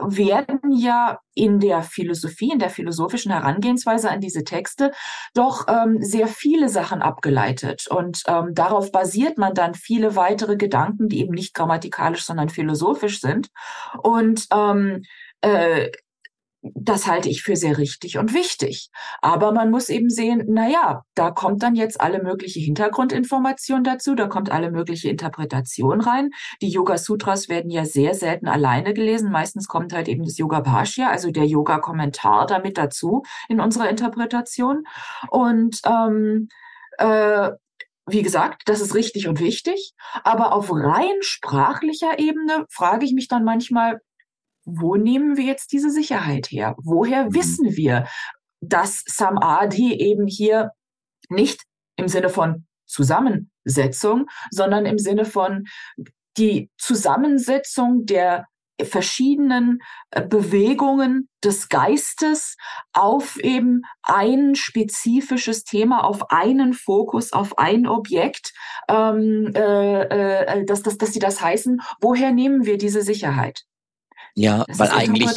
werden 0.00 0.72
ja 0.72 1.18
in 1.34 1.60
der 1.60 1.82
Philosophie, 1.82 2.52
in 2.52 2.58
der 2.58 2.70
philosophischen 2.70 3.32
Herangehensweise 3.32 4.10
an 4.10 4.20
diese 4.20 4.44
Texte 4.44 4.92
doch 5.34 5.66
ähm, 5.68 5.98
sehr 6.00 6.28
viele 6.28 6.68
Sachen 6.68 7.02
abgeleitet. 7.02 7.86
Und 7.88 8.22
ähm, 8.26 8.54
darauf 8.54 8.92
basiert 8.92 9.38
man 9.38 9.54
dann 9.54 9.74
viele 9.74 10.16
weitere 10.16 10.56
Gedanken, 10.56 11.08
die 11.08 11.20
eben 11.20 11.34
nicht 11.34 11.54
grammatikalisch, 11.54 12.24
sondern 12.24 12.48
philosophisch 12.48 13.20
sind. 13.20 13.48
Und 14.02 14.46
ähm, 14.52 15.02
äh, 15.40 15.90
das 16.62 17.06
halte 17.06 17.28
ich 17.28 17.42
für 17.42 17.56
sehr 17.56 17.78
richtig 17.78 18.18
und 18.18 18.34
wichtig. 18.34 18.90
Aber 19.22 19.52
man 19.52 19.70
muss 19.70 19.88
eben 19.88 20.10
sehen, 20.10 20.44
na 20.48 20.68
ja, 20.68 21.02
da 21.14 21.30
kommt 21.30 21.62
dann 21.62 21.74
jetzt 21.74 22.00
alle 22.00 22.22
mögliche 22.22 22.60
Hintergrundinformation 22.60 23.82
dazu, 23.82 24.14
da 24.14 24.26
kommt 24.26 24.50
alle 24.50 24.70
mögliche 24.70 25.08
Interpretation 25.08 26.00
rein. 26.00 26.30
Die 26.60 26.68
Yoga 26.68 26.98
Sutras 26.98 27.48
werden 27.48 27.70
ja 27.70 27.84
sehr 27.84 28.14
selten 28.14 28.46
alleine 28.46 28.92
gelesen. 28.92 29.30
Meistens 29.30 29.68
kommt 29.68 29.92
halt 29.92 30.08
eben 30.08 30.24
das 30.24 30.36
Yoga 30.36 30.60
Bhashya, 30.60 31.08
also 31.08 31.30
der 31.30 31.46
Yoga 31.46 31.78
Kommentar 31.78 32.46
damit 32.46 32.76
dazu 32.76 33.22
in 33.48 33.60
unserer 33.60 33.88
Interpretation. 33.88 34.84
Und 35.30 35.80
ähm, 35.86 36.48
äh, 36.98 37.50
wie 38.06 38.22
gesagt, 38.22 38.62
das 38.66 38.80
ist 38.80 38.94
richtig 38.94 39.28
und 39.28 39.40
wichtig, 39.40 39.92
aber 40.24 40.52
auf 40.52 40.70
rein 40.72 41.16
sprachlicher 41.20 42.18
Ebene 42.18 42.66
frage 42.68 43.04
ich 43.04 43.12
mich 43.12 43.28
dann 43.28 43.44
manchmal, 43.44 44.00
wo 44.72 44.96
nehmen 44.96 45.36
wir 45.36 45.44
jetzt 45.44 45.72
diese 45.72 45.90
Sicherheit 45.90 46.50
her? 46.50 46.74
Woher 46.82 47.26
mhm. 47.26 47.34
wissen 47.34 47.76
wir, 47.76 48.06
dass 48.60 49.02
Samadhi 49.06 49.94
eben 49.94 50.26
hier 50.26 50.70
nicht 51.28 51.62
im 51.96 52.08
Sinne 52.08 52.28
von 52.28 52.66
Zusammensetzung, 52.86 54.26
sondern 54.50 54.86
im 54.86 54.98
Sinne 54.98 55.24
von 55.24 55.64
die 56.36 56.70
Zusammensetzung 56.78 58.06
der 58.06 58.46
verschiedenen 58.84 59.80
äh, 60.10 60.26
Bewegungen 60.26 61.28
des 61.44 61.68
Geistes 61.68 62.56
auf 62.92 63.38
eben 63.40 63.82
ein 64.02 64.54
spezifisches 64.54 65.64
Thema, 65.64 66.04
auf 66.04 66.30
einen 66.30 66.72
Fokus, 66.72 67.32
auf 67.32 67.58
ein 67.58 67.86
Objekt, 67.86 68.52
ähm, 68.88 69.52
äh, 69.54 70.02
äh, 70.02 70.64
dass, 70.64 70.82
dass, 70.82 70.98
dass 70.98 71.12
sie 71.12 71.18
das 71.18 71.40
heißen. 71.40 71.80
Woher 72.00 72.32
nehmen 72.32 72.64
wir 72.64 72.78
diese 72.78 73.02
Sicherheit? 73.02 73.64
Ja, 74.34 74.64
das 74.66 74.78
weil 74.78 74.90
eigentlich 74.90 75.30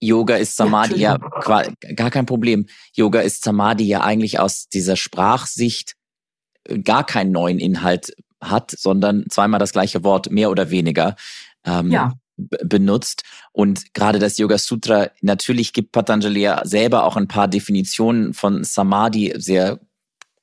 Yoga 0.00 0.36
ist 0.36 0.56
Samadhi 0.56 0.96
ja, 0.96 1.18
ja 1.46 1.64
gar 1.94 2.10
kein 2.10 2.26
Problem. 2.26 2.66
Yoga 2.94 3.20
ist 3.20 3.42
Samadhi 3.42 3.84
ja 3.84 4.02
eigentlich 4.02 4.38
aus 4.38 4.68
dieser 4.68 4.96
Sprachsicht 4.96 5.94
äh, 6.64 6.78
gar 6.78 7.04
keinen 7.04 7.32
neuen 7.32 7.58
Inhalt 7.58 8.12
hat, 8.40 8.70
sondern 8.70 9.24
zweimal 9.28 9.58
das 9.58 9.72
gleiche 9.72 10.04
Wort 10.04 10.30
mehr 10.30 10.50
oder 10.50 10.70
weniger 10.70 11.16
ähm, 11.64 11.90
ja. 11.90 12.12
benutzt. 12.36 13.24
Und 13.52 13.92
gerade 13.94 14.20
das 14.20 14.38
Yoga 14.38 14.58
Sutra, 14.58 15.10
natürlich 15.20 15.72
gibt 15.72 15.90
Patanjali 15.90 16.40
ja 16.40 16.64
selber 16.64 17.04
auch 17.04 17.16
ein 17.16 17.26
paar 17.26 17.48
Definitionen 17.48 18.34
von 18.34 18.62
Samadhi, 18.62 19.34
sehr 19.36 19.80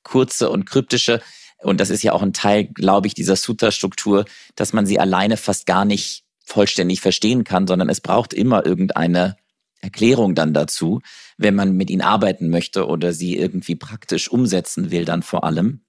kurze 0.02 0.50
und 0.50 0.66
kryptische. 0.66 1.22
Und 1.62 1.80
das 1.80 1.88
ist 1.88 2.02
ja 2.02 2.12
auch 2.12 2.22
ein 2.22 2.34
Teil, 2.34 2.66
glaube 2.66 3.06
ich, 3.06 3.14
dieser 3.14 3.36
Sutra-Struktur, 3.36 4.26
dass 4.54 4.74
man 4.74 4.84
sie 4.84 5.00
alleine 5.00 5.38
fast 5.38 5.64
gar 5.64 5.86
nicht 5.86 6.25
vollständig 6.46 7.00
verstehen 7.00 7.44
kann, 7.44 7.66
sondern 7.66 7.90
es 7.90 8.00
braucht 8.00 8.32
immer 8.32 8.64
irgendeine 8.64 9.36
Erklärung 9.80 10.34
dann 10.34 10.54
dazu, 10.54 11.00
wenn 11.36 11.54
man 11.54 11.76
mit 11.76 11.90
ihnen 11.90 12.02
arbeiten 12.02 12.48
möchte 12.48 12.86
oder 12.86 13.12
sie 13.12 13.36
irgendwie 13.36 13.76
praktisch 13.76 14.30
umsetzen 14.30 14.90
will, 14.90 15.04
dann 15.04 15.22
vor 15.22 15.44
allem. 15.44 15.82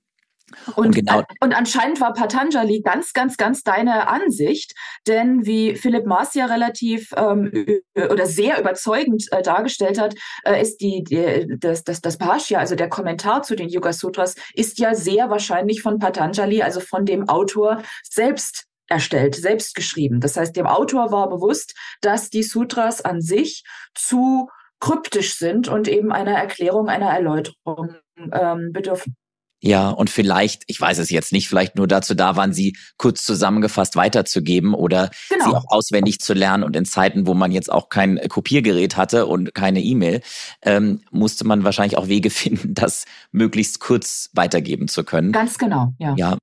Und, 0.76 0.88
und, 0.88 0.96
genau 0.96 1.24
und 1.41 1.54
anscheinend 1.54 2.00
war 2.00 2.13
Patanjali 2.13 2.82
ganz, 2.82 3.12
ganz, 3.12 3.36
ganz 3.36 3.63
deine 3.63 4.08
Ansicht, 4.08 4.74
denn 5.06 5.46
wie 5.46 5.76
Philipp 5.76 6.06
Maas 6.06 6.36
ja 6.36 6.46
relativ 6.46 7.12
ähm, 7.17 7.52
oder 7.96 8.26
sehr 8.26 8.58
überzeugend 8.58 9.26
äh, 9.32 9.41
dargestellt 9.41 10.00
hat, 10.00 10.15
äh, 10.46 10.62
ist 10.62 10.78
die, 10.78 11.04
die, 11.04 11.58
das, 11.60 11.84
das, 11.84 12.00
das 12.00 12.17
Bhashya, 12.17 12.60
also 12.60 12.76
der 12.76 12.88
Kommentar 12.88 13.43
zu 13.43 13.58
den 13.58 13.67
Yoga 13.67 13.91
Sutras, 13.91 14.36
ist 14.54 14.80
ja 14.80 14.96
sehr 14.96 15.30
wahrscheinlich 15.30 15.82
von 15.82 16.00
Patanjali, 16.00 16.62
also 16.62 16.80
von 16.80 17.06
dem 17.06 17.28
Autor 17.28 17.84
selbst 18.10 18.66
erstellt, 18.88 19.36
selbst 19.36 19.76
geschrieben. 19.76 20.19
Das 20.19 20.38
heißt, 20.38 20.56
dem 20.56 20.67
Autor 20.67 21.12
war 21.12 21.30
bewusst, 21.30 21.76
dass 22.02 22.30
die 22.30 22.43
Sutras 22.43 23.02
an 23.02 23.21
sich 23.21 23.63
zu 23.93 24.50
kryptisch 24.80 25.38
sind 25.38 25.67
und 25.67 25.88
eben 25.88 26.12
einer 26.12 26.34
Erklärung, 26.34 26.88
einer 26.88 27.10
Erläuterung 27.10 27.95
ähm, 28.32 28.71
bedürfen. 28.71 29.15
Ja, 29.60 29.89
und 29.89 30.12
vielleicht, 30.12 30.63
ich 30.67 30.80
weiß 30.80 31.00
es 31.00 31.10
jetzt 31.10 31.32
nicht, 31.32 31.50
vielleicht 31.50 31.78
nur 31.78 31.88
dazu 31.88 32.13
da 32.13 32.36
waren, 32.36 32.54
sie 32.54 32.78
kurz 32.97 33.23
zusammengefasst 33.23 33.95
weiterzugeben 33.95 34.76
oder 34.76 35.10
genau. 35.30 35.45
sie 35.45 35.56
auch 35.56 35.65
auswendig 35.69 36.19
zu 36.19 36.36
lernen. 36.36 36.63
Und 36.63 36.76
in 36.76 36.86
Zeiten, 36.86 37.26
wo 37.26 37.34
man 37.34 37.52
jetzt 37.52 37.71
auch 37.71 37.89
kein 37.89 38.19
Kopiergerät 38.30 38.97
hatte 38.97 39.26
und 39.26 39.56
keine 39.56 39.82
E-Mail, 39.82 40.21
ähm, 40.62 41.02
musste 41.10 41.43
man 41.45 41.63
wahrscheinlich 41.63 41.97
auch 41.97 42.08
Wege 42.08 42.30
finden, 42.30 42.76
das 42.76 43.06
möglichst 43.32 43.80
kurz 43.80 44.30
weitergeben 44.34 44.88
zu 44.88 45.04
können. 45.04 45.32
Ganz 45.32 45.58
genau, 45.58 45.93
ja. 45.97 46.13
Ja, 46.17 46.38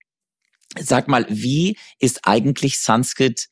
Sag 0.78 1.08
mal, 1.08 1.26
wie 1.28 1.76
ist 1.98 2.20
eigentlich 2.24 2.78
Sanskrit 2.80 3.48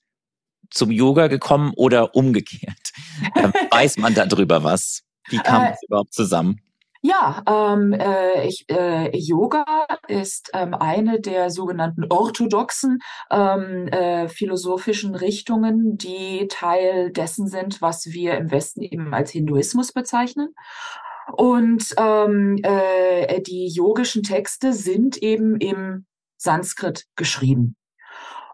zum 0.70 0.90
Yoga 0.90 1.28
gekommen 1.28 1.72
oder 1.76 2.14
umgekehrt? 2.14 2.76
Ähm, 3.36 3.52
weiß 3.70 3.98
man 3.98 4.14
darüber 4.14 4.64
was? 4.64 5.02
Wie 5.28 5.38
kam 5.38 5.64
äh, 5.64 5.74
überhaupt 5.86 6.12
zusammen? 6.12 6.60
Ja, 7.04 7.42
ähm, 7.48 7.92
äh, 7.92 8.46
ich, 8.46 8.64
äh, 8.70 9.10
Yoga 9.16 9.64
ist 10.06 10.50
ähm, 10.54 10.72
eine 10.72 11.20
der 11.20 11.50
sogenannten 11.50 12.04
orthodoxen 12.08 13.00
ähm, 13.28 13.88
äh, 13.88 14.28
philosophischen 14.28 15.16
Richtungen, 15.16 15.98
die 15.98 16.46
Teil 16.48 17.10
dessen 17.10 17.48
sind, 17.48 17.82
was 17.82 18.06
wir 18.06 18.34
im 18.36 18.52
Westen 18.52 18.82
eben 18.82 19.12
als 19.14 19.32
Hinduismus 19.32 19.92
bezeichnen. 19.92 20.54
Und 21.32 21.92
ähm, 21.98 22.58
äh, 22.62 23.40
die 23.40 23.68
yogischen 23.68 24.22
Texte 24.22 24.72
sind 24.72 25.16
eben 25.16 25.56
im 25.56 26.06
Sanskrit 26.42 27.04
geschrieben. 27.16 27.76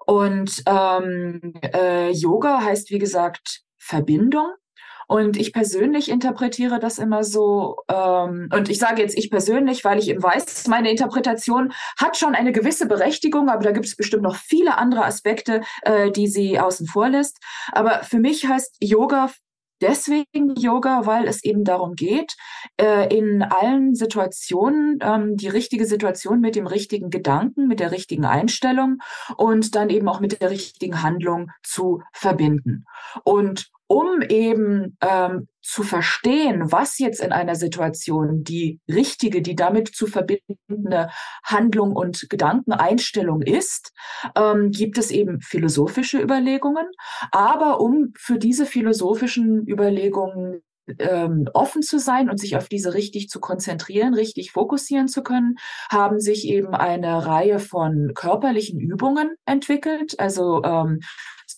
Und 0.07 0.63
ähm, 0.67 1.55
äh, 1.75 2.11
Yoga 2.13 2.63
heißt, 2.63 2.91
wie 2.91 2.99
gesagt, 2.99 3.63
Verbindung. 3.77 4.53
Und 5.07 5.39
ich 5.39 5.55
persönlich 5.55 6.11
interpretiere 6.11 6.79
das 6.79 6.99
immer 6.99 7.25
so, 7.25 7.77
ähm, 7.91 8.51
und 8.55 8.69
ich 8.69 8.79
sage 8.79 9.01
jetzt 9.01 9.17
ich 9.17 9.31
persönlich, 9.31 9.83
weil 9.83 9.99
ich 9.99 10.09
eben 10.09 10.23
weiß, 10.23 10.67
meine 10.69 10.91
Interpretation 10.91 11.73
hat 11.99 12.19
schon 12.19 12.35
eine 12.35 12.53
gewisse 12.53 12.87
Berechtigung, 12.87 13.49
aber 13.49 13.63
da 13.63 13.73
gibt 13.73 13.87
es 13.87 13.97
bestimmt 13.97 14.23
noch 14.23 14.37
viele 14.37 14.77
andere 14.77 15.07
Aspekte, 15.07 15.63
äh, 15.83 16.11
die 16.11 16.27
sie 16.27 16.61
außen 16.61 16.87
vor 16.87 17.09
lässt. 17.09 17.39
Aber 17.73 18.03
für 18.03 18.19
mich 18.19 18.47
heißt 18.47 18.77
Yoga 18.81 19.31
deswegen 19.81 20.55
Yoga, 20.57 21.07
weil 21.07 21.27
es 21.27 21.45
eben 21.45 21.65
darum 21.65 21.95
geht, 21.95 22.37
äh, 22.81 23.15
in 23.17 23.43
allen 23.43 23.95
Situationen 23.95 24.99
ähm, 25.03 25.37
die 25.37 25.49
richtige 25.49 25.87
Situation 25.87 26.41
mit 26.41 26.57
dem 26.57 26.67
richtigen 26.67 27.11
Gedanken, 27.11 27.69
mit 27.69 27.81
der 27.81 27.93
richtigen 27.93 28.25
Einstellung 28.25 28.99
und 29.37 29.75
dann 29.75 29.91
eben 29.91 30.09
auch 30.09 30.21
mit 30.21 30.41
der 30.41 30.51
richtigen 30.51 31.03
Handlung 31.03 31.51
zu 31.63 32.03
verbinden. 32.13 32.85
Und 33.25 33.71
um 33.89 34.23
eben 34.23 34.97
ähm, 35.01 35.49
zu 35.63 35.83
verstehen, 35.83 36.71
was 36.71 36.99
jetzt 36.99 37.21
in 37.21 37.33
einer 37.33 37.57
Situation 37.57 38.45
die 38.45 38.81
richtige, 38.89 39.43
die 39.43 39.57
damit 39.57 39.89
zu 39.89 40.07
verbindende 40.07 41.09
Handlung 41.43 41.97
und 41.97 42.29
Gedankeneinstellung 42.29 43.43
ist, 43.43 43.93
ähm, 44.37 44.71
gibt 44.71 44.99
es 44.99 45.11
eben 45.11 45.41
philosophische 45.41 46.21
Überlegungen. 46.21 46.87
Aber 47.33 47.81
um 47.81 48.13
für 48.17 48.39
diese 48.39 48.67
philosophischen 48.67 49.67
Überlegungen 49.67 50.63
ähm, 50.99 51.49
offen 51.53 51.83
zu 51.83 51.99
sein 51.99 52.31
und 52.31 52.39
sich 52.39 52.57
auf 52.57 52.69
diese 52.69 52.95
richtig 52.95 53.29
zu 53.29 53.41
konzentrieren, 53.41 54.15
richtig 54.15 54.53
fokussieren 54.53 55.09
zu 55.09 55.23
können, 55.23 55.57
haben 55.91 56.21
sich 56.21 56.47
eben 56.47 56.75
eine 56.75 57.27
Reihe 57.27 57.59
von 57.59 58.13
körperlichen 58.15 58.81
Übungen 58.81 59.35
entwickelt. 59.45 60.19
Also 60.19 60.63
ähm, 60.65 61.01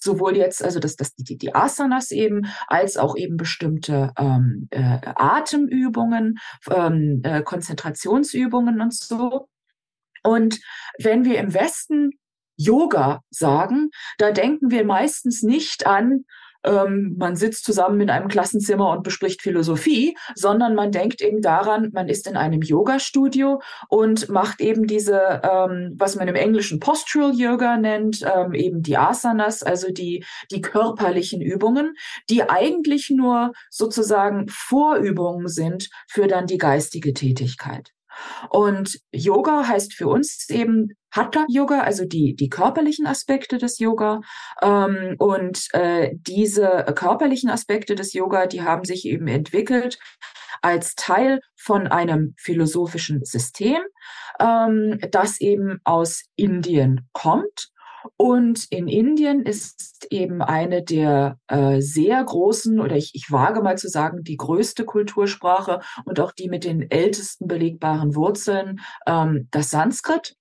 sowohl 0.01 0.37
jetzt, 0.37 0.65
also 0.65 0.81
das, 0.81 0.97
das, 0.97 1.15
die, 1.15 1.37
die 1.37 1.55
Asanas 1.55 2.11
eben, 2.11 2.47
als 2.67 2.97
auch 2.97 3.17
eben 3.17 3.37
bestimmte 3.37 4.13
ähm, 4.19 4.69
äh, 4.71 4.99
Atemübungen, 5.05 6.39
ähm, 6.71 7.21
äh, 7.23 7.43
Konzentrationsübungen 7.43 8.81
und 8.81 8.95
so. 8.95 9.49
Und 10.23 10.61
wenn 10.99 11.25
wir 11.25 11.39
im 11.39 11.55
Westen 11.55 12.11
Yoga 12.57 13.23
sagen, 13.31 13.91
da 14.19 14.33
denken 14.33 14.71
wir 14.71 14.85
meistens 14.85 15.43
nicht 15.43 15.87
an, 15.87 16.25
ähm, 16.65 17.17
man 17.19 17.37
sitzt 17.37 17.65
zusammen 17.65 18.01
in 18.01 18.11
einem 18.11 18.29
Klassenzimmer 18.29 18.91
und 18.91 19.03
bespricht 19.03 19.43
Philosophie, 19.43 20.17
sondern 20.35 20.75
man 20.75 20.93
denkt 20.93 21.23
eben 21.23 21.41
daran, 21.41 21.91
man 21.93 22.09
ist 22.09 22.27
in 22.27 22.37
einem 22.37 22.63
Yoga-Studio 22.63 23.61
und 23.89 24.29
macht 24.29 24.61
eben 24.61 24.87
diese, 24.87 25.41
ähm, 25.43 25.95
was 25.97 26.17
man 26.17 26.29
im 26.29 26.35
Englischen 26.35 26.81
Postural 26.81 27.35
Yoga 27.35 27.77
nennt, 27.77 28.23
ähm, 28.23 28.55
eben 28.55 28.83
die 28.83 28.97
Asanas, 28.97 29.63
also 29.63 29.91
die, 29.91 30.25
die 30.51 30.61
körperlichen 30.61 31.41
Übungen, 31.41 31.95
die 32.29 32.49
eigentlich 32.49 33.11
nur 33.11 33.53
sozusagen 33.71 34.47
Vorübungen 34.49 35.49
sind 35.49 35.89
für 36.09 36.27
dann 36.27 36.47
die 36.47 36.59
geistige 36.59 37.15
Tätigkeit. 37.15 37.93
Und 38.51 38.99
Yoga 39.13 39.67
heißt 39.67 39.95
für 39.95 40.09
uns 40.09 40.49
eben 40.49 40.89
Hatha 41.11 41.45
Yoga, 41.49 41.81
also 41.81 42.05
die, 42.05 42.37
die 42.37 42.49
körperlichen 42.49 43.07
Aspekte 43.07 43.59
des 43.59 43.79
Yoga. 43.79 44.21
Ähm, 44.63 45.17
und 45.19 45.67
äh, 45.73 46.11
diese 46.15 46.87
körperlichen 46.95 47.51
Aspekte 47.51 47.95
des 47.95 48.13
Yoga, 48.13 48.47
die 48.47 48.63
haben 48.63 48.85
sich 48.85 49.05
eben 49.05 49.27
entwickelt 49.27 49.99
als 50.63 50.95
Teil 50.95 51.41
von 51.57 51.87
einem 51.87 52.35
philosophischen 52.39 53.25
System, 53.25 53.79
ähm, 54.39 54.99
das 55.11 55.41
eben 55.41 55.81
aus 55.85 56.25
Indien 56.37 57.09
kommt 57.13 57.71
und 58.17 58.67
in 58.71 58.89
Indien 58.89 59.43
ist 59.43 60.07
eben 60.11 60.43
eine 60.43 60.83
der 60.83 61.39
äh, 61.49 61.81
sehr 61.81 62.23
großen, 62.23 62.81
oder 62.81 62.97
ich, 62.97 63.15
ich 63.15 63.31
wage 63.31 63.63
mal 63.63 63.79
zu 63.79 63.89
sagen, 63.89 64.23
die 64.23 64.37
größte 64.37 64.85
Kultursprache 64.85 65.81
und 66.05 66.21
auch 66.21 66.33
die 66.33 66.49
mit 66.49 66.65
den 66.65 66.91
ältesten 66.91 67.47
belegbaren 67.47 68.15
Wurzeln, 68.15 68.81
ähm, 69.07 69.49
das 69.51 69.71
Sanskrit. 69.71 70.37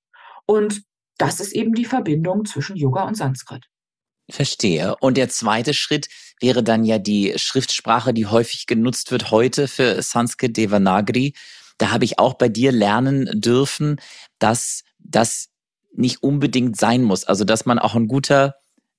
Und 0.45 0.83
das 1.17 1.39
ist 1.39 1.53
eben 1.53 1.73
die 1.73 1.85
Verbindung 1.85 2.45
zwischen 2.45 2.75
Yoga 2.75 3.03
und 3.03 3.15
Sanskrit. 3.15 3.65
Verstehe. 4.29 4.95
Und 4.99 5.17
der 5.17 5.29
zweite 5.29 5.73
Schritt 5.73 6.07
wäre 6.39 6.63
dann 6.63 6.85
ja 6.85 6.99
die 6.99 7.33
Schriftsprache, 7.35 8.13
die 8.13 8.27
häufig 8.27 8.67
genutzt 8.67 9.11
wird 9.11 9.31
heute 9.31 9.67
für 9.67 10.01
Sanskrit 10.01 10.55
Devanagari. 10.55 11.33
Da 11.77 11.91
habe 11.91 12.05
ich 12.05 12.19
auch 12.19 12.35
bei 12.35 12.47
dir 12.47 12.71
lernen 12.71 13.29
dürfen, 13.33 13.99
dass 14.37 14.83
das 14.99 15.49
nicht 15.93 16.23
unbedingt 16.23 16.77
sein 16.77 17.03
muss. 17.03 17.23
Also 17.23 17.43
dass 17.43 17.65
man 17.65 17.79
auch 17.79 17.95
ein 17.95 18.07
guter 18.07 18.55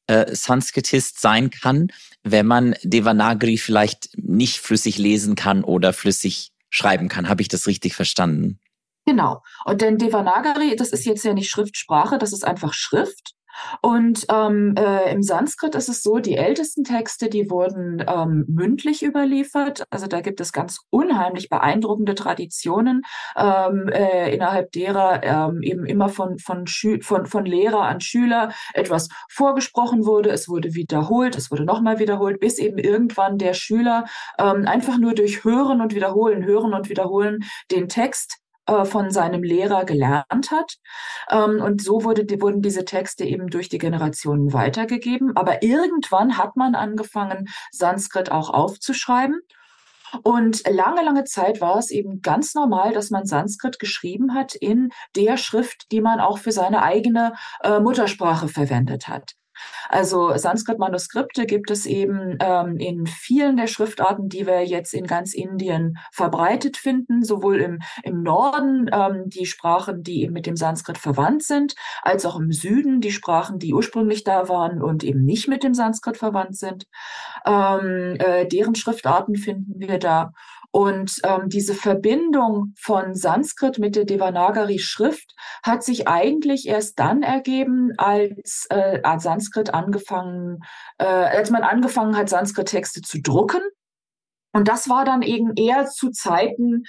äh, 0.07 0.35
Sanskritist 0.35 1.21
sein 1.21 1.51
kann, 1.51 1.89
wenn 2.23 2.47
man 2.47 2.75
Devanagari 2.83 3.59
vielleicht 3.59 4.11
nicht 4.17 4.59
flüssig 4.59 4.99
lesen 4.99 5.35
kann 5.35 5.65
oder 5.65 5.93
flüssig 5.93 6.53
schreiben 6.69 7.09
kann. 7.09 7.29
Habe 7.29 7.43
ich 7.43 7.49
das 7.49 7.67
richtig 7.67 7.95
verstanden? 7.95 8.59
Genau. 9.07 9.43
Und 9.65 9.81
denn 9.81 9.99
Devanagari, 9.99 10.77
das 10.77 10.91
ist 10.91 11.05
jetzt 11.07 11.25
ja 11.25 11.33
nicht 11.33 11.51
Schriftsprache, 11.51 12.19
das 12.19 12.33
ist 12.33 12.45
einfach 12.45 12.75
Schrift. 12.75 13.35
Und 13.83 14.27
ähm, 14.31 14.75
äh, 14.77 15.13
im 15.13 15.23
Sanskrit 15.23 15.75
ist 15.75 15.89
es 15.89 16.03
so, 16.03 16.19
die 16.19 16.37
ältesten 16.37 16.85
Texte, 16.85 17.29
die 17.29 17.51
wurden 17.51 18.05
ähm, 18.07 18.45
mündlich 18.49 19.03
überliefert. 19.03 19.85
Also 19.91 20.07
da 20.07 20.21
gibt 20.21 20.41
es 20.41 20.53
ganz 20.53 20.81
unheimlich 20.91 21.49
beeindruckende 21.49 22.15
Traditionen, 22.15 23.03
ähm, 23.37 23.89
äh, 23.89 24.35
innerhalb 24.35 24.73
derer 24.73 25.23
ähm, 25.23 25.63
eben 25.63 25.87
immer 25.87 26.09
von, 26.09 26.39
von, 26.39 26.67
Schü 26.67 27.01
von, 27.01 27.27
von 27.27 27.45
Lehrer 27.45 27.83
an 27.83 28.01
Schüler 28.01 28.53
etwas 28.75 29.09
vorgesprochen 29.29 30.05
wurde. 30.05 30.31
Es 30.31 30.49
wurde 30.49 30.75
wiederholt, 30.75 31.37
es 31.37 31.51
wurde 31.51 31.65
nochmal 31.65 31.99
wiederholt, 31.99 32.41
bis 32.41 32.59
eben 32.59 32.79
irgendwann 32.79 33.39
der 33.39 33.55
Schüler 33.55 34.05
ähm, 34.39 34.67
einfach 34.67 34.99
nur 34.99 35.15
durch 35.15 35.45
Hören 35.45 35.81
und 35.81 35.95
Wiederholen, 35.95 36.45
Hören 36.45 36.75
und 36.75 36.89
Wiederholen 36.89 37.45
den 37.71 37.89
Text 37.89 38.41
äh, 38.71 38.85
von 38.85 39.11
seinem 39.11 39.43
Lehrer 39.43 39.85
gelernt 39.85 40.51
hat. 40.51 40.77
Ähm, 41.29 41.61
und 41.61 41.83
so 41.83 42.05
wurde, 42.05 42.25
die, 42.25 42.41
wurden 42.41 42.63
diese 42.63 42.85
Texte 42.85 43.25
eben 43.25 43.49
durch 43.49 43.69
die 43.69 43.79
Generationen 43.79 44.53
weitergegeben. 44.53 45.37
Aber 45.37 45.63
irgendwann 45.63 46.39
hat 46.39 46.57
man 46.57 46.75
angefangen, 46.75 47.49
Sanskrit 47.73 48.31
auch 48.31 48.51
aufzuschreiben. 48.51 49.41
Und 50.23 50.69
lange, 50.69 51.03
lange 51.03 51.25
Zeit 51.25 51.61
war 51.61 51.79
es 51.79 51.91
eben 51.91 52.21
ganz 52.21 52.55
normal, 52.55 52.93
dass 52.93 53.11
man 53.11 53.27
Sanskrit 53.27 53.79
geschrieben 53.79 54.35
hat 54.35 54.55
in 54.55 54.91
der 55.17 55.37
Schrift, 55.37 55.91
die 55.93 56.01
man 56.01 56.21
auch 56.21 56.39
für 56.39 56.53
seine 56.53 56.83
eigene 56.83 57.35
äh, 57.63 57.81
Muttersprache 57.81 58.49
verwendet 58.49 59.09
hat. 59.09 59.35
Also 59.89 60.37
Sanskrit-Manuskripte 60.37 61.47
gibt 61.47 61.71
es 61.71 61.87
eben 61.87 62.39
ähm, 62.41 62.77
in 62.79 63.07
vielen 63.07 63.57
der 63.57 63.67
Schriftarten, 63.67 64.29
die 64.29 64.47
wir 64.47 64.65
jetzt 64.65 64.95
in 64.95 65.07
ganz 65.07 65.35
Indien 65.35 65.99
verbreitet 66.13 66.77
finden, 66.77 67.25
sowohl 67.25 67.61
im, 67.61 67.81
im 68.03 68.23
Norden 68.23 68.89
ähm, 68.93 69.25
die 69.27 69.47
Sprachen, 69.47 70.03
die 70.03 70.23
eben 70.23 70.33
mit 70.33 70.47
dem 70.47 70.57
Sanskrit 70.57 70.99
verwandt 70.99 71.43
sind, 71.43 71.75
als 72.03 72.25
auch 72.25 72.39
im 72.39 72.53
Süden 72.53 73.01
die 73.01 73.13
Sprachen, 73.13 73.59
die 73.59 73.75
ursprünglich 73.75 74.25
da 74.25 74.49
waren 74.49 74.81
und 74.83 75.03
eben 75.03 75.25
nicht 75.25 75.49
mit 75.49 75.65
dem 75.65 75.75
Sanskrit 75.75 76.17
verwandt 76.17 76.57
sind. 76.57 76.87
Ähm, 77.45 78.17
äh, 78.19 78.47
deren 78.47 78.75
Schriftarten 78.75 79.37
finden 79.37 79.81
wir 79.81 79.99
da. 79.99 80.33
Und 80.73 81.21
ähm, 81.25 81.49
diese 81.49 81.75
Verbindung 81.75 82.75
von 82.79 83.15
Sanskrit 83.15 83.79
mit 83.79 83.97
der 83.97 84.05
Devanagari-Schrift 84.05 85.35
hat 85.65 85.83
sich 85.83 86.07
eigentlich 86.07 86.69
erst 86.69 86.99
dann 86.99 87.23
ergeben, 87.23 87.93
als, 87.97 88.67
äh, 88.71 89.01
Sanskrit 89.19 89.75
angefangen, 89.75 90.61
äh, 90.99 91.05
als 91.05 91.51
man 91.51 91.65
angefangen 91.65 92.17
hat, 92.17 92.29
Sanskrit-Texte 92.29 93.01
zu 93.01 93.21
drucken. 93.21 93.61
Und 94.53 94.69
das 94.69 94.89
war 94.89 95.05
dann 95.05 95.23
eben 95.23 95.55
eher 95.57 95.87
zu 95.87 96.11
Zeiten, 96.11 96.85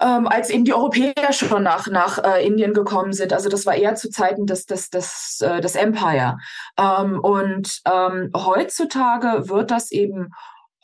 ähm, 0.00 0.26
als 0.26 0.50
eben 0.50 0.64
die 0.64 0.74
Europäer 0.74 1.32
schon 1.32 1.62
nach, 1.62 1.86
nach 1.86 2.18
äh, 2.18 2.44
Indien 2.46 2.72
gekommen 2.72 3.12
sind. 3.12 3.32
Also 3.32 3.48
das 3.48 3.64
war 3.66 3.74
eher 3.74 3.94
zu 3.94 4.10
Zeiten 4.10 4.46
des, 4.46 4.66
des, 4.66 4.90
des, 4.90 5.40
äh, 5.40 5.60
des 5.60 5.76
Empire. 5.76 6.38
Ähm, 6.78 7.20
und 7.20 7.80
ähm, 7.86 8.30
heutzutage 8.34 9.48
wird 9.48 9.70
das 9.70 9.92
eben 9.92 10.30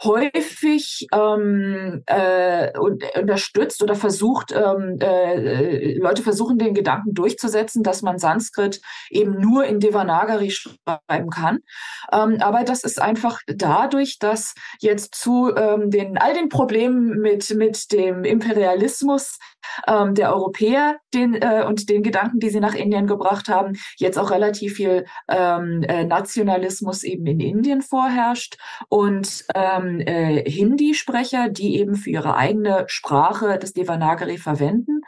häufig 0.03 1.07
ähm, 1.13 2.03
äh, 2.07 2.71
unterstützt 2.79 3.83
oder 3.83 3.95
versucht, 3.95 4.53
ähm, 4.53 4.99
äh, 5.01 5.99
Leute 5.99 6.23
versuchen 6.23 6.59
den 6.59 6.75
Gedanken 6.75 7.15
durchzusetzen, 7.15 7.83
dass 7.83 8.03
man 8.03 8.19
Sanskrit 8.19 8.81
eben 9.11 9.39
nur 9.39 9.65
in 9.65 9.81
Devanagari 9.81 10.51
schreiben 10.51 11.31
kann. 11.31 11.59
Ähm, 12.13 12.39
aber 12.41 12.65
das 12.65 12.85
ist 12.85 13.01
einfach 13.01 13.41
dadurch, 13.47 14.19
dass 14.19 14.55
jetzt 14.81 15.15
zu 15.15 15.55
ähm, 15.55 15.91
den 15.91 16.19
all 16.19 16.35
den 16.35 16.49
Problemen 16.49 17.21
mit 17.21 17.51
mit 17.55 17.93
dem 17.93 18.25
Imperialismus 18.25 19.39
ähm, 19.87 20.15
der 20.15 20.35
Europäer 20.35 20.97
den, 21.15 21.35
äh, 21.35 21.65
und 21.67 21.89
den 21.89 22.03
Gedanken, 22.03 22.41
die 22.41 22.51
sie 22.51 22.61
nach 22.61 22.75
Indien 22.75 23.07
gebracht 23.07 23.49
haben, 23.49 23.77
jetzt 23.97 24.19
auch 24.19 24.31
relativ 24.31 24.75
viel 24.75 25.05
ähm, 25.29 25.83
äh, 25.83 26.05
Nationalismus 26.05 27.03
eben 27.03 27.27
in 27.27 27.41
Indien 27.41 27.83
vorherrscht. 27.83 28.57
Und 28.89 29.45
ähm, 29.55 30.01
äh, 30.01 30.49
Hindi-Sprecher, 30.49 31.49
die 31.49 31.79
eben 31.79 31.95
für 31.95 32.11
ihre 32.11 32.37
eigene 32.37 32.85
Sprache 32.89 33.59
das 33.59 33.73
Devanagari 33.73 34.39
verwenden 34.39 35.01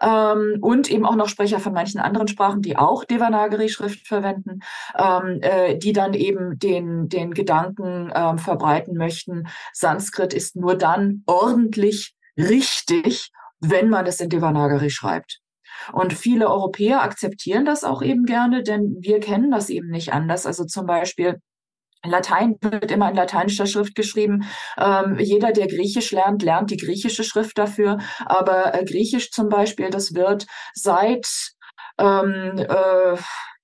ähm, 0.00 0.58
und 0.60 0.90
eben 0.90 1.06
auch 1.06 1.16
noch 1.16 1.28
Sprecher 1.28 1.60
von 1.60 1.72
manchen 1.72 2.00
anderen 2.00 2.28
Sprachen, 2.28 2.62
die 2.62 2.76
auch 2.76 3.04
Devanagari-Schrift 3.04 4.06
verwenden, 4.06 4.60
ähm, 4.98 5.40
äh, 5.42 5.76
die 5.76 5.92
dann 5.92 6.14
eben 6.14 6.58
den, 6.58 7.08
den 7.08 7.32
Gedanken 7.32 8.12
ähm, 8.14 8.38
verbreiten 8.38 8.96
möchten, 8.96 9.48
Sanskrit 9.72 10.34
ist 10.34 10.56
nur 10.56 10.74
dann 10.74 11.22
ordentlich 11.26 12.14
richtig, 12.36 13.32
wenn 13.60 13.88
man 13.88 14.06
es 14.06 14.20
in 14.20 14.28
Devanagari 14.28 14.90
schreibt. 14.90 15.40
Und 15.92 16.12
viele 16.12 16.48
Europäer 16.48 17.02
akzeptieren 17.02 17.64
das 17.64 17.84
auch 17.84 18.02
eben 18.02 18.24
gerne, 18.24 18.62
denn 18.62 18.96
wir 19.00 19.20
kennen 19.20 19.50
das 19.50 19.70
eben 19.70 19.88
nicht 19.88 20.12
anders. 20.12 20.46
Also 20.46 20.64
zum 20.64 20.86
Beispiel 20.86 21.40
Latein 22.04 22.56
wird 22.60 22.90
immer 22.90 23.10
in 23.10 23.16
lateinischer 23.16 23.66
Schrift 23.66 23.94
geschrieben. 23.94 24.44
Ähm, 24.78 25.18
jeder, 25.18 25.52
der 25.52 25.66
Griechisch 25.66 26.12
lernt, 26.12 26.42
lernt 26.42 26.70
die 26.70 26.76
griechische 26.76 27.24
Schrift 27.24 27.58
dafür. 27.58 27.98
Aber 28.24 28.74
äh, 28.74 28.84
Griechisch 28.84 29.30
zum 29.30 29.48
Beispiel, 29.48 29.90
das 29.90 30.14
wird 30.14 30.46
seit 30.74 31.28
ähm, 31.98 32.54
äh, 32.56 33.16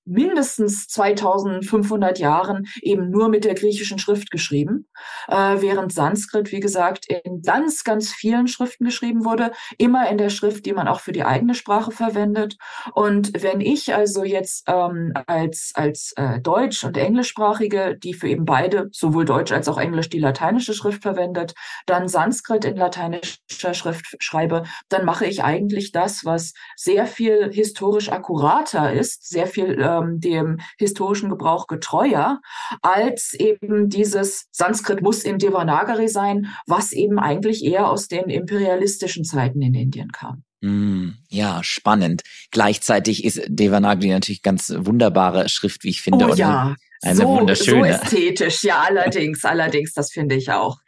mindestens 0.04 0.86
2500 0.88 2.18
Jahren 2.18 2.66
eben 2.82 3.10
nur 3.10 3.28
mit 3.28 3.44
der 3.44 3.54
griechischen 3.54 3.98
Schrift 3.98 4.30
geschrieben, 4.30 4.86
äh, 5.28 5.56
während 5.60 5.92
Sanskrit, 5.92 6.52
wie 6.52 6.60
gesagt, 6.60 7.06
in 7.06 7.42
ganz, 7.42 7.84
ganz 7.84 8.12
vielen 8.12 8.48
Schriften 8.48 8.84
geschrieben 8.84 9.24
wurde, 9.24 9.52
immer 9.78 10.08
in 10.08 10.18
der 10.18 10.30
Schrift, 10.30 10.66
die 10.66 10.72
man 10.72 10.88
auch 10.88 11.00
für 11.00 11.12
die 11.12 11.24
eigene 11.24 11.54
Sprache 11.54 11.90
verwendet. 11.90 12.56
Und 12.94 13.42
wenn 13.42 13.60
ich 13.60 13.94
also 13.94 14.24
jetzt 14.24 14.64
ähm, 14.68 15.12
als, 15.26 15.72
als 15.74 16.12
äh, 16.16 16.40
Deutsch- 16.40 16.84
und 16.84 16.96
Englischsprachige, 16.96 17.96
die 17.96 18.14
für 18.14 18.28
eben 18.28 18.44
beide, 18.44 18.88
sowohl 18.92 19.24
Deutsch 19.24 19.52
als 19.52 19.68
auch 19.68 19.78
Englisch, 19.78 20.08
die 20.08 20.18
lateinische 20.18 20.74
Schrift 20.74 21.02
verwendet, 21.02 21.54
dann 21.86 22.08
Sanskrit 22.08 22.64
in 22.64 22.76
lateinischer 22.76 23.74
Schrift 23.74 24.16
schreibe, 24.18 24.64
dann 24.88 25.04
mache 25.04 25.26
ich 25.26 25.42
eigentlich 25.44 25.92
das, 25.92 26.24
was 26.24 26.52
sehr 26.76 27.06
viel 27.06 27.50
historisch 27.52 28.10
akkurater 28.10 28.92
ist, 28.92 29.28
sehr 29.28 29.46
viel 29.46 29.80
äh, 29.80 29.93
ähm, 30.02 30.20
dem 30.20 30.60
historischen 30.78 31.30
Gebrauch 31.30 31.66
getreuer 31.66 32.40
als 32.82 33.34
eben 33.34 33.88
dieses 33.88 34.46
Sanskrit 34.50 35.02
muss 35.02 35.22
in 35.22 35.38
Devanagari 35.38 36.08
sein, 36.08 36.46
was 36.66 36.92
eben 36.92 37.18
eigentlich 37.18 37.64
eher 37.64 37.88
aus 37.88 38.08
den 38.08 38.28
imperialistischen 38.30 39.24
Zeiten 39.24 39.62
in 39.62 39.74
Indien 39.74 40.12
kam. 40.12 40.44
Mm, 40.64 41.10
ja, 41.28 41.62
spannend. 41.62 42.22
Gleichzeitig 42.50 43.24
ist 43.24 43.42
Devanagari 43.48 44.08
natürlich 44.08 44.42
ganz 44.42 44.72
wunderbare 44.74 45.48
Schrift, 45.50 45.84
wie 45.84 45.90
ich 45.90 46.00
finde. 46.00 46.26
Oh 46.26 46.34
ja, 46.34 46.74
eine 47.04 47.16
so, 47.16 47.28
wunderschöne. 47.28 47.94
So 47.94 48.04
ästhetisch, 48.04 48.62
ja, 48.64 48.82
allerdings, 48.86 49.44
allerdings, 49.44 49.92
das 49.92 50.10
finde 50.10 50.34
ich 50.34 50.50
auch. 50.50 50.78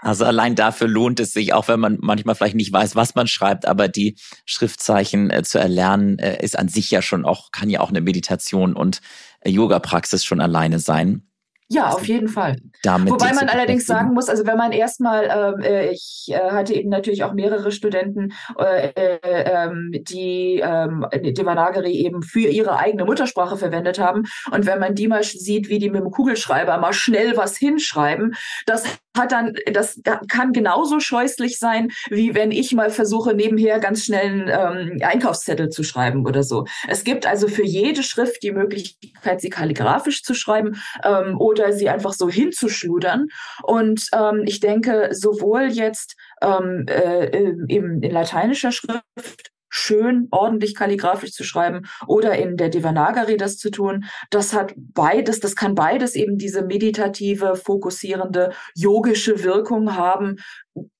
Also 0.00 0.24
allein 0.24 0.54
dafür 0.54 0.88
lohnt 0.88 1.20
es 1.20 1.32
sich, 1.32 1.52
auch 1.52 1.68
wenn 1.68 1.80
man 1.80 1.98
manchmal 2.00 2.34
vielleicht 2.34 2.56
nicht 2.56 2.72
weiß, 2.72 2.96
was 2.96 3.14
man 3.14 3.26
schreibt, 3.26 3.66
aber 3.66 3.88
die 3.88 4.16
Schriftzeichen 4.44 5.30
äh, 5.30 5.42
zu 5.42 5.58
erlernen, 5.58 6.18
äh, 6.18 6.42
ist 6.42 6.58
an 6.58 6.68
sich 6.68 6.90
ja 6.90 7.02
schon 7.02 7.24
auch, 7.24 7.50
kann 7.52 7.70
ja 7.70 7.80
auch 7.80 7.90
eine 7.90 8.00
Meditation 8.00 8.74
und 8.74 9.00
äh, 9.40 9.50
Yoga-Praxis 9.50 10.24
schon 10.24 10.40
alleine 10.40 10.78
sein. 10.78 11.28
Ja, 11.72 11.88
auf 11.90 12.06
jeden 12.06 12.28
Fall. 12.28 12.56
Wobei 12.84 13.32
man 13.32 13.48
allerdings 13.48 13.86
sagen 13.86 14.12
muss, 14.12 14.28
also 14.28 14.46
wenn 14.46 14.56
man 14.56 14.72
erstmal, 14.72 15.24
ähm, 15.24 15.62
äh, 15.62 15.90
ich 15.90 16.26
äh, 16.28 16.50
hatte 16.50 16.74
eben 16.74 16.88
natürlich 16.88 17.24
auch 17.24 17.32
mehrere 17.32 17.72
Studenten, 17.72 18.32
äh, 18.58 18.88
äh, 18.88 19.18
ähm, 19.22 19.90
die 19.92 20.60
ähm, 20.62 21.06
Devanagari 21.12 21.92
eben 21.92 22.22
für 22.22 22.48
ihre 22.48 22.76
eigene 22.76 23.04
Muttersprache 23.04 23.56
verwendet 23.56 23.98
haben. 23.98 24.24
Und 24.50 24.66
wenn 24.66 24.80
man 24.80 24.94
die 24.94 25.08
mal 25.08 25.22
sieht, 25.22 25.68
wie 25.68 25.78
die 25.78 25.90
mit 25.90 26.02
dem 26.02 26.10
Kugelschreiber 26.10 26.76
mal 26.78 26.92
schnell 26.92 27.36
was 27.36 27.56
hinschreiben, 27.56 28.34
das 28.66 28.84
hat 29.16 29.32
dann, 29.32 29.54
das 29.72 30.00
kann 30.28 30.52
genauso 30.52 30.98
scheußlich 30.98 31.58
sein, 31.58 31.90
wie 32.08 32.34
wenn 32.34 32.50
ich 32.50 32.72
mal 32.72 32.90
versuche, 32.90 33.34
nebenher 33.34 33.78
ganz 33.78 34.04
schnell 34.04 34.50
einen 34.50 34.92
ähm, 34.92 34.98
Einkaufszettel 35.02 35.68
zu 35.68 35.82
schreiben 35.82 36.26
oder 36.26 36.42
so. 36.42 36.64
Es 36.88 37.04
gibt 37.04 37.26
also 37.26 37.48
für 37.48 37.64
jede 37.64 38.02
Schrift 38.02 38.42
die 38.42 38.52
Möglichkeit, 38.52 39.40
sie 39.40 39.50
kalligrafisch 39.50 40.22
zu 40.22 40.34
schreiben 40.34 40.80
ähm, 41.04 41.38
oder 41.38 41.61
sie 41.70 41.88
einfach 41.88 42.12
so 42.12 42.28
hinzuschludern. 42.28 43.28
Und 43.62 44.08
ähm, 44.14 44.42
ich 44.46 44.60
denke, 44.60 45.10
sowohl 45.12 45.68
jetzt 45.68 46.16
ähm, 46.42 46.86
äh, 46.88 47.26
eben 47.68 48.02
in 48.02 48.10
lateinischer 48.10 48.72
Schrift 48.72 49.52
schön, 49.72 50.28
ordentlich 50.30 50.74
kalligrafisch 50.74 51.32
zu 51.32 51.44
schreiben 51.44 51.88
oder 52.06 52.36
in 52.36 52.58
der 52.58 52.68
Devanagari 52.68 53.38
das 53.38 53.56
zu 53.56 53.70
tun. 53.70 54.04
Das 54.30 54.52
hat 54.52 54.74
beides, 54.76 55.40
das 55.40 55.56
kann 55.56 55.74
beides 55.74 56.14
eben 56.14 56.36
diese 56.36 56.62
meditative, 56.62 57.56
fokussierende, 57.56 58.52
yogische 58.74 59.42
Wirkung 59.42 59.96
haben, 59.96 60.36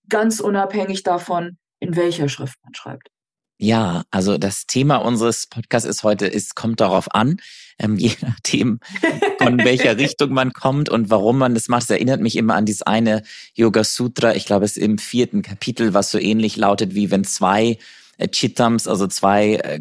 ganz 0.09 0.41
unabhängig 0.41 1.03
davon, 1.03 1.59
in 1.81 1.97
welcher 1.97 2.31
Schrift 2.31 2.57
man 2.65 2.75
schreibt. 2.75 3.12
Ja, 3.63 4.03
also 4.11 4.39
das 4.39 4.67
Thema 4.67 4.97
unseres 4.97 5.47
Podcasts 5.47 5.89
ist 5.89 6.03
heute, 6.03 6.27
es 6.27 6.57
kommt 6.57 6.81
darauf 6.81 7.15
an, 7.15 7.37
ähm, 7.79 7.95
je 7.97 8.11
nachdem, 8.21 8.81
von 9.39 9.57
welcher 9.65 9.97
Richtung 9.99 10.33
man 10.33 10.53
kommt 10.53 10.89
und 10.89 11.11
warum 11.11 11.39
man 11.39 11.55
das 11.55 11.69
macht. 11.69 11.85
Es 11.85 11.91
erinnert 11.91 12.21
mich 12.21 12.35
immer 12.35 12.57
an 12.57 12.67
dieses 12.67 12.83
eine 12.83 13.23
Yoga 13.55 13.85
Sutra, 13.85 14.35
ich 14.35 14.47
glaube 14.47 14.65
es 14.65 14.77
ist 14.77 14.83
im 14.83 14.99
vierten 14.99 15.43
Kapitel, 15.43 15.95
was 15.95 16.11
so 16.11 16.19
ähnlich 16.19 16.57
lautet, 16.57 16.97
wie 16.97 17.13
wenn 17.13 17.23
zwei 17.23 17.79
äh, 18.19 18.27
Chitams, 18.27 18.89
also 18.89 19.07
zwei 19.07 19.55
äh, 19.55 19.81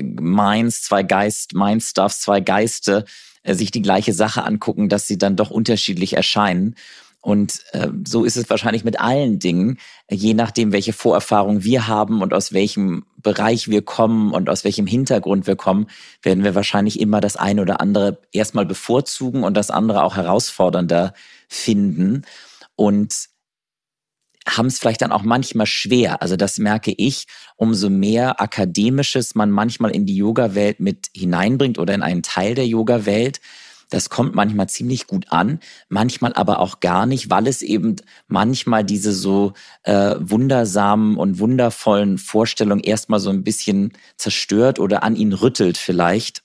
Minds, 0.00 0.82
zwei 0.82 1.02
Geist, 1.02 1.54
Mindstuffs, 1.54 2.20
zwei 2.20 2.38
Geiste 2.38 3.04
äh, 3.42 3.54
sich 3.54 3.72
die 3.72 3.82
gleiche 3.82 4.12
Sache 4.12 4.44
angucken, 4.44 4.88
dass 4.88 5.08
sie 5.08 5.18
dann 5.18 5.34
doch 5.34 5.50
unterschiedlich 5.50 6.12
erscheinen. 6.12 6.76
Und 7.22 7.60
äh, 7.70 7.88
so 8.04 8.24
ist 8.24 8.36
es 8.36 8.50
wahrscheinlich 8.50 8.82
mit 8.82 9.00
allen 9.00 9.38
Dingen, 9.38 9.78
je 10.10 10.34
nachdem, 10.34 10.72
welche 10.72 10.92
Vorerfahrung 10.92 11.62
wir 11.62 11.86
haben 11.86 12.20
und 12.20 12.34
aus 12.34 12.52
welchem 12.52 13.06
Bereich 13.16 13.68
wir 13.68 13.82
kommen 13.82 14.32
und 14.32 14.50
aus 14.50 14.64
welchem 14.64 14.88
Hintergrund 14.88 15.46
wir 15.46 15.54
kommen, 15.54 15.86
werden 16.22 16.42
wir 16.42 16.56
wahrscheinlich 16.56 16.98
immer 16.98 17.20
das 17.20 17.36
eine 17.36 17.62
oder 17.62 17.80
andere 17.80 18.18
erstmal 18.32 18.66
bevorzugen 18.66 19.44
und 19.44 19.56
das 19.56 19.70
andere 19.70 20.02
auch 20.02 20.16
herausfordernder 20.16 21.14
finden. 21.48 22.22
Und 22.74 23.28
haben 24.48 24.66
es 24.66 24.80
vielleicht 24.80 25.02
dann 25.02 25.12
auch 25.12 25.22
manchmal 25.22 25.66
schwer. 25.66 26.20
Also 26.20 26.34
das 26.34 26.58
merke 26.58 26.92
ich, 26.92 27.26
umso 27.54 27.88
mehr 27.88 28.40
Akademisches 28.40 29.36
man 29.36 29.52
manchmal 29.52 29.92
in 29.92 30.06
die 30.06 30.16
Yoga-Welt 30.16 30.80
mit 30.80 31.08
hineinbringt 31.14 31.78
oder 31.78 31.94
in 31.94 32.02
einen 32.02 32.24
Teil 32.24 32.56
der 32.56 32.66
Yoga-Welt. 32.66 33.40
Das 33.92 34.08
kommt 34.08 34.34
manchmal 34.34 34.70
ziemlich 34.70 35.06
gut 35.06 35.26
an, 35.28 35.60
manchmal 35.90 36.32
aber 36.32 36.60
auch 36.60 36.80
gar 36.80 37.04
nicht, 37.04 37.28
weil 37.28 37.46
es 37.46 37.60
eben 37.60 37.96
manchmal 38.26 38.84
diese 38.84 39.12
so 39.12 39.52
äh, 39.82 40.14
wundersamen 40.18 41.18
und 41.18 41.38
wundervollen 41.38 42.16
Vorstellungen 42.16 42.82
erstmal 42.82 43.20
so 43.20 43.28
ein 43.28 43.44
bisschen 43.44 43.92
zerstört 44.16 44.78
oder 44.78 45.02
an 45.02 45.14
ihn 45.14 45.34
rüttelt 45.34 45.76
vielleicht. 45.76 46.42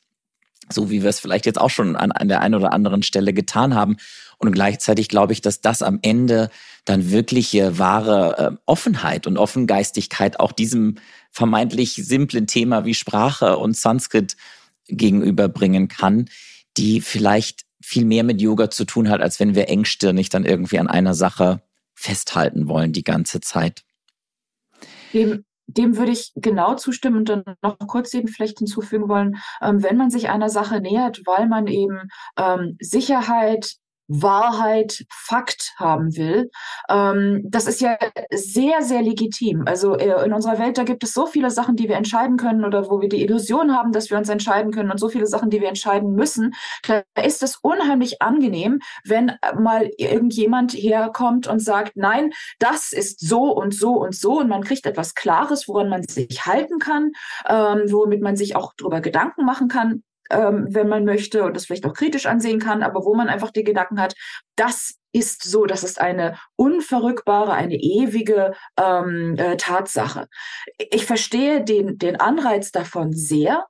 So 0.69 0.89
wie 0.89 1.03
wir 1.03 1.09
es 1.09 1.21
vielleicht 1.21 1.45
jetzt 1.45 1.61
auch 1.61 1.69
schon 1.69 1.95
an, 1.95 2.11
an 2.11 2.27
der 2.27 2.41
einen 2.41 2.55
oder 2.55 2.73
anderen 2.73 3.01
Stelle 3.01 3.31
getan 3.31 3.75
haben. 3.75 3.95
Und 4.39 4.51
gleichzeitig 4.51 5.07
glaube 5.07 5.31
ich, 5.31 5.39
dass 5.39 5.61
das 5.61 5.81
am 5.81 5.99
Ende 6.01 6.49
dann 6.83 7.11
wirkliche 7.11 7.79
wahre 7.79 8.37
äh, 8.37 8.57
Offenheit 8.65 9.25
und 9.25 9.37
Offengeistigkeit 9.37 10.41
auch 10.41 10.51
diesem 10.51 10.95
vermeintlich 11.31 11.93
simplen 11.93 12.45
Thema 12.45 12.83
wie 12.83 12.93
Sprache 12.93 13.57
und 13.57 13.77
Sanskrit 13.77 14.35
gegenüberbringen 14.89 15.87
kann, 15.87 16.29
die 16.77 17.01
vielleicht 17.01 17.61
viel 17.81 18.05
mehr 18.05 18.23
mit 18.23 18.41
Yoga 18.41 18.69
zu 18.69 18.85
tun 18.85 19.09
hat, 19.09 19.21
als 19.21 19.39
wenn 19.39 19.55
wir 19.55 19.69
engstirnig 19.69 20.29
dann 20.29 20.45
irgendwie 20.45 20.79
an 20.79 20.87
einer 20.87 21.13
Sache 21.13 21.61
festhalten 21.93 22.67
wollen 22.67 22.93
die 22.93 23.03
ganze 23.03 23.39
Zeit. 23.41 23.83
Dem, 25.13 25.45
dem 25.67 25.97
würde 25.97 26.11
ich 26.11 26.31
genau 26.35 26.75
zustimmen 26.75 27.17
und 27.17 27.29
dann 27.29 27.43
noch 27.61 27.77
kurz 27.87 28.13
eben 28.13 28.27
vielleicht 28.27 28.59
hinzufügen 28.59 29.09
wollen, 29.09 29.37
ähm, 29.61 29.83
wenn 29.83 29.97
man 29.97 30.09
sich 30.09 30.29
einer 30.29 30.49
Sache 30.49 30.79
nähert, 30.79 31.21
weil 31.25 31.47
man 31.47 31.67
eben 31.67 32.09
ähm, 32.37 32.77
Sicherheit, 32.79 33.75
Wahrheit, 34.07 35.05
Fakt 35.09 35.73
haben 35.77 36.15
will. 36.15 36.49
Ähm, 36.89 37.41
das 37.45 37.67
ist 37.67 37.81
ja 37.81 37.97
sehr, 38.31 38.81
sehr 38.81 39.01
legitim. 39.01 39.63
Also 39.65 39.95
äh, 39.95 40.25
in 40.25 40.33
unserer 40.33 40.59
Welt, 40.59 40.77
da 40.77 40.83
gibt 40.83 41.03
es 41.03 41.13
so 41.13 41.25
viele 41.25 41.51
Sachen, 41.51 41.75
die 41.75 41.89
wir 41.89 41.95
entscheiden 41.95 42.37
können 42.37 42.63
oder 42.63 42.89
wo 42.89 43.01
wir 43.01 43.09
die 43.09 43.21
Illusion 43.21 43.75
haben, 43.75 43.91
dass 43.91 44.09
wir 44.09 44.17
uns 44.17 44.29
entscheiden 44.29 44.71
können 44.71 44.91
und 44.91 44.99
so 44.99 45.09
viele 45.09 45.27
Sachen, 45.27 45.49
die 45.49 45.61
wir 45.61 45.67
entscheiden 45.67 46.13
müssen. 46.13 46.53
Da 46.83 47.03
ist 47.21 47.43
es 47.43 47.57
unheimlich 47.57 48.21
angenehm, 48.21 48.79
wenn 49.03 49.33
mal 49.59 49.89
irgendjemand 49.97 50.73
herkommt 50.73 51.47
und 51.47 51.59
sagt, 51.59 51.93
nein, 51.95 52.31
das 52.59 52.93
ist 52.93 53.19
so 53.19 53.51
und 53.51 53.73
so 53.73 53.93
und 53.93 54.15
so 54.15 54.39
und 54.39 54.47
man 54.47 54.63
kriegt 54.63 54.85
etwas 54.85 55.15
Klares, 55.15 55.67
woran 55.67 55.89
man 55.89 56.03
sich 56.07 56.45
halten 56.45 56.79
kann, 56.79 57.11
ähm, 57.47 57.83
womit 57.91 58.21
man 58.21 58.35
sich 58.35 58.55
auch 58.55 58.73
darüber 58.77 59.01
Gedanken 59.01 59.45
machen 59.45 59.67
kann 59.67 60.03
ähm, 60.29 60.67
wenn 60.69 60.87
man 60.87 61.05
möchte 61.05 61.43
und 61.43 61.55
das 61.55 61.65
vielleicht 61.65 61.85
auch 61.85 61.93
kritisch 61.93 62.25
ansehen 62.25 62.59
kann, 62.59 62.83
aber 62.83 63.05
wo 63.05 63.15
man 63.15 63.29
einfach 63.29 63.51
die 63.51 63.63
Gedanken 63.63 63.99
hat, 63.99 64.15
das 64.55 64.95
ist 65.11 65.43
so, 65.43 65.65
das 65.65 65.83
ist 65.83 65.99
eine 65.99 66.37
unverrückbare, 66.55 67.53
eine 67.53 67.75
ewige 67.75 68.53
ähm, 68.79 69.35
äh, 69.37 69.57
Tatsache. 69.57 70.27
Ich 70.77 71.05
verstehe 71.05 71.63
den, 71.63 71.97
den 71.97 72.17
Anreiz 72.19 72.71
davon 72.71 73.13
sehr 73.13 73.65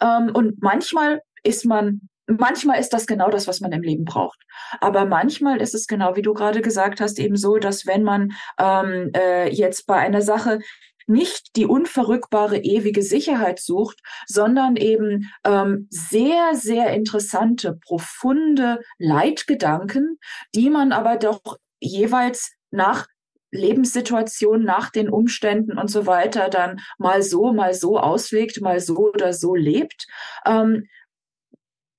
ähm, 0.00 0.30
und 0.34 0.62
manchmal 0.62 1.20
ist 1.42 1.64
man 1.64 2.08
Manchmal 2.28 2.78
ist 2.78 2.90
das 2.90 3.06
genau 3.06 3.30
das, 3.30 3.48
was 3.48 3.60
man 3.60 3.72
im 3.72 3.82
Leben 3.82 4.04
braucht. 4.04 4.38
Aber 4.80 5.04
manchmal 5.04 5.60
ist 5.60 5.74
es 5.74 5.88
genau, 5.88 6.14
wie 6.14 6.22
du 6.22 6.34
gerade 6.34 6.62
gesagt 6.62 7.00
hast, 7.00 7.18
eben 7.18 7.36
so, 7.36 7.58
dass 7.58 7.84
wenn 7.84 8.04
man 8.04 8.32
ähm, 8.58 9.10
äh, 9.14 9.50
jetzt 9.50 9.86
bei 9.86 9.96
einer 9.96 10.22
Sache 10.22 10.60
nicht 11.06 11.56
die 11.56 11.66
unverrückbare 11.66 12.58
ewige 12.58 13.02
Sicherheit 13.02 13.60
sucht, 13.60 14.00
sondern 14.26 14.76
eben 14.76 15.30
ähm, 15.44 15.88
sehr, 15.90 16.54
sehr 16.54 16.92
interessante, 16.92 17.78
profunde 17.84 18.80
Leitgedanken, 18.98 20.18
die 20.54 20.70
man 20.70 20.92
aber 20.92 21.16
doch 21.16 21.58
jeweils 21.80 22.52
nach 22.70 23.06
Lebenssituation 23.52 24.64
nach 24.64 24.90
den 24.90 25.10
Umständen 25.10 25.78
und 25.78 25.88
so 25.88 26.06
weiter 26.06 26.48
dann 26.48 26.80
mal 26.98 27.22
so, 27.22 27.52
mal 27.52 27.74
so 27.74 27.98
auslegt, 27.98 28.60
mal 28.62 28.80
so 28.80 29.10
oder 29.10 29.34
so 29.34 29.54
lebt. 29.54 30.06
Ähm, 30.46 30.86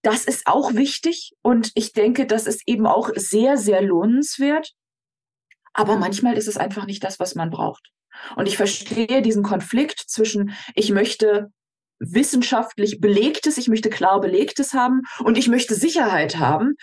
das 0.01 0.25
ist 0.25 0.47
auch 0.47 0.73
wichtig 0.73 1.33
und 1.41 1.71
ich 1.75 1.93
denke, 1.93 2.25
das 2.25 2.45
ist 2.45 2.63
eben 2.67 2.85
auch 2.85 3.09
sehr, 3.15 3.57
sehr 3.57 3.81
lohnenswert. 3.81 4.73
Aber 5.73 5.97
manchmal 5.97 6.37
ist 6.37 6.47
es 6.47 6.57
einfach 6.57 6.85
nicht 6.85 7.03
das, 7.03 7.19
was 7.19 7.35
man 7.35 7.49
braucht. 7.49 7.89
Und 8.35 8.47
ich 8.47 8.57
verstehe 8.57 9.21
diesen 9.21 9.43
Konflikt 9.43 9.99
zwischen, 9.99 10.53
ich 10.75 10.91
möchte 10.91 11.51
wissenschaftlich 11.99 12.99
belegtes, 12.99 13.57
ich 13.57 13.67
möchte 13.67 13.89
klar 13.89 14.19
belegtes 14.19 14.73
haben 14.73 15.01
und 15.23 15.37
ich 15.37 15.47
möchte 15.47 15.75
Sicherheit 15.75 16.37
haben. 16.37 16.75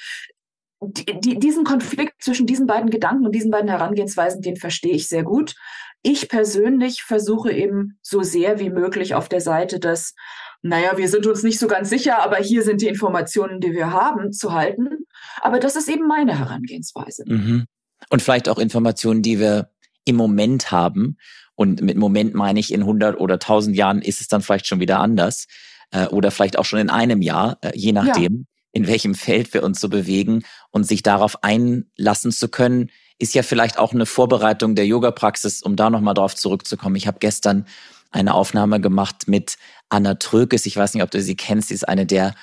Die, 0.83 1.20
die, 1.20 1.39
diesen 1.39 1.64
Konflikt 1.64 2.22
zwischen 2.22 2.47
diesen 2.47 2.66
beiden 2.66 2.89
Gedanken 2.89 3.26
und 3.26 3.35
diesen 3.35 3.51
beiden 3.51 3.68
Herangehensweisen, 3.68 4.41
den 4.41 4.57
verstehe 4.57 4.95
ich 4.95 5.09
sehr 5.09 5.24
gut. 5.24 5.55
Ich 6.03 6.31
persönlich 6.31 7.03
versuche 7.03 7.53
eben 7.53 7.99
so 8.01 8.22
sehr 8.22 8.59
wie 8.59 8.70
möglich 8.70 9.14
auf 9.14 9.28
der 9.28 9.43
Seite 9.43 9.78
des, 9.78 10.14
naja, 10.62 10.97
wir 10.97 11.09
sind 11.09 11.26
uns 11.26 11.43
nicht 11.43 11.59
so 11.59 11.66
ganz 11.66 11.91
sicher, 11.91 12.22
aber 12.22 12.37
hier 12.37 12.62
sind 12.62 12.81
die 12.81 12.87
Informationen, 12.87 13.61
die 13.61 13.72
wir 13.72 13.93
haben, 13.93 14.33
zu 14.33 14.53
halten. 14.53 15.07
Aber 15.43 15.59
das 15.59 15.76
ist 15.76 15.89
eben 15.89 16.07
meine 16.07 16.39
Herangehensweise. 16.39 17.24
Mhm. 17.26 17.66
Und 18.09 18.22
vielleicht 18.22 18.49
auch 18.49 18.59
Informationen, 18.59 19.20
die 19.20 19.39
wir 19.39 19.70
im 20.11 20.17
Moment 20.17 20.71
haben. 20.71 21.17
Und 21.55 21.83
mit 21.83 21.97
Moment 21.97 22.35
meine 22.35 22.61
ich, 22.61 22.73
in 22.73 22.81
100 22.81 23.19
oder 23.19 23.35
1000 23.35 23.77
Jahren 23.77 24.03
ist 24.03 24.21
es 24.21 24.29
dann 24.29 24.43
vielleicht 24.43 24.67
schon 24.67 24.81
wieder 24.81 25.01
anders. 25.01 25.47
Äh, 25.91 26.07
oder 26.07 26.31
vielleicht 26.31 26.59
auch 26.59 26.65
schon 26.65 26.79
in 26.79 26.91
einem 26.91 27.23
Jahr, 27.23 27.59
äh, 27.63 27.73
je 27.75 27.93
nachdem, 27.93 28.33
ja. 28.33 28.45
in 28.73 28.87
welchem 28.87 29.15
Feld 29.15 29.53
wir 29.55 29.63
uns 29.63 29.81
so 29.81 29.89
bewegen. 29.89 30.43
Und 30.71 30.85
sich 30.85 31.03
darauf 31.03 31.43
einlassen 31.43 32.33
zu 32.33 32.49
können, 32.49 32.91
ist 33.19 33.35
ja 33.35 33.43
vielleicht 33.43 33.79
auch 33.79 33.93
eine 33.93 34.07
Vorbereitung 34.07 34.75
der 34.75 34.87
Yoga-Praxis, 34.87 35.63
um 35.63 35.77
da 35.77 35.91
nochmal 35.91 36.15
drauf 36.15 36.35
zurückzukommen. 36.35 36.97
Ich 36.97 37.07
habe 37.07 37.19
gestern 37.21 37.67
eine 38.11 38.35
Aufnahme 38.35 38.81
gemacht 38.81 39.29
mit 39.29 39.57
Anna 39.89 40.15
Trökes. 40.15 40.67
Ich 40.67 40.77
weiß 40.77 40.95
nicht, 40.95 41.03
ob 41.03 41.11
du 41.11 41.21
sie 41.21 41.37
kennst. 41.37 41.69
Sie 41.69 41.75
ist 41.75 41.89
eine 41.89 42.07
der 42.07 42.35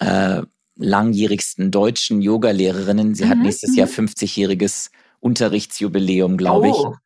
äh, 0.00 0.42
langjährigsten 0.76 1.70
deutschen 1.70 2.20
Yogalehrerinnen. 2.20 3.14
Sie 3.14 3.24
mhm. 3.24 3.30
hat 3.30 3.38
nächstes 3.38 3.74
Jahr 3.76 3.88
50-jähriges 3.88 4.90
mhm. 4.90 5.07
Unterrichtsjubiläum, 5.20 6.36
glaube 6.36 6.68
oh. 6.68 6.70
ich. 6.70 6.98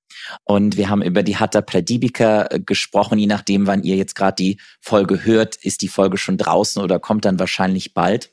Und 0.44 0.76
wir 0.76 0.88
haben 0.88 1.02
über 1.02 1.22
die 1.22 1.36
Hatha 1.36 1.60
Pradipika 1.60 2.46
äh, 2.50 2.60
gesprochen. 2.60 3.18
Je 3.18 3.26
nachdem, 3.26 3.66
wann 3.66 3.82
ihr 3.82 3.96
jetzt 3.96 4.14
gerade 4.14 4.36
die 4.36 4.60
Folge 4.80 5.24
hört, 5.24 5.56
ist 5.56 5.82
die 5.82 5.88
Folge 5.88 6.18
schon 6.18 6.38
draußen 6.38 6.82
oder 6.82 6.98
kommt 6.98 7.24
dann 7.24 7.38
wahrscheinlich 7.38 7.94
bald. 7.94 8.30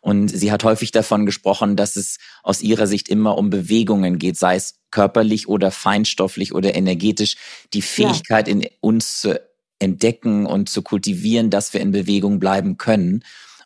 Und 0.00 0.28
sie 0.28 0.50
hat 0.50 0.64
häufig 0.64 0.90
davon 0.90 1.26
gesprochen, 1.26 1.76
dass 1.76 1.94
es 1.94 2.18
aus 2.42 2.60
ihrer 2.60 2.88
Sicht 2.88 3.08
immer 3.08 3.38
um 3.38 3.50
Bewegungen 3.50 4.18
geht, 4.18 4.36
sei 4.36 4.56
es 4.56 4.80
körperlich 4.90 5.48
oder 5.48 5.70
feinstofflich 5.70 6.52
oder 6.52 6.74
energetisch, 6.74 7.36
die 7.72 7.82
Fähigkeit 7.82 8.48
ja. 8.48 8.54
in 8.54 8.66
uns 8.80 9.20
zu 9.20 9.40
entdecken 9.78 10.46
und 10.46 10.68
zu 10.68 10.82
kultivieren, 10.82 11.50
dass 11.50 11.72
wir 11.72 11.80
in 11.80 11.92
Bewegung 11.92 12.40
bleiben 12.40 12.78
können 12.78 13.24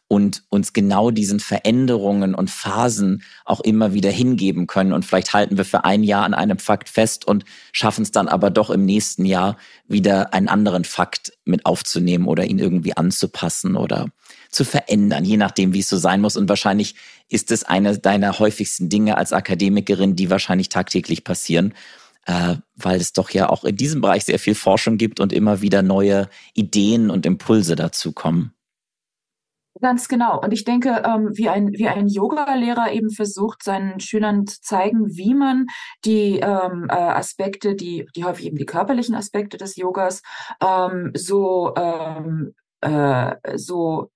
und 0.09 0.45
uns 0.51 0.73
genau 0.73 1.11
diesen 1.11 1.41
Veränderungen 1.41 2.35
und 2.35 2.49
Phasen 2.49 3.23
auch 3.45 3.61
immer 3.61 3.93
wieder 3.93 4.11
hingeben 4.11 4.67
können. 4.67 4.93
Und 4.93 5.05
vielleicht 5.05 5.33
halten 5.33 5.57
wir 5.57 5.65
für 5.65 5.85
ein 5.85 6.05
Jahr 6.05 6.25
an 6.25 6.35
einem 6.35 6.59
Fakt 6.59 6.89
fest 6.89 7.27
und 7.27 7.45
schaffen 7.73 8.03
es 8.03 8.13
dann 8.13 8.29
aber 8.29 8.51
doch 8.51 8.71
im 8.71 8.85
nächsten 8.85 9.25
Jahr 9.25 9.57
wieder 9.89 10.33
einen 10.33 10.49
anderen 10.49 10.85
Fakt 10.85 11.33
mit 11.45 11.67
aufzunehmen 11.67 12.29
oder 12.29 12.45
ihn 12.45 12.61
irgendwie 12.61 12.97
anzupassen 12.97 13.77
oder 13.77 14.07
zu 14.51 14.65
verändern, 14.65 15.25
je 15.25 15.37
nachdem, 15.37 15.75
wie 15.75 15.81
es 15.81 15.89
so 15.89 15.97
sein 15.97 16.21
muss. 16.21 16.37
Und 16.37 16.49
wahrscheinlich 16.49 16.95
ist 17.29 17.51
es 17.51 17.65
eine 17.65 17.99
deiner 17.99 18.39
häufigsten 18.39 18.89
Dinge 18.89 19.17
als 19.19 19.33
Akademikerin, 19.33 20.15
die 20.15 20.31
wahrscheinlich 20.31 20.69
tagtäglich 20.69 21.25
passieren, 21.25 21.75
äh, 22.27 22.57
weil 22.77 23.01
es 23.01 23.13
doch 23.13 23.31
ja 23.31 23.49
auch 23.49 23.65
in 23.65 23.77
diesem 23.77 24.01
Bereich 24.01 24.25
sehr 24.25 24.39
viel 24.39 24.55
Forschung 24.55 24.99
gibt 24.99 25.19
und 25.19 25.33
immer 25.33 25.63
wieder 25.63 25.83
neue 25.83 26.29
Ideen 26.55 27.11
und 27.11 27.27
Impulse 27.27 27.75
dazu 27.75 28.13
kommen. 28.13 28.56
Ganz 29.81 30.09
genau. 30.09 30.41
Und 30.41 30.53
ich 30.53 30.65
denke, 30.65 31.03
ähm, 31.05 31.31
wie 31.35 31.49
ein, 31.51 31.73
wie 31.73 31.87
ein 31.89 32.09
Yoga-Lehrer 32.09 32.93
eben 32.93 33.11
versucht, 33.11 33.63
seinen 33.63 34.01
Schülern 34.01 34.47
zu 34.47 34.61
zeigen, 34.63 35.17
wie 35.17 35.35
man 35.35 35.67
die 36.05 36.39
ähm, 36.39 36.87
äh, 36.89 36.95
Aspekte, 36.95 37.75
die, 37.75 38.07
die 38.17 38.25
häufig 38.25 38.47
eben 38.47 38.57
die 38.57 38.65
körperlichen 38.65 39.15
Aspekte 39.15 39.59
des 39.59 39.77
Yogas, 39.77 40.23
ähm, 40.63 41.13
so, 41.15 41.75
ähm, 41.77 42.55
äh, 42.81 43.35
so 43.57 44.11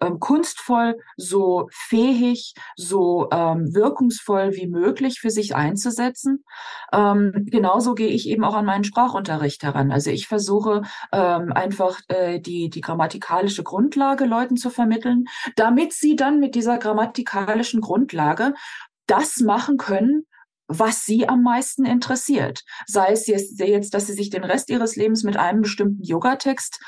ähm, 0.00 0.18
kunstvoll, 0.20 0.98
so 1.16 1.68
fähig, 1.72 2.54
so 2.76 3.28
ähm, 3.32 3.74
wirkungsvoll 3.74 4.54
wie 4.54 4.66
möglich 4.66 5.20
für 5.20 5.30
sich 5.30 5.54
einzusetzen. 5.54 6.44
Ähm, 6.92 7.46
genauso 7.50 7.94
gehe 7.94 8.08
ich 8.08 8.28
eben 8.28 8.44
auch 8.44 8.54
an 8.54 8.64
meinen 8.64 8.84
Sprachunterricht 8.84 9.62
heran. 9.62 9.92
Also 9.92 10.10
ich 10.10 10.28
versuche 10.28 10.82
ähm, 11.12 11.52
einfach 11.52 12.00
äh, 12.08 12.40
die, 12.40 12.70
die 12.70 12.80
grammatikalische 12.80 13.62
Grundlage 13.62 14.24
Leuten 14.24 14.56
zu 14.56 14.70
vermitteln, 14.70 15.24
damit 15.56 15.92
sie 15.92 16.16
dann 16.16 16.40
mit 16.40 16.54
dieser 16.54 16.78
grammatikalischen 16.78 17.80
Grundlage 17.80 18.54
das 19.06 19.40
machen 19.40 19.76
können, 19.76 20.26
was 20.68 21.04
sie 21.04 21.28
am 21.28 21.42
meisten 21.42 21.84
interessiert. 21.84 22.62
Sei 22.86 23.12
es 23.12 23.26
jetzt, 23.26 23.94
dass 23.94 24.06
sie 24.06 24.14
sich 24.14 24.30
den 24.30 24.44
Rest 24.44 24.70
ihres 24.70 24.96
Lebens 24.96 25.22
mit 25.22 25.36
einem 25.36 25.62
bestimmten 25.62 26.02
Yogatext 26.02 26.80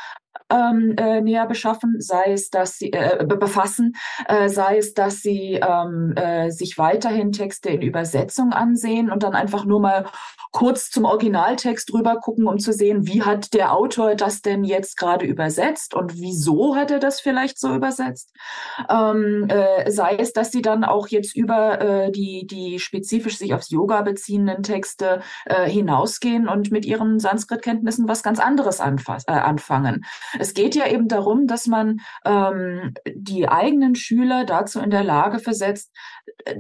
ähm, 0.50 0.94
äh, 0.96 1.20
näher 1.20 1.46
beschaffen, 1.46 1.96
sei 2.00 2.32
es, 2.32 2.50
dass 2.50 2.78
sie 2.78 2.92
äh, 2.92 3.24
befassen, 3.24 3.94
äh, 4.28 4.48
sei 4.48 4.78
es, 4.78 4.94
dass 4.94 5.20
sie 5.20 5.54
ähm, 5.54 6.14
äh, 6.16 6.50
sich 6.50 6.78
weiterhin 6.78 7.32
Texte 7.32 7.70
in 7.70 7.82
Übersetzung 7.82 8.52
ansehen 8.52 9.10
und 9.10 9.22
dann 9.22 9.34
einfach 9.34 9.64
nur 9.64 9.80
mal 9.80 10.06
kurz 10.54 10.88
zum 10.90 11.04
Originaltext 11.04 11.92
rüber 11.92 12.16
gucken, 12.16 12.46
um 12.46 12.58
zu 12.58 12.72
sehen, 12.72 13.08
wie 13.08 13.22
hat 13.22 13.54
der 13.54 13.72
Autor 13.72 14.14
das 14.14 14.40
denn 14.40 14.62
jetzt 14.62 14.96
gerade 14.96 15.26
übersetzt 15.26 15.94
und 15.94 16.14
wieso 16.14 16.76
hat 16.76 16.92
er 16.92 17.00
das 17.00 17.20
vielleicht 17.20 17.58
so 17.58 17.74
übersetzt. 17.74 18.30
Ähm, 18.88 19.46
äh, 19.48 19.90
sei 19.90 20.14
es, 20.16 20.32
dass 20.32 20.52
sie 20.52 20.62
dann 20.62 20.84
auch 20.84 21.08
jetzt 21.08 21.36
über 21.36 21.80
äh, 21.80 22.12
die, 22.12 22.46
die 22.46 22.78
spezifisch 22.78 23.36
sich 23.36 23.52
aufs 23.52 23.70
Yoga 23.70 24.02
beziehenden 24.02 24.62
Texte 24.62 25.22
äh, 25.46 25.68
hinausgehen 25.68 26.48
und 26.48 26.70
mit 26.70 26.84
ihren 26.84 27.18
Sanskrit-Kenntnissen 27.18 28.06
was 28.06 28.22
ganz 28.22 28.38
anderes 28.38 28.78
äh, 28.78 29.32
anfangen. 29.32 30.04
Es 30.38 30.54
geht 30.54 30.74
ja 30.74 30.86
eben 30.86 31.08
darum, 31.08 31.46
dass 31.46 31.66
man 31.66 32.00
ähm, 32.24 32.94
die 33.14 33.48
eigenen 33.48 33.94
Schüler 33.94 34.44
dazu 34.44 34.80
in 34.80 34.90
der 34.90 35.04
Lage 35.04 35.38
versetzt, 35.38 35.90
äh, 36.44 36.56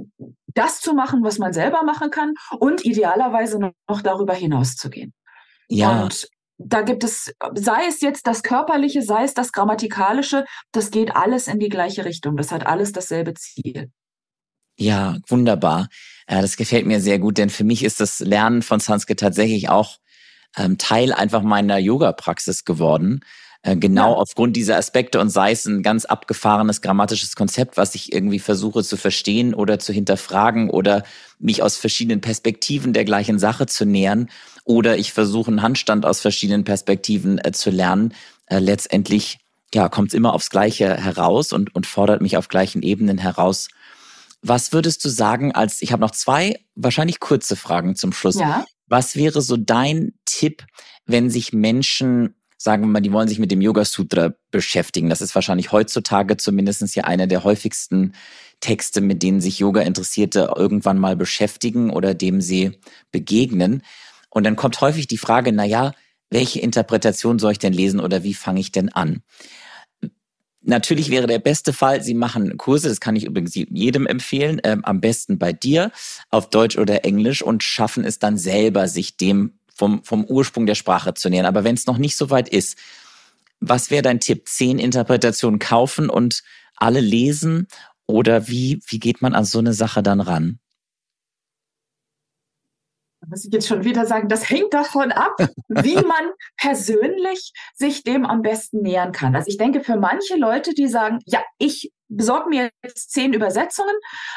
das 0.54 0.80
zu 0.80 0.94
machen, 0.94 1.22
was 1.22 1.38
man 1.38 1.52
selber 1.52 1.82
machen 1.82 2.10
kann 2.10 2.34
und 2.58 2.84
idealerweise 2.84 3.58
noch 3.58 4.02
darüber 4.02 4.34
hinaus 4.34 4.76
zu 4.76 4.88
gehen. 4.88 5.12
Ja. 5.68 6.04
Und 6.04 6.28
da 6.58 6.82
gibt 6.82 7.02
es, 7.02 7.34
sei 7.54 7.86
es 7.88 8.00
jetzt 8.00 8.26
das 8.26 8.42
Körperliche, 8.42 9.02
sei 9.02 9.24
es 9.24 9.34
das 9.34 9.52
Grammatikalische, 9.52 10.44
das 10.72 10.90
geht 10.90 11.16
alles 11.16 11.48
in 11.48 11.58
die 11.58 11.68
gleiche 11.68 12.04
Richtung. 12.04 12.36
Das 12.36 12.52
hat 12.52 12.66
alles 12.66 12.92
dasselbe 12.92 13.34
Ziel. 13.34 13.90
Ja, 14.76 15.18
wunderbar. 15.28 15.88
Äh, 16.26 16.42
das 16.42 16.56
gefällt 16.56 16.86
mir 16.86 17.00
sehr 17.00 17.18
gut, 17.18 17.38
denn 17.38 17.50
für 17.50 17.64
mich 17.64 17.84
ist 17.84 18.00
das 18.00 18.20
Lernen 18.20 18.62
von 18.62 18.80
Sanskrit 18.80 19.20
tatsächlich 19.20 19.68
auch 19.68 19.98
ähm, 20.56 20.78
Teil 20.78 21.12
einfach 21.12 21.42
meiner 21.42 21.78
Yoga-Praxis 21.78 22.64
geworden. 22.64 23.20
Äh, 23.64 23.76
genau 23.76 24.12
ja. 24.12 24.18
aufgrund 24.18 24.56
dieser 24.56 24.76
Aspekte 24.76 25.18
und 25.18 25.30
sei 25.30 25.52
es 25.52 25.64
ein 25.64 25.82
ganz 25.82 26.04
abgefahrenes 26.04 26.82
grammatisches 26.82 27.34
Konzept, 27.34 27.78
was 27.78 27.94
ich 27.94 28.12
irgendwie 28.12 28.38
versuche 28.38 28.84
zu 28.84 28.98
verstehen 28.98 29.54
oder 29.54 29.78
zu 29.78 29.94
hinterfragen 29.94 30.68
oder 30.68 31.02
mich 31.38 31.62
aus 31.62 31.78
verschiedenen 31.78 32.20
Perspektiven 32.20 32.92
der 32.92 33.06
gleichen 33.06 33.38
Sache 33.38 33.64
zu 33.64 33.86
nähern 33.86 34.28
oder 34.64 34.98
ich 34.98 35.14
versuche 35.14 35.50
einen 35.50 35.62
Handstand 35.62 36.04
aus 36.04 36.20
verschiedenen 36.20 36.64
Perspektiven 36.64 37.38
äh, 37.38 37.52
zu 37.52 37.70
lernen. 37.70 38.12
Äh, 38.48 38.58
letztendlich 38.58 39.38
ja, 39.72 39.88
kommt 39.88 40.08
es 40.08 40.14
immer 40.14 40.34
aufs 40.34 40.50
Gleiche 40.50 40.98
heraus 40.98 41.54
und, 41.54 41.74
und 41.74 41.86
fordert 41.86 42.20
mich 42.20 42.36
auf 42.36 42.48
gleichen 42.48 42.82
Ebenen 42.82 43.16
heraus. 43.16 43.68
Was 44.42 44.74
würdest 44.74 45.02
du 45.06 45.08
sagen 45.08 45.52
als, 45.52 45.80
ich 45.80 45.90
habe 45.90 46.02
noch 46.02 46.10
zwei 46.10 46.60
wahrscheinlich 46.74 47.18
kurze 47.18 47.56
Fragen 47.56 47.96
zum 47.96 48.12
Schluss. 48.12 48.34
Ja. 48.34 48.66
Was 48.88 49.16
wäre 49.16 49.40
so 49.40 49.56
dein 49.56 50.12
Tipp, 50.26 50.66
wenn 51.06 51.30
sich 51.30 51.54
Menschen 51.54 52.34
sagen 52.64 52.82
wir 52.82 52.88
mal, 52.88 53.00
die 53.00 53.12
wollen 53.12 53.28
sich 53.28 53.38
mit 53.38 53.50
dem 53.50 53.60
Yoga 53.60 53.84
Sutra 53.84 54.32
beschäftigen. 54.50 55.10
Das 55.10 55.20
ist 55.20 55.34
wahrscheinlich 55.34 55.70
heutzutage 55.70 56.38
zumindest 56.38 56.96
ja 56.96 57.04
einer 57.04 57.26
der 57.26 57.44
häufigsten 57.44 58.12
Texte, 58.60 59.02
mit 59.02 59.22
denen 59.22 59.42
sich 59.42 59.58
Yoga-Interessierte 59.58 60.54
irgendwann 60.56 60.98
mal 60.98 61.14
beschäftigen 61.14 61.90
oder 61.90 62.14
dem 62.14 62.40
sie 62.40 62.78
begegnen. 63.12 63.82
Und 64.30 64.44
dann 64.44 64.56
kommt 64.56 64.80
häufig 64.80 65.06
die 65.06 65.18
Frage, 65.18 65.52
na 65.52 65.64
ja, 65.64 65.92
welche 66.30 66.58
Interpretation 66.60 67.38
soll 67.38 67.52
ich 67.52 67.58
denn 67.58 67.74
lesen 67.74 68.00
oder 68.00 68.22
wie 68.22 68.32
fange 68.32 68.60
ich 68.60 68.72
denn 68.72 68.88
an? 68.88 69.22
Natürlich 70.62 71.10
wäre 71.10 71.26
der 71.26 71.40
beste 71.40 71.74
Fall, 71.74 72.02
Sie 72.02 72.14
machen 72.14 72.56
Kurse, 72.56 72.88
das 72.88 72.98
kann 72.98 73.14
ich 73.14 73.24
übrigens 73.24 73.54
jedem 73.54 74.06
empfehlen, 74.06 74.58
äh, 74.60 74.78
am 74.82 75.02
besten 75.02 75.38
bei 75.38 75.52
dir 75.52 75.92
auf 76.30 76.48
Deutsch 76.48 76.78
oder 76.78 77.04
Englisch 77.04 77.42
und 77.42 77.62
schaffen 77.62 78.04
es 78.04 78.18
dann 78.18 78.38
selber, 78.38 78.88
sich 78.88 79.18
dem 79.18 79.58
vom, 79.74 80.04
vom 80.04 80.24
Ursprung 80.24 80.66
der 80.66 80.74
Sprache 80.74 81.14
zu 81.14 81.28
nähern. 81.28 81.46
Aber 81.46 81.64
wenn 81.64 81.74
es 81.74 81.86
noch 81.86 81.98
nicht 81.98 82.16
so 82.16 82.30
weit 82.30 82.48
ist, 82.48 82.78
was 83.60 83.90
wäre 83.90 84.02
dein 84.02 84.20
Tipp? 84.20 84.48
Zehn 84.48 84.78
Interpretationen 84.78 85.58
kaufen 85.58 86.10
und 86.10 86.42
alle 86.76 87.00
lesen? 87.00 87.68
Oder 88.06 88.48
wie, 88.48 88.82
wie 88.86 88.98
geht 88.98 89.22
man 89.22 89.34
an 89.34 89.44
so 89.44 89.58
eine 89.58 89.72
Sache 89.72 90.02
dann 90.02 90.20
ran? 90.20 90.58
muss 93.28 93.44
ich 93.44 93.52
jetzt 93.52 93.68
schon 93.68 93.84
wieder 93.84 94.06
sagen, 94.06 94.28
das 94.28 94.48
hängt 94.48 94.74
davon 94.74 95.12
ab, 95.12 95.34
wie 95.68 95.94
man 95.94 96.30
persönlich 96.56 97.52
sich 97.74 98.02
dem 98.02 98.24
am 98.24 98.42
besten 98.42 98.82
nähern 98.82 99.12
kann. 99.12 99.34
Also 99.34 99.48
ich 99.48 99.56
denke, 99.56 99.80
für 99.82 99.96
manche 99.96 100.36
Leute, 100.36 100.74
die 100.74 100.88
sagen, 100.88 101.18
ja, 101.24 101.40
ich 101.58 101.92
besorge 102.08 102.48
mir 102.48 102.70
jetzt 102.82 103.12
zehn 103.12 103.32
Übersetzungen, 103.32 103.94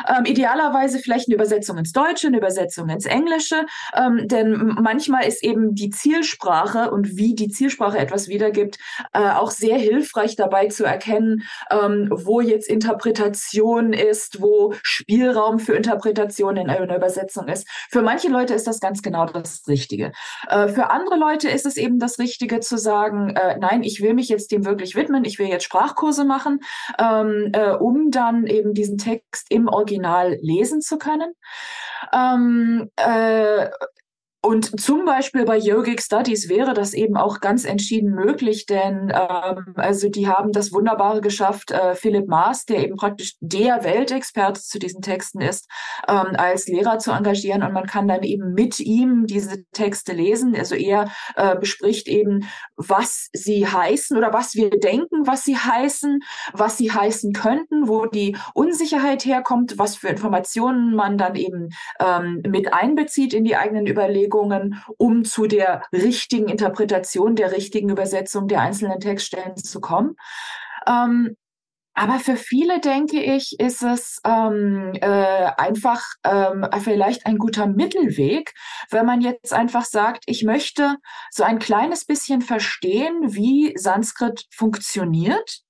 ähm, 0.08 0.26
idealerweise 0.26 1.00
vielleicht 1.00 1.28
eine 1.28 1.36
Übersetzung 1.36 1.78
ins 1.78 1.92
Deutsche, 1.92 2.28
eine 2.28 2.38
Übersetzung 2.38 2.90
ins 2.90 3.06
Englische, 3.06 3.66
ähm, 3.96 4.28
denn 4.28 4.76
manchmal 4.80 5.26
ist 5.26 5.44
eben 5.44 5.76
die 5.76 5.90
Zielsprache 5.90 6.92
und 6.92 7.18
wie 7.18 7.36
die 7.36 7.50
Zielsprache 7.50 7.98
etwas 7.98 8.28
wiedergibt, 8.28 8.78
äh, 9.14 9.20
auch 9.32 9.52
sehr 9.52 9.78
hilfreich 9.78 10.36
dabei 10.36 10.68
zu 10.68 10.86
erkennen, 10.86 11.44
ähm, 11.72 12.10
wo 12.12 12.42
jetzt 12.42 12.70
Interpretation 12.70 13.94
ist, 13.94 14.42
wo 14.42 14.74
Spielraum 14.84 15.60
für 15.60 15.74
Interpretation 15.74 16.58
in 16.58 16.70
einer 16.70 16.96
Übersetzung 16.96 17.48
ist. 17.48 17.68
Für 17.90 18.02
manche 18.02 18.30
Leute 18.30 18.54
ist 18.54 18.68
das 18.68 18.80
ganz 18.80 19.02
genau 19.02 19.26
das 19.26 19.64
Richtige. 19.68 20.12
Äh, 20.48 20.70
für 20.70 20.90
andere 20.90 21.18
Leute 21.18 21.50
ist 21.50 21.66
es 21.66 21.78
eben 21.78 22.00
das 22.00 22.20
Richtige 22.20 22.60
zu 22.60 22.78
sagen, 22.78 23.36
äh, 23.36 23.58
nein, 23.60 23.84
ich 23.84 24.02
will 24.02 24.14
mich 24.14 24.30
jetzt 24.30 24.52
dem 24.52 24.66
wirklich 24.66 24.96
widmen, 24.96 25.26
ich 25.26 25.40
will 25.40 25.48
jetzt 25.48 25.64
Sprachkurse 25.64 26.26
machen. 26.26 26.60
Äh, 27.58 27.72
um 27.72 28.12
dann 28.12 28.46
eben 28.46 28.76
diesen 28.76 29.00
Text 29.00 29.48
im 29.50 29.68
Original 29.68 30.38
lesen 30.42 30.80
zu 30.80 31.00
können. 31.00 31.34
Ähm, 32.14 32.92
äh, 32.98 33.70
und 34.42 34.80
zum 34.80 35.04
Beispiel 35.04 35.46
bei 35.46 35.58
Yogic 35.58 36.02
Studies 36.02 36.48
wäre 36.48 36.76
das 36.76 36.94
eben 36.94 37.18
auch 37.18 37.40
ganz 37.40 37.66
entschieden 37.66 38.12
möglich, 38.12 38.68
denn 38.68 39.12
ähm, 39.12 39.74
also 39.76 40.10
die 40.10 40.28
haben 40.28 40.52
das 40.52 40.72
Wunderbare 40.72 41.22
geschafft, 41.22 41.72
äh, 41.72 41.96
Philipp 41.96 42.28
Maas, 42.28 42.66
der 42.66 42.84
eben 42.84 42.98
praktisch 42.98 43.34
der 43.42 43.84
Weltexperte 43.84 44.62
zu 44.62 44.78
diesen 44.78 45.02
Texten 45.02 45.42
ist, 45.42 45.68
ähm, 46.08 46.36
als 46.38 46.68
Lehrer 46.68 47.00
zu 47.00 47.12
engagieren 47.12 47.64
und 47.64 47.74
man 47.74 47.88
kann 47.88 48.08
dann 48.08 48.22
eben 48.22 48.54
mit 48.54 48.80
ihm 48.80 49.26
diese 49.26 49.64
Texte 49.72 50.14
lesen. 50.14 50.56
Also 50.56 50.76
er 50.76 51.12
äh, 51.36 51.56
bespricht 51.58 52.08
eben, 52.08 52.48
was 52.76 53.30
sie 53.34 53.66
heißen 53.66 54.16
oder 54.16 54.34
was 54.34 54.54
wir 54.54 54.70
denken, 54.70 55.26
was 55.26 55.46
sie 55.46 55.58
heißen, 55.58 56.20
was 56.54 56.78
sie 56.78 56.92
heißen 56.92 57.34
könnten, 57.34 57.88
wo 57.88 58.06
die 58.06 58.38
Unsicherheit 58.54 59.26
herkommt, 59.26 59.80
was 59.80 59.96
für 59.96 60.10
Informationen 60.10 60.96
man 60.96 61.18
dann 61.18 61.36
eben 61.36 61.70
ähm, 62.00 62.44
mit 62.48 62.72
einbezieht 62.72 63.34
in 63.34 63.44
die 63.44 63.56
eigenen 63.56 63.88
Überlegungen 63.88 64.27
Überlegungen, 64.28 64.84
um 64.98 65.26
zu 65.26 65.48
der 65.48 65.84
richtigen 65.92 66.50
Interpretation, 66.50 67.36
der 67.36 67.52
richtigen 67.52 67.90
Übersetzung 67.90 68.48
der 68.48 68.62
einzelnen 68.62 69.00
Textstellen 69.00 69.56
zu 69.58 69.82
kommen. 69.82 70.16
Ähm, 70.88 71.36
aber 71.94 72.20
für 72.20 72.36
viele, 72.36 72.80
denke 72.80 73.20
ich, 73.20 73.60
ist 73.60 73.82
es 73.82 74.22
ähm, 74.24 74.94
äh, 75.02 75.50
einfach 75.58 76.04
ähm, 76.24 76.68
vielleicht 76.80 77.26
ein 77.26 77.40
guter 77.40 77.66
Mittelweg, 77.66 78.54
wenn 78.92 79.08
man 79.08 79.22
jetzt 79.22 79.52
einfach 79.52 79.84
sagt, 79.84 80.24
ich 80.28 80.44
möchte 80.44 80.98
so 81.32 81.44
ein 81.44 81.58
kleines 81.58 82.06
bisschen 82.06 82.42
verstehen, 82.42 83.34
wie 83.34 83.74
Sanskrit 83.76 84.46
funktioniert 84.54 85.62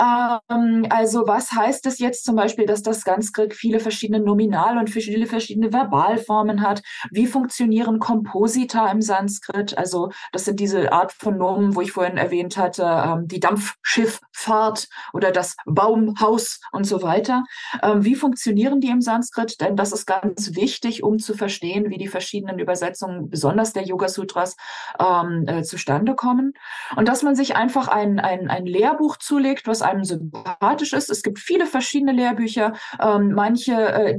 ähm, 0.00 0.86
also 0.90 1.26
was 1.26 1.52
heißt 1.52 1.86
es 1.86 1.98
jetzt 1.98 2.24
zum 2.24 2.36
Beispiel, 2.36 2.66
dass 2.66 2.82
das 2.82 3.02
Sanskrit 3.02 3.54
viele 3.54 3.80
verschiedene 3.80 4.20
Nominal- 4.20 4.78
und 4.78 4.90
viele 4.90 5.26
verschiedene 5.26 5.72
Verbalformen 5.72 6.62
hat? 6.62 6.82
Wie 7.10 7.26
funktionieren 7.26 7.98
Komposita 7.98 8.90
im 8.90 9.02
Sanskrit? 9.02 9.76
Also 9.76 10.10
das 10.32 10.44
sind 10.44 10.60
diese 10.60 10.92
Art 10.92 11.12
von 11.12 11.36
Nomen, 11.36 11.74
wo 11.74 11.80
ich 11.80 11.92
vorhin 11.92 12.16
erwähnt 12.16 12.56
hatte, 12.56 12.82
ähm, 12.84 13.28
die 13.28 13.40
Dampfschifffahrt 13.40 14.88
oder 15.12 15.30
das 15.30 15.56
Baumhaus 15.66 16.60
und 16.72 16.84
so 16.84 17.02
weiter. 17.02 17.44
Ähm, 17.82 18.04
wie 18.04 18.14
funktionieren 18.14 18.80
die 18.80 18.88
im 18.88 19.00
Sanskrit? 19.00 19.60
Denn 19.60 19.76
das 19.76 19.92
ist 19.92 20.06
ganz 20.06 20.54
wichtig, 20.54 21.02
um 21.02 21.18
zu 21.18 21.34
verstehen, 21.34 21.90
wie 21.90 21.98
die 21.98 22.08
verschiedenen 22.08 22.58
Übersetzungen, 22.58 23.28
besonders 23.28 23.72
der 23.72 23.84
Yoga 23.84 24.08
Sutras, 24.08 24.56
ähm, 24.98 25.44
äh, 25.46 25.62
zustande 25.62 26.14
kommen. 26.14 26.54
Und 26.96 27.08
dass 27.08 27.22
man 27.22 27.34
sich 27.34 27.56
einfach 27.56 27.88
ein, 27.88 28.18
ein, 28.20 28.50
ein 28.50 28.66
Lehrbuch 28.66 29.16
zulegt, 29.16 29.51
zulegt, 29.52 29.66
was 29.66 29.82
einem 29.82 30.04
sympathisch 30.04 30.92
ist. 30.92 31.10
Es 31.10 31.22
gibt 31.22 31.38
viele 31.38 31.66
verschiedene 31.66 32.12
Lehrbücher, 32.12 32.72
ähm, 33.00 33.32
manche, 33.34 33.72
äh, 33.74 34.16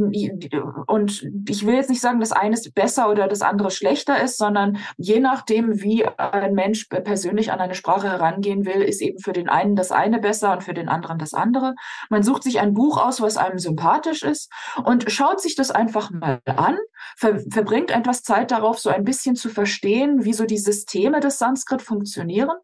und 0.88 1.24
ich 1.48 1.66
will 1.66 1.76
jetzt 1.76 1.90
nicht 1.90 2.02
sagen, 2.02 2.20
das 2.20 2.32
eine 2.32 2.54
ist 2.54 2.74
besser 2.74 3.10
oder 3.10 3.28
das 3.28 3.42
andere 3.42 3.72
schlechter 3.72 4.22
ist, 4.22 4.38
sondern 4.38 4.78
je 4.98 5.20
nachdem, 5.20 5.82
wie 5.82 6.06
ein 6.06 6.54
Mensch 6.54 6.88
persönlich 6.88 7.52
an 7.52 7.60
eine 7.60 7.76
Sprache 7.76 8.10
herangehen 8.10 8.66
will, 8.66 8.82
ist 8.82 9.02
eben 9.02 9.20
für 9.20 9.34
den 9.34 9.50
einen 9.50 9.76
das 9.76 9.92
eine 9.92 10.20
besser 10.20 10.54
und 10.54 10.64
für 10.64 10.74
den 10.74 10.90
anderen 10.90 11.18
das 11.18 11.34
andere. 11.34 11.76
Man 12.10 12.24
sucht 12.24 12.44
sich 12.44 12.60
ein 12.60 12.74
Buch 12.74 12.98
aus, 12.98 13.22
was 13.22 13.38
einem 13.38 13.60
sympathisch 13.60 14.24
ist 14.24 14.52
und 14.84 15.12
schaut 15.12 15.42
sich 15.42 15.56
das 15.56 15.72
einfach 15.72 16.12
mal 16.12 16.42
an, 16.46 16.78
ver 17.18 17.40
verbringt 17.52 17.92
etwas 17.92 18.24
Zeit 18.24 18.52
darauf, 18.52 18.80
so 18.80 18.90
ein 18.90 19.04
bisschen 19.04 19.36
zu 19.36 19.50
verstehen, 19.50 20.24
wie 20.24 20.34
so 20.34 20.46
die 20.46 20.58
Systeme 20.58 21.20
des 21.20 21.40
Sanskrit 21.40 21.82
funktionieren. 21.82 22.58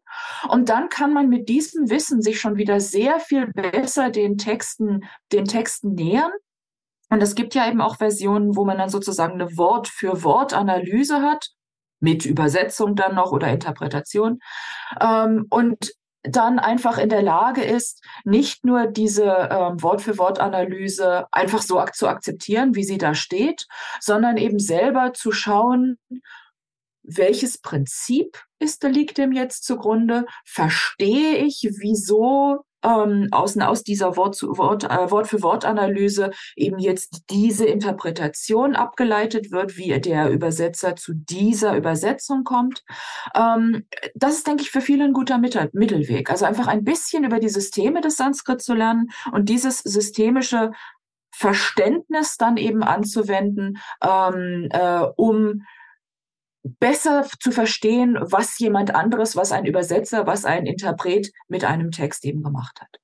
Und 0.48 0.68
dann 0.68 0.88
kann 0.88 1.12
man 1.12 1.28
mit 1.28 1.48
diesem 1.48 1.90
Wissen 1.90 2.22
sich 2.22 2.40
schon 2.40 2.56
wieder 2.56 2.80
sehr 2.80 3.20
viel 3.20 3.46
besser 3.52 4.10
den 4.10 4.38
Texten, 4.38 5.04
den 5.32 5.44
Texten 5.44 5.94
nähern. 5.94 6.32
Und 7.10 7.22
es 7.22 7.34
gibt 7.34 7.54
ja 7.54 7.68
eben 7.68 7.80
auch 7.80 7.96
Versionen, 7.96 8.56
wo 8.56 8.64
man 8.64 8.78
dann 8.78 8.88
sozusagen 8.88 9.34
eine 9.34 9.56
Wort-für-Wort-Analyse 9.56 11.22
hat, 11.22 11.48
mit 11.98 12.24
Übersetzung 12.24 12.94
dann 12.96 13.14
noch 13.14 13.32
oder 13.32 13.48
Interpretation. 13.48 14.38
Ähm, 15.00 15.46
und 15.50 15.92
dann 16.22 16.58
einfach 16.58 16.98
in 16.98 17.08
der 17.08 17.22
Lage 17.22 17.62
ist, 17.62 18.04
nicht 18.24 18.64
nur 18.64 18.86
diese 18.86 19.24
ähm, 19.50 19.82
Wort-für-Wort-Analyse 19.82 21.26
einfach 21.32 21.62
so 21.62 21.78
ak 21.78 21.94
zu 21.94 22.08
akzeptieren, 22.08 22.74
wie 22.74 22.84
sie 22.84 22.98
da 22.98 23.14
steht, 23.14 23.66
sondern 24.00 24.36
eben 24.36 24.58
selber 24.58 25.12
zu 25.14 25.32
schauen, 25.32 25.98
welches 27.16 27.58
Prinzip 27.58 28.38
ist, 28.58 28.82
liegt 28.82 29.18
dem 29.18 29.32
jetzt 29.32 29.64
zugrunde? 29.64 30.26
Verstehe 30.44 31.36
ich, 31.38 31.68
wieso 31.78 32.64
ähm, 32.82 33.28
aus, 33.30 33.56
aus 33.58 33.82
dieser 33.82 34.16
Wort, 34.16 34.34
zu, 34.34 34.56
Wort, 34.58 34.84
äh, 34.84 35.10
Wort 35.10 35.28
für 35.28 35.42
Wort 35.42 35.64
Analyse 35.64 36.30
eben 36.56 36.78
jetzt 36.78 37.24
diese 37.30 37.66
Interpretation 37.66 38.74
abgeleitet 38.76 39.50
wird, 39.50 39.76
wie 39.76 39.98
der 40.00 40.30
Übersetzer 40.30 40.96
zu 40.96 41.12
dieser 41.14 41.76
Übersetzung 41.76 42.44
kommt. 42.44 42.82
Ähm, 43.34 43.86
das 44.14 44.34
ist, 44.34 44.46
denke 44.46 44.62
ich, 44.62 44.70
für 44.70 44.80
viele 44.80 45.04
ein 45.04 45.12
guter 45.12 45.38
Mittel, 45.38 45.68
Mittelweg. 45.72 46.30
Also 46.30 46.44
einfach 46.44 46.68
ein 46.68 46.84
bisschen 46.84 47.24
über 47.24 47.38
die 47.38 47.48
Systeme 47.48 48.00
des 48.00 48.16
Sanskrit 48.16 48.62
zu 48.62 48.74
lernen 48.74 49.10
und 49.32 49.48
dieses 49.48 49.78
systemische 49.78 50.70
Verständnis 51.32 52.36
dann 52.36 52.56
eben 52.56 52.82
anzuwenden, 52.82 53.78
ähm, 54.02 54.68
äh, 54.70 55.06
um 55.16 55.62
besser 56.62 57.26
zu 57.40 57.52
verstehen, 57.52 58.18
was 58.20 58.58
jemand 58.58 58.94
anderes, 58.94 59.36
was 59.36 59.52
ein 59.52 59.66
Übersetzer, 59.66 60.26
was 60.26 60.44
ein 60.44 60.66
Interpret 60.66 61.32
mit 61.48 61.64
einem 61.64 61.90
Text 61.90 62.24
eben 62.24 62.42
gemacht 62.42 62.80
hat. 62.80 63.00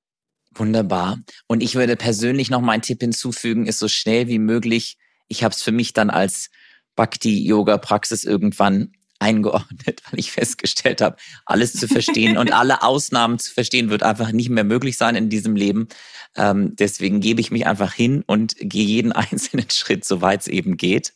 Wunderbar. 0.53 1.19
Und 1.47 1.61
ich 1.61 1.75
würde 1.75 1.95
persönlich 1.95 2.49
noch 2.49 2.61
meinen 2.61 2.81
Tipp 2.81 3.01
hinzufügen, 3.01 3.67
ist 3.67 3.79
so 3.79 3.87
schnell 3.87 4.27
wie 4.27 4.39
möglich, 4.39 4.97
ich 5.27 5.43
habe 5.43 5.53
es 5.53 5.61
für 5.61 5.71
mich 5.71 5.93
dann 5.93 6.09
als 6.09 6.49
Bhakti-Yoga-Praxis 6.95 8.23
irgendwann 8.23 8.93
eingeordnet, 9.19 10.01
weil 10.11 10.19
ich 10.19 10.31
festgestellt 10.31 11.01
habe, 11.01 11.17
alles 11.45 11.73
zu 11.73 11.87
verstehen 11.87 12.37
und 12.37 12.51
alle 12.51 12.81
Ausnahmen 12.83 13.39
zu 13.39 13.53
verstehen, 13.53 13.89
wird 13.89 14.03
einfach 14.03 14.31
nicht 14.31 14.49
mehr 14.49 14.63
möglich 14.63 14.97
sein 14.97 15.15
in 15.15 15.29
diesem 15.29 15.55
Leben. 15.55 15.87
Ähm, 16.35 16.75
deswegen 16.75 17.19
gebe 17.19 17.41
ich 17.41 17.51
mich 17.51 17.65
einfach 17.65 17.93
hin 17.93 18.23
und 18.25 18.55
gehe 18.59 18.85
jeden 18.85 19.11
einzelnen 19.13 19.69
Schritt, 19.69 20.05
soweit 20.05 20.41
es 20.41 20.47
eben 20.47 20.77
geht. 20.77 21.13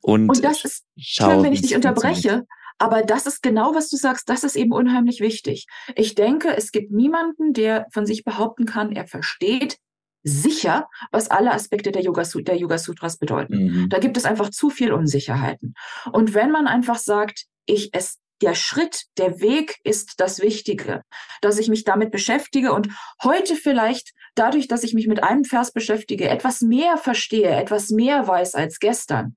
Und, 0.00 0.28
und 0.28 0.44
das 0.44 0.64
ist 0.64 0.84
schön, 0.98 1.42
wenn 1.42 1.52
ich 1.52 1.62
dich 1.62 1.74
unterbreche. 1.74 2.46
Aber 2.78 3.02
das 3.02 3.26
ist 3.26 3.42
genau, 3.42 3.74
was 3.74 3.88
du 3.88 3.96
sagst, 3.96 4.28
das 4.28 4.44
ist 4.44 4.56
eben 4.56 4.72
unheimlich 4.72 5.20
wichtig. 5.20 5.66
Ich 5.94 6.14
denke, 6.14 6.54
es 6.56 6.72
gibt 6.72 6.92
niemanden, 6.92 7.52
der 7.54 7.86
von 7.90 8.04
sich 8.04 8.22
behaupten 8.22 8.66
kann, 8.66 8.92
er 8.92 9.06
versteht 9.06 9.78
sicher, 10.22 10.88
was 11.12 11.30
alle 11.30 11.52
Aspekte 11.52 11.92
der 11.92 12.02
Yoga, 12.02 12.24
der 12.24 12.56
Yoga 12.56 12.78
Sutras 12.78 13.16
bedeuten. 13.16 13.54
Mhm. 13.64 13.88
Da 13.88 13.98
gibt 13.98 14.16
es 14.16 14.24
einfach 14.24 14.50
zu 14.50 14.70
viel 14.70 14.92
Unsicherheiten. 14.92 15.74
Und 16.12 16.34
wenn 16.34 16.50
man 16.50 16.66
einfach 16.66 16.98
sagt, 16.98 17.46
ich 17.64 17.90
es 17.92 18.18
der 18.42 18.54
Schritt, 18.54 19.04
der 19.16 19.40
Weg 19.40 19.78
ist 19.84 20.14
das 20.18 20.40
Wichtige, 20.40 21.02
dass 21.40 21.58
ich 21.58 21.68
mich 21.68 21.84
damit 21.84 22.10
beschäftige 22.10 22.72
und 22.72 22.88
heute 23.22 23.56
vielleicht 23.56 24.12
dadurch, 24.34 24.68
dass 24.68 24.84
ich 24.84 24.94
mich 24.94 25.06
mit 25.06 25.22
einem 25.22 25.44
Vers 25.44 25.72
beschäftige, 25.72 26.28
etwas 26.28 26.60
mehr 26.60 26.96
verstehe, 26.96 27.50
etwas 27.50 27.90
mehr 27.90 28.26
weiß 28.26 28.54
als 28.54 28.78
gestern. 28.78 29.36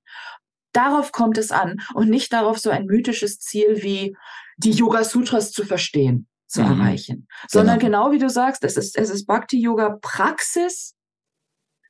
Darauf 0.72 1.12
kommt 1.12 1.38
es 1.38 1.50
an 1.50 1.80
und 1.94 2.10
nicht 2.10 2.32
darauf, 2.32 2.58
so 2.58 2.70
ein 2.70 2.84
mythisches 2.86 3.38
Ziel 3.38 3.82
wie 3.82 4.16
die 4.56 4.72
Yoga 4.72 5.02
Sutras 5.04 5.50
zu 5.50 5.64
verstehen, 5.64 6.28
zu 6.46 6.62
mhm. 6.62 6.80
erreichen, 6.80 7.28
sondern 7.48 7.78
genau. 7.78 8.04
genau 8.04 8.12
wie 8.12 8.18
du 8.18 8.28
sagst, 8.28 8.62
es 8.64 8.76
ist, 8.76 8.96
es 8.96 9.10
ist 9.10 9.26
Bhakti 9.26 9.60
Yoga 9.60 9.98
Praxis, 10.00 10.94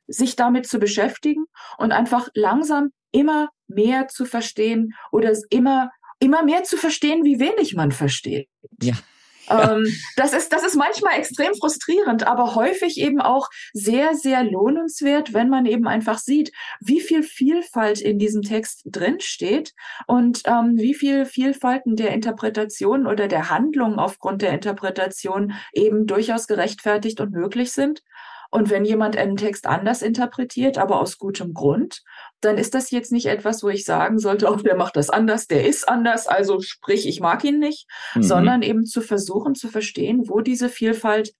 sich 0.07 0.35
damit 0.35 0.67
zu 0.67 0.79
beschäftigen 0.79 1.45
und 1.77 1.91
einfach 1.91 2.29
langsam 2.33 2.91
immer 3.11 3.49
mehr 3.67 4.07
zu 4.07 4.25
verstehen 4.25 4.93
oder 5.11 5.31
es 5.31 5.45
immer, 5.49 5.91
immer 6.21 6.43
mehr 6.43 6.63
zu 6.63 6.77
verstehen, 6.77 7.25
wie 7.25 7.39
wenig 7.39 7.73
man 7.75 7.91
versteht. 7.91 8.47
Ja. 8.81 8.93
Ähm, 9.49 9.85
das, 10.15 10.33
ist, 10.33 10.53
das 10.53 10.63
ist 10.63 10.75
manchmal 10.75 11.17
extrem 11.17 11.53
frustrierend, 11.55 12.25
aber 12.25 12.55
häufig 12.55 12.97
eben 12.97 13.21
auch 13.21 13.49
sehr, 13.73 14.15
sehr 14.15 14.43
lohnenswert, 14.43 15.33
wenn 15.33 15.49
man 15.49 15.65
eben 15.65 15.87
einfach 15.87 16.19
sieht, 16.19 16.51
wie 16.79 17.01
viel 17.01 17.23
Vielfalt 17.23 17.99
in 17.99 18.19
diesem 18.19 18.43
Text 18.43 18.83
drinsteht 18.85 19.73
und 20.07 20.43
ähm, 20.45 20.77
wie 20.77 20.93
viel 20.93 21.25
Vielfalten 21.25 21.95
der 21.95 22.11
Interpretation 22.11 23.07
oder 23.07 23.27
der 23.27 23.49
Handlung 23.49 23.99
aufgrund 23.99 24.41
der 24.41 24.53
Interpretation 24.53 25.53
eben 25.73 26.05
durchaus 26.05 26.47
gerechtfertigt 26.47 27.19
und 27.19 27.31
möglich 27.31 27.71
sind. 27.71 28.03
Und 28.51 28.69
wenn 28.69 28.83
jemand 28.83 29.15
einen 29.15 29.37
Text 29.37 29.65
anders 29.65 30.01
interpretiert, 30.01 30.77
aber 30.77 30.99
aus 30.99 31.17
gutem 31.17 31.53
Grund, 31.53 32.03
dann 32.41 32.57
ist 32.57 32.73
das 32.73 32.91
jetzt 32.91 33.11
nicht 33.11 33.27
etwas, 33.27 33.63
wo 33.63 33.69
ich 33.69 33.85
sagen 33.85 34.19
sollte, 34.19 34.51
oh, 34.51 34.57
der 34.57 34.75
macht 34.75 34.97
das 34.97 35.09
anders, 35.09 35.47
der 35.47 35.65
ist 35.65 35.87
anders, 35.87 36.27
also 36.27 36.59
sprich, 36.59 37.07
ich 37.07 37.21
mag 37.21 37.43
ihn 37.45 37.59
nicht, 37.59 37.87
mhm. 38.13 38.23
sondern 38.23 38.61
eben 38.61 38.85
zu 38.85 39.01
versuchen 39.01 39.55
zu 39.55 39.69
verstehen, 39.69 40.23
wo 40.27 40.41
diese 40.41 40.67
Vielfalt 40.67 41.33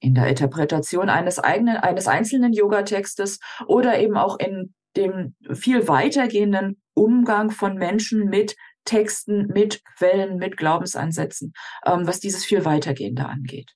in 0.00 0.14
der 0.14 0.26
Interpretation 0.26 1.08
eines 1.08 1.38
eigenen, 1.38 1.76
eines 1.76 2.08
einzelnen 2.08 2.52
Yoga-Textes 2.52 3.38
oder 3.66 3.98
eben 4.00 4.16
auch 4.16 4.38
in 4.38 4.74
dem 4.96 5.34
viel 5.52 5.88
weitergehenden 5.88 6.82
Umgang 6.94 7.50
von 7.50 7.76
Menschen 7.76 8.28
mit 8.28 8.56
Texten, 8.84 9.46
mit 9.46 9.82
Quellen, 9.96 10.36
mit 10.36 10.56
Glaubensansätzen, 10.56 11.52
ähm, 11.86 12.06
was 12.06 12.20
dieses 12.20 12.44
viel 12.44 12.64
weitergehende 12.64 13.26
angeht. 13.26 13.72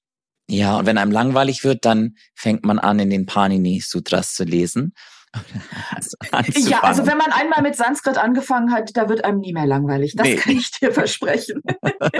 Ja, 0.50 0.78
und 0.78 0.86
wenn 0.86 0.98
einem 0.98 1.12
langweilig 1.12 1.62
wird, 1.62 1.84
dann 1.84 2.16
fängt 2.34 2.64
man 2.64 2.78
an, 2.78 2.98
in 2.98 3.10
den 3.10 3.26
Panini 3.26 3.80
Sutras 3.80 4.34
zu 4.34 4.44
lesen. 4.44 4.94
ja, 6.56 6.82
also 6.82 7.06
wenn 7.06 7.18
man 7.18 7.32
einmal 7.32 7.62
mit 7.62 7.76
Sanskrit 7.76 8.16
angefangen 8.16 8.72
hat, 8.72 8.96
da 8.96 9.10
wird 9.10 9.24
einem 9.24 9.40
nie 9.40 9.52
mehr 9.52 9.66
langweilig. 9.66 10.14
Das 10.16 10.26
nee. 10.26 10.36
kann 10.36 10.56
ich 10.56 10.70
dir 10.70 10.92
versprechen. 10.92 11.62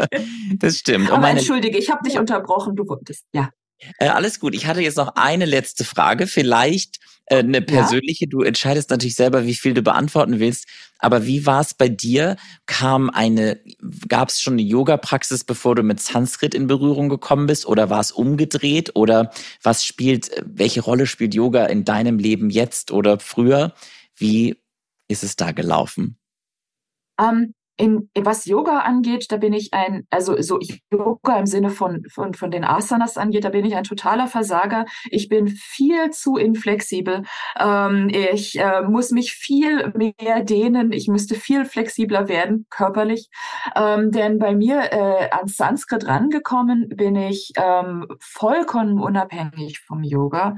das 0.58 0.76
stimmt. 0.76 1.10
Aber 1.10 1.28
entschuldige, 1.30 1.78
ich 1.78 1.90
habe 1.90 2.06
dich 2.06 2.18
unterbrochen. 2.18 2.76
Du 2.76 2.86
wolltest, 2.86 3.24
ja. 3.32 3.50
Äh, 3.98 4.08
alles 4.08 4.40
gut. 4.40 4.54
Ich 4.54 4.66
hatte 4.66 4.80
jetzt 4.80 4.96
noch 4.96 5.14
eine 5.16 5.44
letzte 5.44 5.84
Frage. 5.84 6.26
Vielleicht 6.26 6.98
äh, 7.26 7.38
eine 7.38 7.62
persönliche. 7.62 8.24
Ja? 8.24 8.28
Du 8.30 8.42
entscheidest 8.42 8.90
natürlich 8.90 9.14
selber, 9.14 9.44
wie 9.44 9.54
viel 9.54 9.74
du 9.74 9.82
beantworten 9.82 10.40
willst. 10.40 10.66
Aber 10.98 11.26
wie 11.26 11.46
war 11.46 11.60
es 11.60 11.74
bei 11.74 11.88
dir? 11.88 12.36
Kam 12.66 13.10
eine, 13.10 13.60
gab 14.08 14.30
es 14.30 14.40
schon 14.40 14.54
eine 14.54 14.62
Yoga-Praxis, 14.62 15.44
bevor 15.44 15.74
du 15.74 15.82
mit 15.82 16.00
Sanskrit 16.00 16.54
in 16.54 16.66
Berührung 16.66 17.08
gekommen 17.08 17.46
bist? 17.46 17.66
Oder 17.66 17.90
war 17.90 18.00
es 18.00 18.12
umgedreht? 18.12 18.96
Oder 18.96 19.30
was 19.62 19.84
spielt, 19.84 20.30
welche 20.44 20.80
Rolle 20.80 21.06
spielt 21.06 21.34
Yoga 21.34 21.66
in 21.66 21.84
deinem 21.84 22.18
Leben 22.18 22.50
jetzt 22.50 22.90
oder 22.90 23.20
früher? 23.20 23.74
Wie 24.16 24.56
ist 25.06 25.22
es 25.22 25.36
da 25.36 25.52
gelaufen? 25.52 26.18
Um, 27.20 27.26
ähm, 27.26 27.54
in, 27.78 28.10
was 28.14 28.44
Yoga 28.44 28.80
angeht, 28.80 29.26
da 29.30 29.36
bin 29.36 29.52
ich 29.52 29.72
ein, 29.72 30.06
also 30.10 30.40
so 30.42 30.58
Yoga 30.90 31.38
im 31.38 31.46
Sinne 31.46 31.70
von, 31.70 32.02
von, 32.12 32.34
von 32.34 32.50
den 32.50 32.64
Asanas 32.64 33.16
angeht, 33.16 33.44
da 33.44 33.50
bin 33.50 33.64
ich 33.64 33.76
ein 33.76 33.84
totaler 33.84 34.26
Versager. 34.26 34.84
Ich 35.10 35.28
bin 35.28 35.46
viel 35.48 36.10
zu 36.10 36.36
inflexibel. 36.36 37.22
Ähm, 37.58 38.10
ich 38.10 38.58
äh, 38.58 38.82
muss 38.82 39.12
mich 39.12 39.32
viel 39.32 39.92
mehr 39.96 40.42
dehnen. 40.42 40.92
Ich 40.92 41.06
müsste 41.08 41.36
viel 41.36 41.64
flexibler 41.64 42.28
werden, 42.28 42.66
körperlich. 42.68 43.28
Ähm, 43.76 44.10
denn 44.10 44.38
bei 44.38 44.54
mir 44.54 44.92
äh, 44.92 45.30
ans 45.30 45.56
Sanskrit 45.56 46.06
rangekommen 46.06 46.88
bin 46.88 47.14
ich 47.14 47.52
ähm, 47.56 48.06
vollkommen 48.20 48.98
unabhängig 49.00 49.80
vom 49.86 50.02
Yoga. 50.02 50.56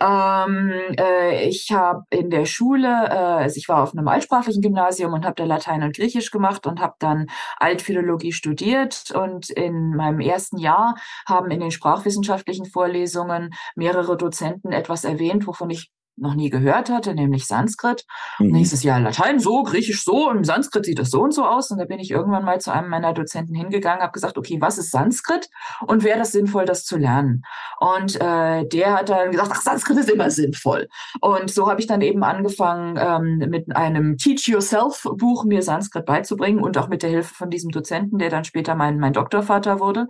Ähm, 0.00 0.72
äh, 0.98 1.46
ich 1.46 1.70
habe 1.70 2.04
in 2.08 2.30
der 2.30 2.46
Schule, 2.46 2.88
äh, 2.88 3.42
also 3.42 3.58
ich 3.58 3.68
war 3.68 3.82
auf 3.82 3.92
einem 3.92 4.08
altsprachlichen 4.08 4.62
Gymnasium 4.62 5.12
und 5.12 5.26
habe 5.26 5.34
da 5.34 5.44
Latein 5.44 5.82
und 5.82 5.94
Griechisch 5.94 6.30
gemacht 6.30 6.61
gemacht 6.62 6.66
und 6.66 6.80
habe 6.80 6.94
dann 6.98 7.26
Altphilologie 7.58 8.32
studiert. 8.32 9.10
Und 9.10 9.50
in 9.50 9.94
meinem 9.94 10.20
ersten 10.20 10.58
Jahr 10.58 10.94
haben 11.26 11.50
in 11.50 11.60
den 11.60 11.70
sprachwissenschaftlichen 11.70 12.66
Vorlesungen 12.66 13.50
mehrere 13.74 14.16
Dozenten 14.16 14.72
etwas 14.72 15.04
erwähnt, 15.04 15.46
wovon 15.46 15.70
ich 15.70 15.90
noch 16.22 16.34
nie 16.34 16.50
gehört 16.50 16.90
hatte, 16.90 17.14
nämlich 17.14 17.46
Sanskrit. 17.46 18.06
Mhm. 18.38 18.46
Und 18.46 18.52
nächstes 18.52 18.82
Jahr 18.82 19.00
Latein 19.00 19.38
so, 19.38 19.62
Griechisch 19.62 20.04
so, 20.04 20.30
im 20.30 20.44
Sanskrit 20.44 20.86
sieht 20.86 20.98
das 20.98 21.10
so 21.10 21.22
und 21.22 21.34
so 21.34 21.44
aus. 21.44 21.70
Und 21.70 21.78
da 21.78 21.84
bin 21.84 21.98
ich 21.98 22.10
irgendwann 22.10 22.44
mal 22.44 22.60
zu 22.60 22.72
einem 22.72 22.88
meiner 22.88 23.12
Dozenten 23.12 23.54
hingegangen, 23.54 24.02
habe 24.02 24.12
gesagt, 24.12 24.38
okay, 24.38 24.58
was 24.60 24.78
ist 24.78 24.90
Sanskrit 24.90 25.50
und 25.86 26.04
wäre 26.04 26.18
das 26.18 26.32
sinnvoll, 26.32 26.64
das 26.64 26.84
zu 26.84 26.96
lernen? 26.96 27.42
Und 27.78 28.16
äh, 28.20 28.66
der 28.66 28.94
hat 28.94 29.08
dann 29.08 29.30
gesagt, 29.30 29.50
ach, 29.52 29.60
Sanskrit 29.60 29.98
ist 29.98 30.10
immer 30.10 30.30
sinnvoll. 30.30 30.88
Und 31.20 31.50
so 31.50 31.68
habe 31.68 31.80
ich 31.80 31.86
dann 31.86 32.00
eben 32.00 32.22
angefangen, 32.22 32.96
ähm, 32.98 33.50
mit 33.50 33.74
einem 33.74 34.16
Teach-Yourself-Buch 34.16 35.44
mir 35.44 35.62
Sanskrit 35.62 36.06
beizubringen 36.06 36.62
und 36.62 36.78
auch 36.78 36.88
mit 36.88 37.02
der 37.02 37.10
Hilfe 37.10 37.34
von 37.34 37.50
diesem 37.50 37.70
Dozenten, 37.70 38.18
der 38.18 38.30
dann 38.30 38.44
später 38.44 38.74
mein, 38.74 38.98
mein 38.98 39.12
Doktorvater 39.12 39.80
wurde. 39.80 40.06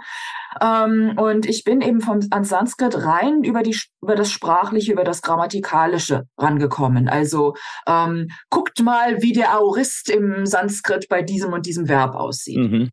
Ähm, 0.60 1.14
und 1.16 1.46
ich 1.46 1.64
bin 1.64 1.80
eben 1.80 2.00
vom, 2.00 2.20
an 2.30 2.44
Sanskrit 2.44 3.04
rein 3.04 3.42
über, 3.44 3.62
die, 3.62 3.76
über 4.02 4.14
das 4.14 4.30
Sprachliche, 4.30 4.92
über 4.92 5.04
das 5.04 5.22
Grammatikalische 5.22 6.24
rangekommen. 6.38 7.08
Also 7.08 7.54
ähm, 7.86 8.28
guckt 8.50 8.80
mal, 8.82 9.22
wie 9.22 9.32
der 9.32 9.52
Aorist 9.52 10.10
im 10.10 10.46
Sanskrit 10.46 11.08
bei 11.08 11.22
diesem 11.22 11.52
und 11.52 11.66
diesem 11.66 11.88
Verb 11.88 12.14
aussieht. 12.14 12.58
Mhm. 12.58 12.90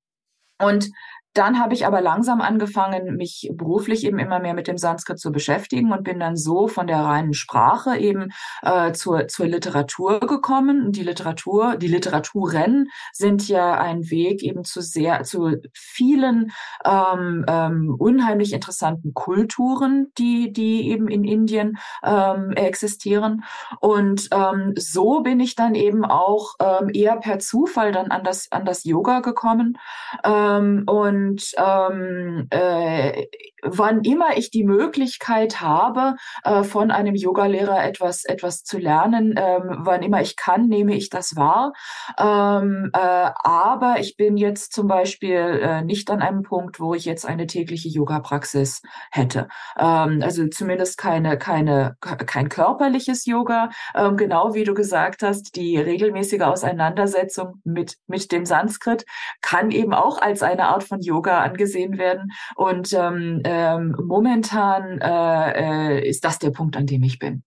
Und 0.62 0.90
dann 1.34 1.60
habe 1.60 1.74
ich 1.74 1.86
aber 1.86 2.02
langsam 2.02 2.42
angefangen, 2.42 3.16
mich 3.16 3.52
beruflich 3.54 4.04
eben 4.04 4.20
immer 4.20 4.40
mehr 4.40 4.54
mit 4.54 4.68
dem 4.68 4.78
Sanskrit 4.78 5.20
zu 5.20 5.32
beschäftigen 5.32 5.92
und 5.92 6.04
bin 6.04 6.20
dann 6.20 6.36
so 6.36 6.68
von 6.68 6.88
der 6.88 7.00
reinen 7.00 7.34
Sprache 7.34 7.98
eben 7.98 8.30
äh, 8.64 8.92
zur, 8.94 9.28
zur 9.28 9.48
Literatur 9.48 10.20
gekommen. 10.22 10.92
Die 10.92 11.04
Literatur, 11.04 11.78
die 11.78 11.88
Literaturen 11.88 12.88
sind 13.14 13.48
ja 13.48 13.76
ein 13.76 14.10
Weg 14.10 14.42
eben 14.44 14.64
zu 14.64 14.82
sehr, 14.82 15.24
zu 15.24 15.58
vielen 15.74 16.52
ähm, 16.84 17.46
ähm, 17.48 17.96
unheimlich 17.98 18.54
interessanten 18.54 19.14
Kulturen, 19.14 20.12
die, 20.18 20.52
die 20.52 20.90
eben 20.90 21.08
in 21.08 21.24
Indien 21.24 21.78
ähm, 22.04 22.52
existieren. 22.52 23.44
Und 23.80 24.30
ähm, 24.32 24.74
so 24.78 25.22
bin 25.22 25.40
ich 25.40 25.56
dann 25.56 25.76
eben 25.76 26.06
auch 26.06 26.56
ähm, 26.60 26.90
eher 26.94 27.18
per 27.18 27.40
Zufall 27.40 27.92
dann 27.92 28.10
an 28.10 28.24
das, 28.24 28.52
an 28.52 28.66
das 28.66 28.84
Yoga 28.84 29.20
gekommen. 29.20 29.78
Ähm, 30.24 30.84
und 30.88 31.19
und 31.20 31.52
ähm, 31.58 32.48
äh, 32.50 33.26
wann 33.62 34.04
immer 34.04 34.38
ich 34.38 34.52
die 34.52 34.64
Möglichkeit 34.64 35.62
habe, 35.62 36.16
äh, 36.44 36.64
von 36.64 36.92
einem 36.92 37.16
Yogalehrer 37.16 37.84
etwas, 37.84 38.26
etwas 38.26 38.64
zu 38.64 38.78
lernen, 38.78 39.36
ähm, 39.38 39.80
wann 39.80 40.02
immer 40.02 40.22
ich 40.22 40.36
kann, 40.36 40.68
nehme 40.68 40.96
ich 40.96 41.10
das 41.10 41.36
wahr. 41.36 41.74
Ähm, 42.18 42.90
äh, 42.94 43.32
aber 43.44 43.98
ich 44.00 44.16
bin 44.16 44.38
jetzt 44.38 44.74
zum 44.74 44.88
Beispiel 44.88 45.60
äh, 45.62 45.82
nicht 45.82 46.10
an 46.10 46.22
einem 46.22 46.44
Punkt, 46.44 46.80
wo 46.80 46.94
ich 46.94 47.06
jetzt 47.06 47.26
eine 47.26 47.48
tägliche 47.48 47.90
Yoga-Praxis 47.90 48.82
hätte. 49.12 49.48
Ähm, 49.78 50.22
also 50.24 50.48
zumindest 50.48 50.98
keine, 50.98 51.38
keine, 51.38 51.98
kein 52.00 52.50
körperliches 52.50 53.26
Yoga. 53.26 53.70
Ähm, 53.96 54.18
genau 54.18 54.54
wie 54.54 54.64
du 54.64 54.74
gesagt 54.74 55.22
hast, 55.22 55.56
die 55.56 55.78
regelmäßige 55.78 56.42
Auseinandersetzung 56.42 57.62
mit, 57.64 57.98
mit 58.08 58.32
dem 58.32 58.46
Sanskrit 58.46 59.06
kann 59.42 59.72
eben 59.72 59.94
auch 59.94 60.22
als 60.22 60.44
eine 60.44 60.68
Art 60.68 60.84
von 60.84 61.02
Yoga 61.10 61.42
angesehen 61.42 61.98
werden. 61.98 62.32
Und 62.56 62.94
ähm, 62.94 63.42
ähm, 63.44 63.96
momentan 64.04 65.00
äh, 65.00 65.98
äh, 65.98 66.10
ist 66.10 66.24
das 66.24 66.40
der 66.40 66.52
Punkt, 66.52 66.78
an 66.78 66.86
dem 66.86 67.04
ich 67.04 67.20
bin. 67.20 67.44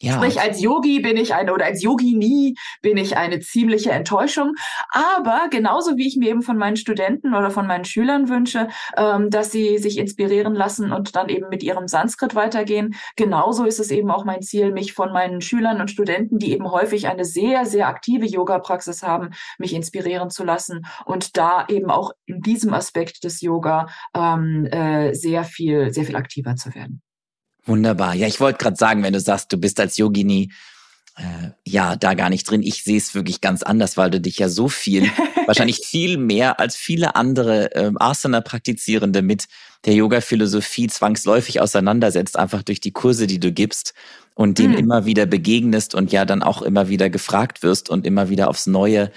Ja. 0.00 0.14
Sprich, 0.14 0.40
als 0.40 0.60
Yogi 0.60 1.00
bin 1.00 1.16
ich 1.16 1.34
eine 1.34 1.52
oder 1.52 1.66
als 1.66 1.82
Yogini 1.82 2.56
bin 2.82 2.96
ich 2.96 3.16
eine 3.16 3.38
ziemliche 3.40 3.92
Enttäuschung. 3.92 4.54
Aber 4.90 5.48
genauso 5.50 5.96
wie 5.96 6.08
ich 6.08 6.16
mir 6.16 6.30
eben 6.30 6.42
von 6.42 6.58
meinen 6.58 6.76
Studenten 6.76 7.34
oder 7.34 7.50
von 7.50 7.66
meinen 7.66 7.84
Schülern 7.84 8.28
wünsche, 8.28 8.68
ähm, 8.96 9.30
dass 9.30 9.52
sie 9.52 9.78
sich 9.78 9.98
inspirieren 9.98 10.54
lassen 10.54 10.92
und 10.92 11.14
dann 11.14 11.28
eben 11.28 11.48
mit 11.48 11.62
ihrem 11.62 11.86
Sanskrit 11.86 12.34
weitergehen, 12.34 12.94
genauso 13.16 13.64
ist 13.64 13.78
es 13.78 13.90
eben 13.90 14.10
auch 14.10 14.24
mein 14.24 14.42
Ziel, 14.42 14.72
mich 14.72 14.92
von 14.92 15.12
meinen 15.12 15.40
Schülern 15.40 15.80
und 15.80 15.90
Studenten, 15.90 16.38
die 16.38 16.52
eben 16.52 16.70
häufig 16.70 17.06
eine 17.06 17.24
sehr, 17.24 17.64
sehr 17.64 17.86
aktive 17.86 18.26
Yoga-Praxis 18.26 19.02
haben, 19.04 19.30
mich 19.58 19.74
inspirieren 19.74 20.28
zu 20.28 20.44
lassen 20.44 20.86
und 21.04 21.36
da 21.36 21.66
eben 21.68 21.90
auch 21.90 22.10
in 22.26 22.40
diesem 22.40 22.74
Aspekt 22.74 23.22
des 23.22 23.40
Yoga 23.40 23.86
ähm, 24.14 24.66
äh, 24.66 25.14
sehr 25.14 25.44
viel, 25.44 25.92
sehr 25.92 26.04
viel 26.04 26.16
aktiver 26.16 26.56
zu 26.56 26.74
werden. 26.74 27.03
Wunderbar. 27.66 28.14
Ja, 28.14 28.26
ich 28.26 28.40
wollte 28.40 28.58
gerade 28.58 28.76
sagen, 28.76 29.02
wenn 29.02 29.12
du 29.12 29.20
sagst, 29.20 29.52
du 29.52 29.56
bist 29.56 29.80
als 29.80 29.96
Yogini 29.96 30.50
äh, 31.16 31.50
ja 31.64 31.96
da 31.96 32.14
gar 32.14 32.28
nicht 32.28 32.48
drin. 32.48 32.62
Ich 32.62 32.82
sehe 32.82 32.98
es 32.98 33.14
wirklich 33.14 33.40
ganz 33.40 33.62
anders, 33.62 33.96
weil 33.96 34.10
du 34.10 34.20
dich 34.20 34.38
ja 34.38 34.48
so 34.48 34.68
viel, 34.68 35.10
wahrscheinlich 35.46 35.78
viel 35.78 36.18
mehr 36.18 36.60
als 36.60 36.76
viele 36.76 37.14
andere 37.14 37.74
äh, 37.74 37.92
Asana-Praktizierende 37.94 39.22
mit 39.22 39.46
der 39.84 39.94
Yoga-Philosophie 39.94 40.88
zwangsläufig 40.88 41.60
auseinandersetzt, 41.60 42.38
einfach 42.38 42.62
durch 42.62 42.80
die 42.80 42.92
Kurse, 42.92 43.26
die 43.26 43.40
du 43.40 43.52
gibst 43.52 43.94
und 44.34 44.58
dem 44.58 44.72
mhm. 44.72 44.78
immer 44.78 45.06
wieder 45.06 45.26
begegnest 45.26 45.94
und 45.94 46.12
ja 46.12 46.24
dann 46.24 46.42
auch 46.42 46.62
immer 46.62 46.88
wieder 46.88 47.10
gefragt 47.10 47.62
wirst 47.62 47.88
und 47.88 48.06
immer 48.06 48.28
wieder 48.28 48.48
aufs 48.48 48.66
Neue 48.66 49.10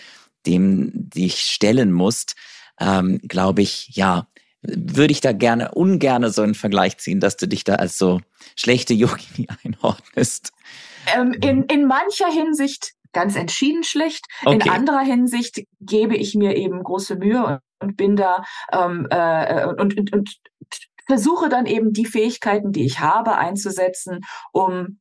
dem 0.46 0.92
dich 0.94 1.40
stellen 1.40 1.92
musst, 1.92 2.36
ähm, 2.80 3.20
glaube 3.28 3.62
ich, 3.62 3.90
ja, 3.94 4.28
würde 4.62 5.12
ich 5.12 5.22
da 5.22 5.32
gerne, 5.32 5.72
ungerne 5.74 6.30
so 6.30 6.42
einen 6.42 6.56
Vergleich 6.56 6.98
ziehen, 6.98 7.20
dass 7.20 7.38
du 7.38 7.48
dich 7.48 7.64
da 7.64 7.76
als 7.76 7.98
so 7.98 8.22
schlechte 8.56 8.94
Yogini 8.94 9.48
einordnest. 9.64 10.52
Ähm, 11.16 11.34
in, 11.42 11.64
in 11.64 11.86
mancher 11.86 12.32
Hinsicht 12.32 12.94
ganz 13.14 13.36
entschieden 13.36 13.84
schlecht. 13.84 14.26
Okay. 14.44 14.56
In 14.56 14.70
anderer 14.70 15.02
Hinsicht 15.02 15.64
gebe 15.80 16.16
ich 16.16 16.36
mir 16.36 16.56
eben 16.56 16.84
große 16.84 17.16
Mühe 17.16 17.62
und, 17.80 17.98
bin 17.98 18.16
da 18.16 18.44
ähm, 18.72 19.08
äh, 19.10 19.66
und, 19.66 19.98
und, 19.98 20.14
und 20.14 20.38
versuche 21.08 21.50
dann 21.50 21.66
eben 21.66 21.94
die 21.94 22.06
Fähigkeiten, 22.06 22.72
die 22.72 22.86
ich 22.86 23.00
habe, 23.00 23.36
einzusetzen, 23.38 24.20
um 24.52 25.00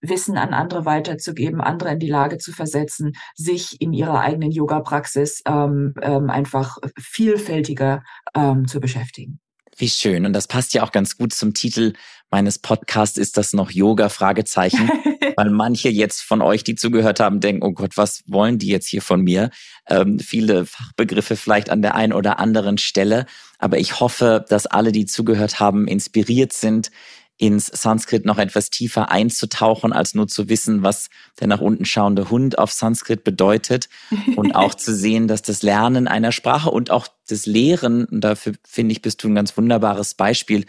Wissen 0.00 0.36
an 0.36 0.54
andere 0.54 0.84
weiterzugeben, 0.84 1.60
andere 1.60 1.92
in 1.92 1.98
die 1.98 2.10
Lage 2.10 2.38
zu 2.38 2.52
versetzen, 2.52 3.12
sich 3.34 3.80
in 3.80 3.92
ihrer 3.92 4.20
eigenen 4.20 4.50
Yoga-Praxis 4.50 5.42
ähm, 5.46 5.94
ähm, 6.02 6.30
einfach 6.30 6.78
vielfältiger 6.98 8.02
ähm, 8.34 8.66
zu 8.66 8.80
beschäftigen. 8.80 9.40
Wie 9.76 9.88
schön. 9.88 10.26
Und 10.26 10.32
das 10.32 10.48
passt 10.48 10.74
ja 10.74 10.82
auch 10.82 10.90
ganz 10.90 11.16
gut 11.16 11.32
zum 11.32 11.54
Titel 11.54 11.92
meines 12.30 12.58
Podcasts. 12.58 13.16
Ist 13.16 13.36
das 13.36 13.52
noch 13.52 13.70
Yoga? 13.70 14.08
Fragezeichen. 14.08 14.90
Weil 15.36 15.50
manche 15.50 15.88
jetzt 15.88 16.20
von 16.22 16.42
euch, 16.42 16.64
die 16.64 16.74
zugehört 16.74 17.20
haben, 17.20 17.38
denken, 17.38 17.62
oh 17.62 17.70
Gott, 17.70 17.96
was 17.96 18.24
wollen 18.26 18.58
die 18.58 18.66
jetzt 18.66 18.88
hier 18.88 19.02
von 19.02 19.22
mir? 19.22 19.50
Ähm, 19.88 20.18
viele 20.18 20.66
Fachbegriffe 20.66 21.36
vielleicht 21.36 21.70
an 21.70 21.80
der 21.80 21.94
einen 21.94 22.12
oder 22.12 22.40
anderen 22.40 22.76
Stelle. 22.78 23.26
Aber 23.58 23.78
ich 23.78 24.00
hoffe, 24.00 24.44
dass 24.48 24.66
alle, 24.66 24.90
die 24.90 25.06
zugehört 25.06 25.60
haben, 25.60 25.86
inspiriert 25.86 26.52
sind, 26.52 26.90
ins 27.38 27.66
Sanskrit 27.66 28.24
noch 28.24 28.38
etwas 28.38 28.68
tiefer 28.68 29.10
einzutauchen, 29.10 29.92
als 29.92 30.14
nur 30.14 30.26
zu 30.26 30.48
wissen, 30.48 30.82
was 30.82 31.08
der 31.38 31.46
nach 31.46 31.60
unten 31.60 31.84
schauende 31.84 32.30
Hund 32.30 32.58
auf 32.58 32.72
Sanskrit 32.72 33.22
bedeutet 33.24 33.88
und 34.36 34.54
auch 34.54 34.74
zu 34.74 34.94
sehen, 34.94 35.28
dass 35.28 35.42
das 35.42 35.62
Lernen 35.62 36.08
einer 36.08 36.32
Sprache 36.32 36.70
und 36.70 36.90
auch 36.90 37.06
das 37.28 37.46
Lehren, 37.46 38.04
und 38.04 38.22
dafür 38.22 38.54
finde 38.64 38.92
ich, 38.92 39.02
bist 39.02 39.22
du 39.22 39.28
ein 39.28 39.36
ganz 39.36 39.56
wunderbares 39.56 40.14
Beispiel, 40.14 40.66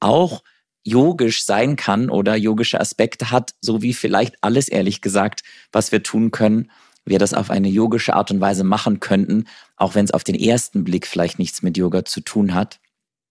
auch 0.00 0.42
yogisch 0.82 1.44
sein 1.44 1.76
kann 1.76 2.10
oder 2.10 2.34
yogische 2.34 2.80
Aspekte 2.80 3.30
hat, 3.30 3.54
so 3.60 3.82
wie 3.82 3.94
vielleicht 3.94 4.36
alles 4.40 4.68
ehrlich 4.68 5.00
gesagt, 5.00 5.42
was 5.70 5.92
wir 5.92 6.02
tun 6.02 6.30
können, 6.30 6.70
wir 7.04 7.18
das 7.18 7.34
auf 7.34 7.50
eine 7.50 7.68
yogische 7.68 8.14
Art 8.14 8.30
und 8.30 8.40
Weise 8.40 8.64
machen 8.64 8.98
könnten, 9.00 9.44
auch 9.76 9.94
wenn 9.94 10.04
es 10.04 10.10
auf 10.10 10.24
den 10.24 10.34
ersten 10.34 10.84
Blick 10.84 11.06
vielleicht 11.06 11.38
nichts 11.38 11.62
mit 11.62 11.76
Yoga 11.76 12.04
zu 12.04 12.20
tun 12.20 12.54
hat. 12.54 12.80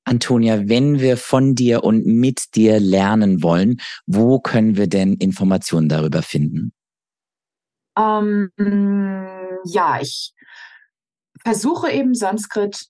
Antonia, 0.07 0.67
wenn 0.67 0.99
wir 0.99 1.17
von 1.17 1.53
dir 1.53 1.83
und 1.83 2.05
mit 2.05 2.55
dir 2.55 2.79
lernen 2.79 3.43
wollen, 3.43 3.77
wo 4.05 4.39
können 4.39 4.77
wir 4.77 4.87
denn 4.87 5.13
Informationen 5.13 5.89
darüber 5.89 6.21
finden? 6.21 6.71
Ähm, 7.97 8.51
ja, 9.65 9.99
ich 10.01 10.33
versuche 11.43 11.91
eben 11.91 12.13
Sanskrit 12.13 12.87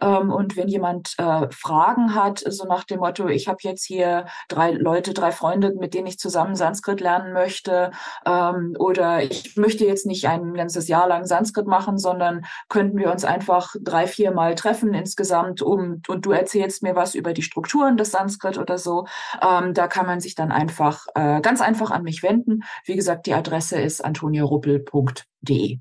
Ähm, 0.00 0.30
und 0.30 0.56
wenn 0.56 0.68
jemand 0.68 1.14
äh, 1.18 1.48
Fragen 1.50 2.14
hat, 2.14 2.42
so 2.46 2.66
nach 2.66 2.84
dem 2.84 3.00
Motto, 3.00 3.28
ich 3.28 3.48
habe 3.48 3.58
jetzt 3.62 3.84
hier 3.84 4.26
drei 4.48 4.72
Leute, 4.72 5.14
drei 5.14 5.32
Freunde, 5.32 5.74
mit 5.78 5.94
denen 5.94 6.06
ich 6.06 6.18
zusammen 6.18 6.54
Sanskrit 6.54 7.00
lernen 7.00 7.32
möchte, 7.32 7.90
ähm, 8.26 8.74
oder 8.78 9.22
ich 9.22 9.56
möchte 9.56 9.84
jetzt 9.84 10.06
nicht 10.06 10.28
ein 10.28 10.54
ganzes 10.54 10.88
Jahr 10.88 11.08
lang 11.08 11.24
Sanskrit 11.24 11.66
machen, 11.66 11.98
sondern 11.98 12.44
könnten 12.68 12.98
wir 12.98 13.10
uns 13.10 13.24
einfach 13.24 13.74
drei, 13.80 14.06
vier 14.06 14.32
Mal 14.32 14.54
treffen 14.54 14.94
insgesamt, 14.94 15.62
um 15.62 16.02
und 16.08 16.26
du 16.26 16.32
erzählst 16.32 16.82
mir 16.82 16.96
was 16.96 17.14
über 17.14 17.32
die 17.32 17.42
Strukturen 17.42 17.96
des 17.96 18.10
Sanskrit 18.10 18.58
oder 18.58 18.78
so. 18.78 19.06
Ähm, 19.42 19.74
da 19.74 19.88
kann 19.88 20.06
man 20.06 20.20
sich 20.20 20.34
dann 20.34 20.52
einfach 20.52 21.06
äh, 21.14 21.40
ganz 21.40 21.60
einfach 21.60 21.90
an 21.90 22.02
mich 22.02 22.22
wenden. 22.22 22.62
Wie 22.84 22.96
gesagt, 22.96 23.26
die 23.26 23.34
Adresse 23.34 23.80
ist 23.80 24.04
antoniaruppel.de. 24.04 25.80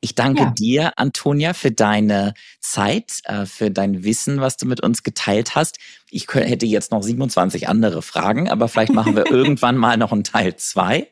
Ich 0.00 0.14
danke 0.14 0.42
ja. 0.42 0.50
dir, 0.50 0.92
Antonia, 0.96 1.54
für 1.54 1.70
deine 1.70 2.34
Zeit, 2.60 3.20
äh, 3.24 3.46
für 3.46 3.70
dein 3.70 4.04
Wissen, 4.04 4.40
was 4.40 4.56
du 4.56 4.66
mit 4.66 4.82
uns 4.82 5.02
geteilt 5.02 5.54
hast. 5.54 5.78
Ich 6.10 6.26
hätte 6.32 6.66
jetzt 6.66 6.92
noch 6.92 7.02
27 7.02 7.68
andere 7.68 8.02
Fragen, 8.02 8.48
aber 8.48 8.68
vielleicht 8.68 8.92
machen 8.92 9.16
wir 9.16 9.26
irgendwann 9.30 9.76
mal 9.76 9.96
noch 9.96 10.12
einen 10.12 10.24
Teil 10.24 10.56
zwei. 10.56 11.08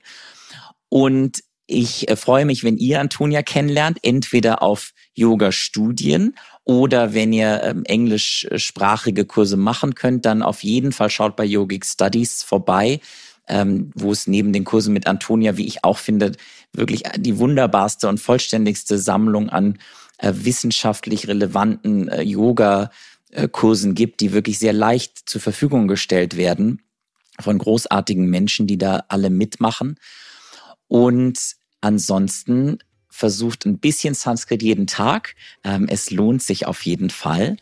Und 0.89 1.43
ich 1.67 2.09
äh, 2.09 2.17
freue 2.17 2.45
mich, 2.45 2.65
wenn 2.65 2.77
ihr 2.77 3.01
Antonia 3.01 3.43
kennenlernt, 3.43 3.99
entweder 4.03 4.63
auf 4.63 4.93
Yoga-Studien 5.15 6.35
oder 6.65 7.15
wenn 7.15 7.33
ihr 7.33 7.63
ähm, 7.63 7.85
englischsprachige 7.85 9.25
Kurse 9.25 9.57
machen 9.57 9.95
könnt, 9.95 10.27
dann 10.27 10.43
auf 10.43 10.63
jeden 10.63 10.93
Fall 10.93 11.11
schaut 11.11 11.37
bei 11.37 11.45
Yogic 11.45 11.85
Studies 11.85 12.43
vorbei 12.43 13.01
ähm, 13.51 13.91
wo 13.95 14.13
es 14.13 14.27
neben 14.27 14.53
den 14.53 14.65
Kursen 14.65 14.95
mit 14.95 15.07
Antonia, 15.07 15.57
wie 15.57 15.67
ich 15.67 15.85
auch 15.85 15.99
finde, 15.99 16.33
wirklich 16.73 17.03
die 17.17 17.39
wunderbarste 17.39 18.09
und 18.09 18.19
vollständigste 18.19 18.99
Sammlung 18.99 19.49
an 19.49 19.79
äh, 20.19 20.33
wissenschaftlich 20.35 21.29
relevanten 21.29 22.09
äh, 22.09 22.23
Yoga-Kursen 22.23 23.95
gibt, 23.95 24.21
die 24.21 24.33
wirklich 24.33 24.59
sehr 24.59 24.73
leicht 24.73 25.29
zur 25.29 25.41
Verfügung 25.41 25.89
gestellt 25.89 26.37
werden 26.37 26.83
von 27.41 27.59
großartigen 27.59 28.29
Menschen, 28.29 28.67
die 28.67 28.79
da 28.79 29.05
alle 29.09 29.31
mitmachen. 29.31 29.99
Und 30.89 31.57
ansonsten 31.81 32.79
versucht 33.09 33.67
ein 33.67 33.79
bisschen 33.79 34.15
Sanskrit 34.15 34.63
jeden 34.63 34.87
Tag. 34.87 35.35
Ähm, 35.65 35.87
es 35.89 36.11
lohnt 36.11 36.43
sich 36.43 36.67
auf 36.67 36.83
jeden 36.83 37.11
Fall. 37.11 37.57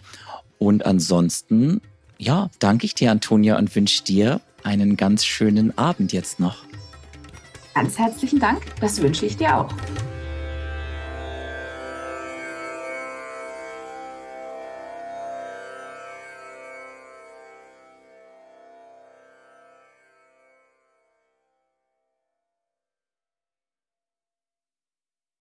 Und 0.58 0.84
ansonsten, 0.84 1.80
ja, 2.18 2.50
danke 2.58 2.86
ich 2.86 2.94
dir, 2.94 3.10
Antonia, 3.10 3.56
und 3.58 3.74
wünsche 3.74 4.02
dir 4.04 4.40
einen 4.64 4.96
ganz 4.96 5.24
schönen 5.24 5.76
Abend 5.78 6.12
jetzt 6.12 6.40
noch. 6.40 6.67
Ganz 7.78 7.96
herzlichen 7.96 8.40
Dank, 8.40 8.62
das 8.80 9.00
wünsche 9.00 9.24
ich 9.24 9.36
dir 9.36 9.56
auch. 9.56 9.68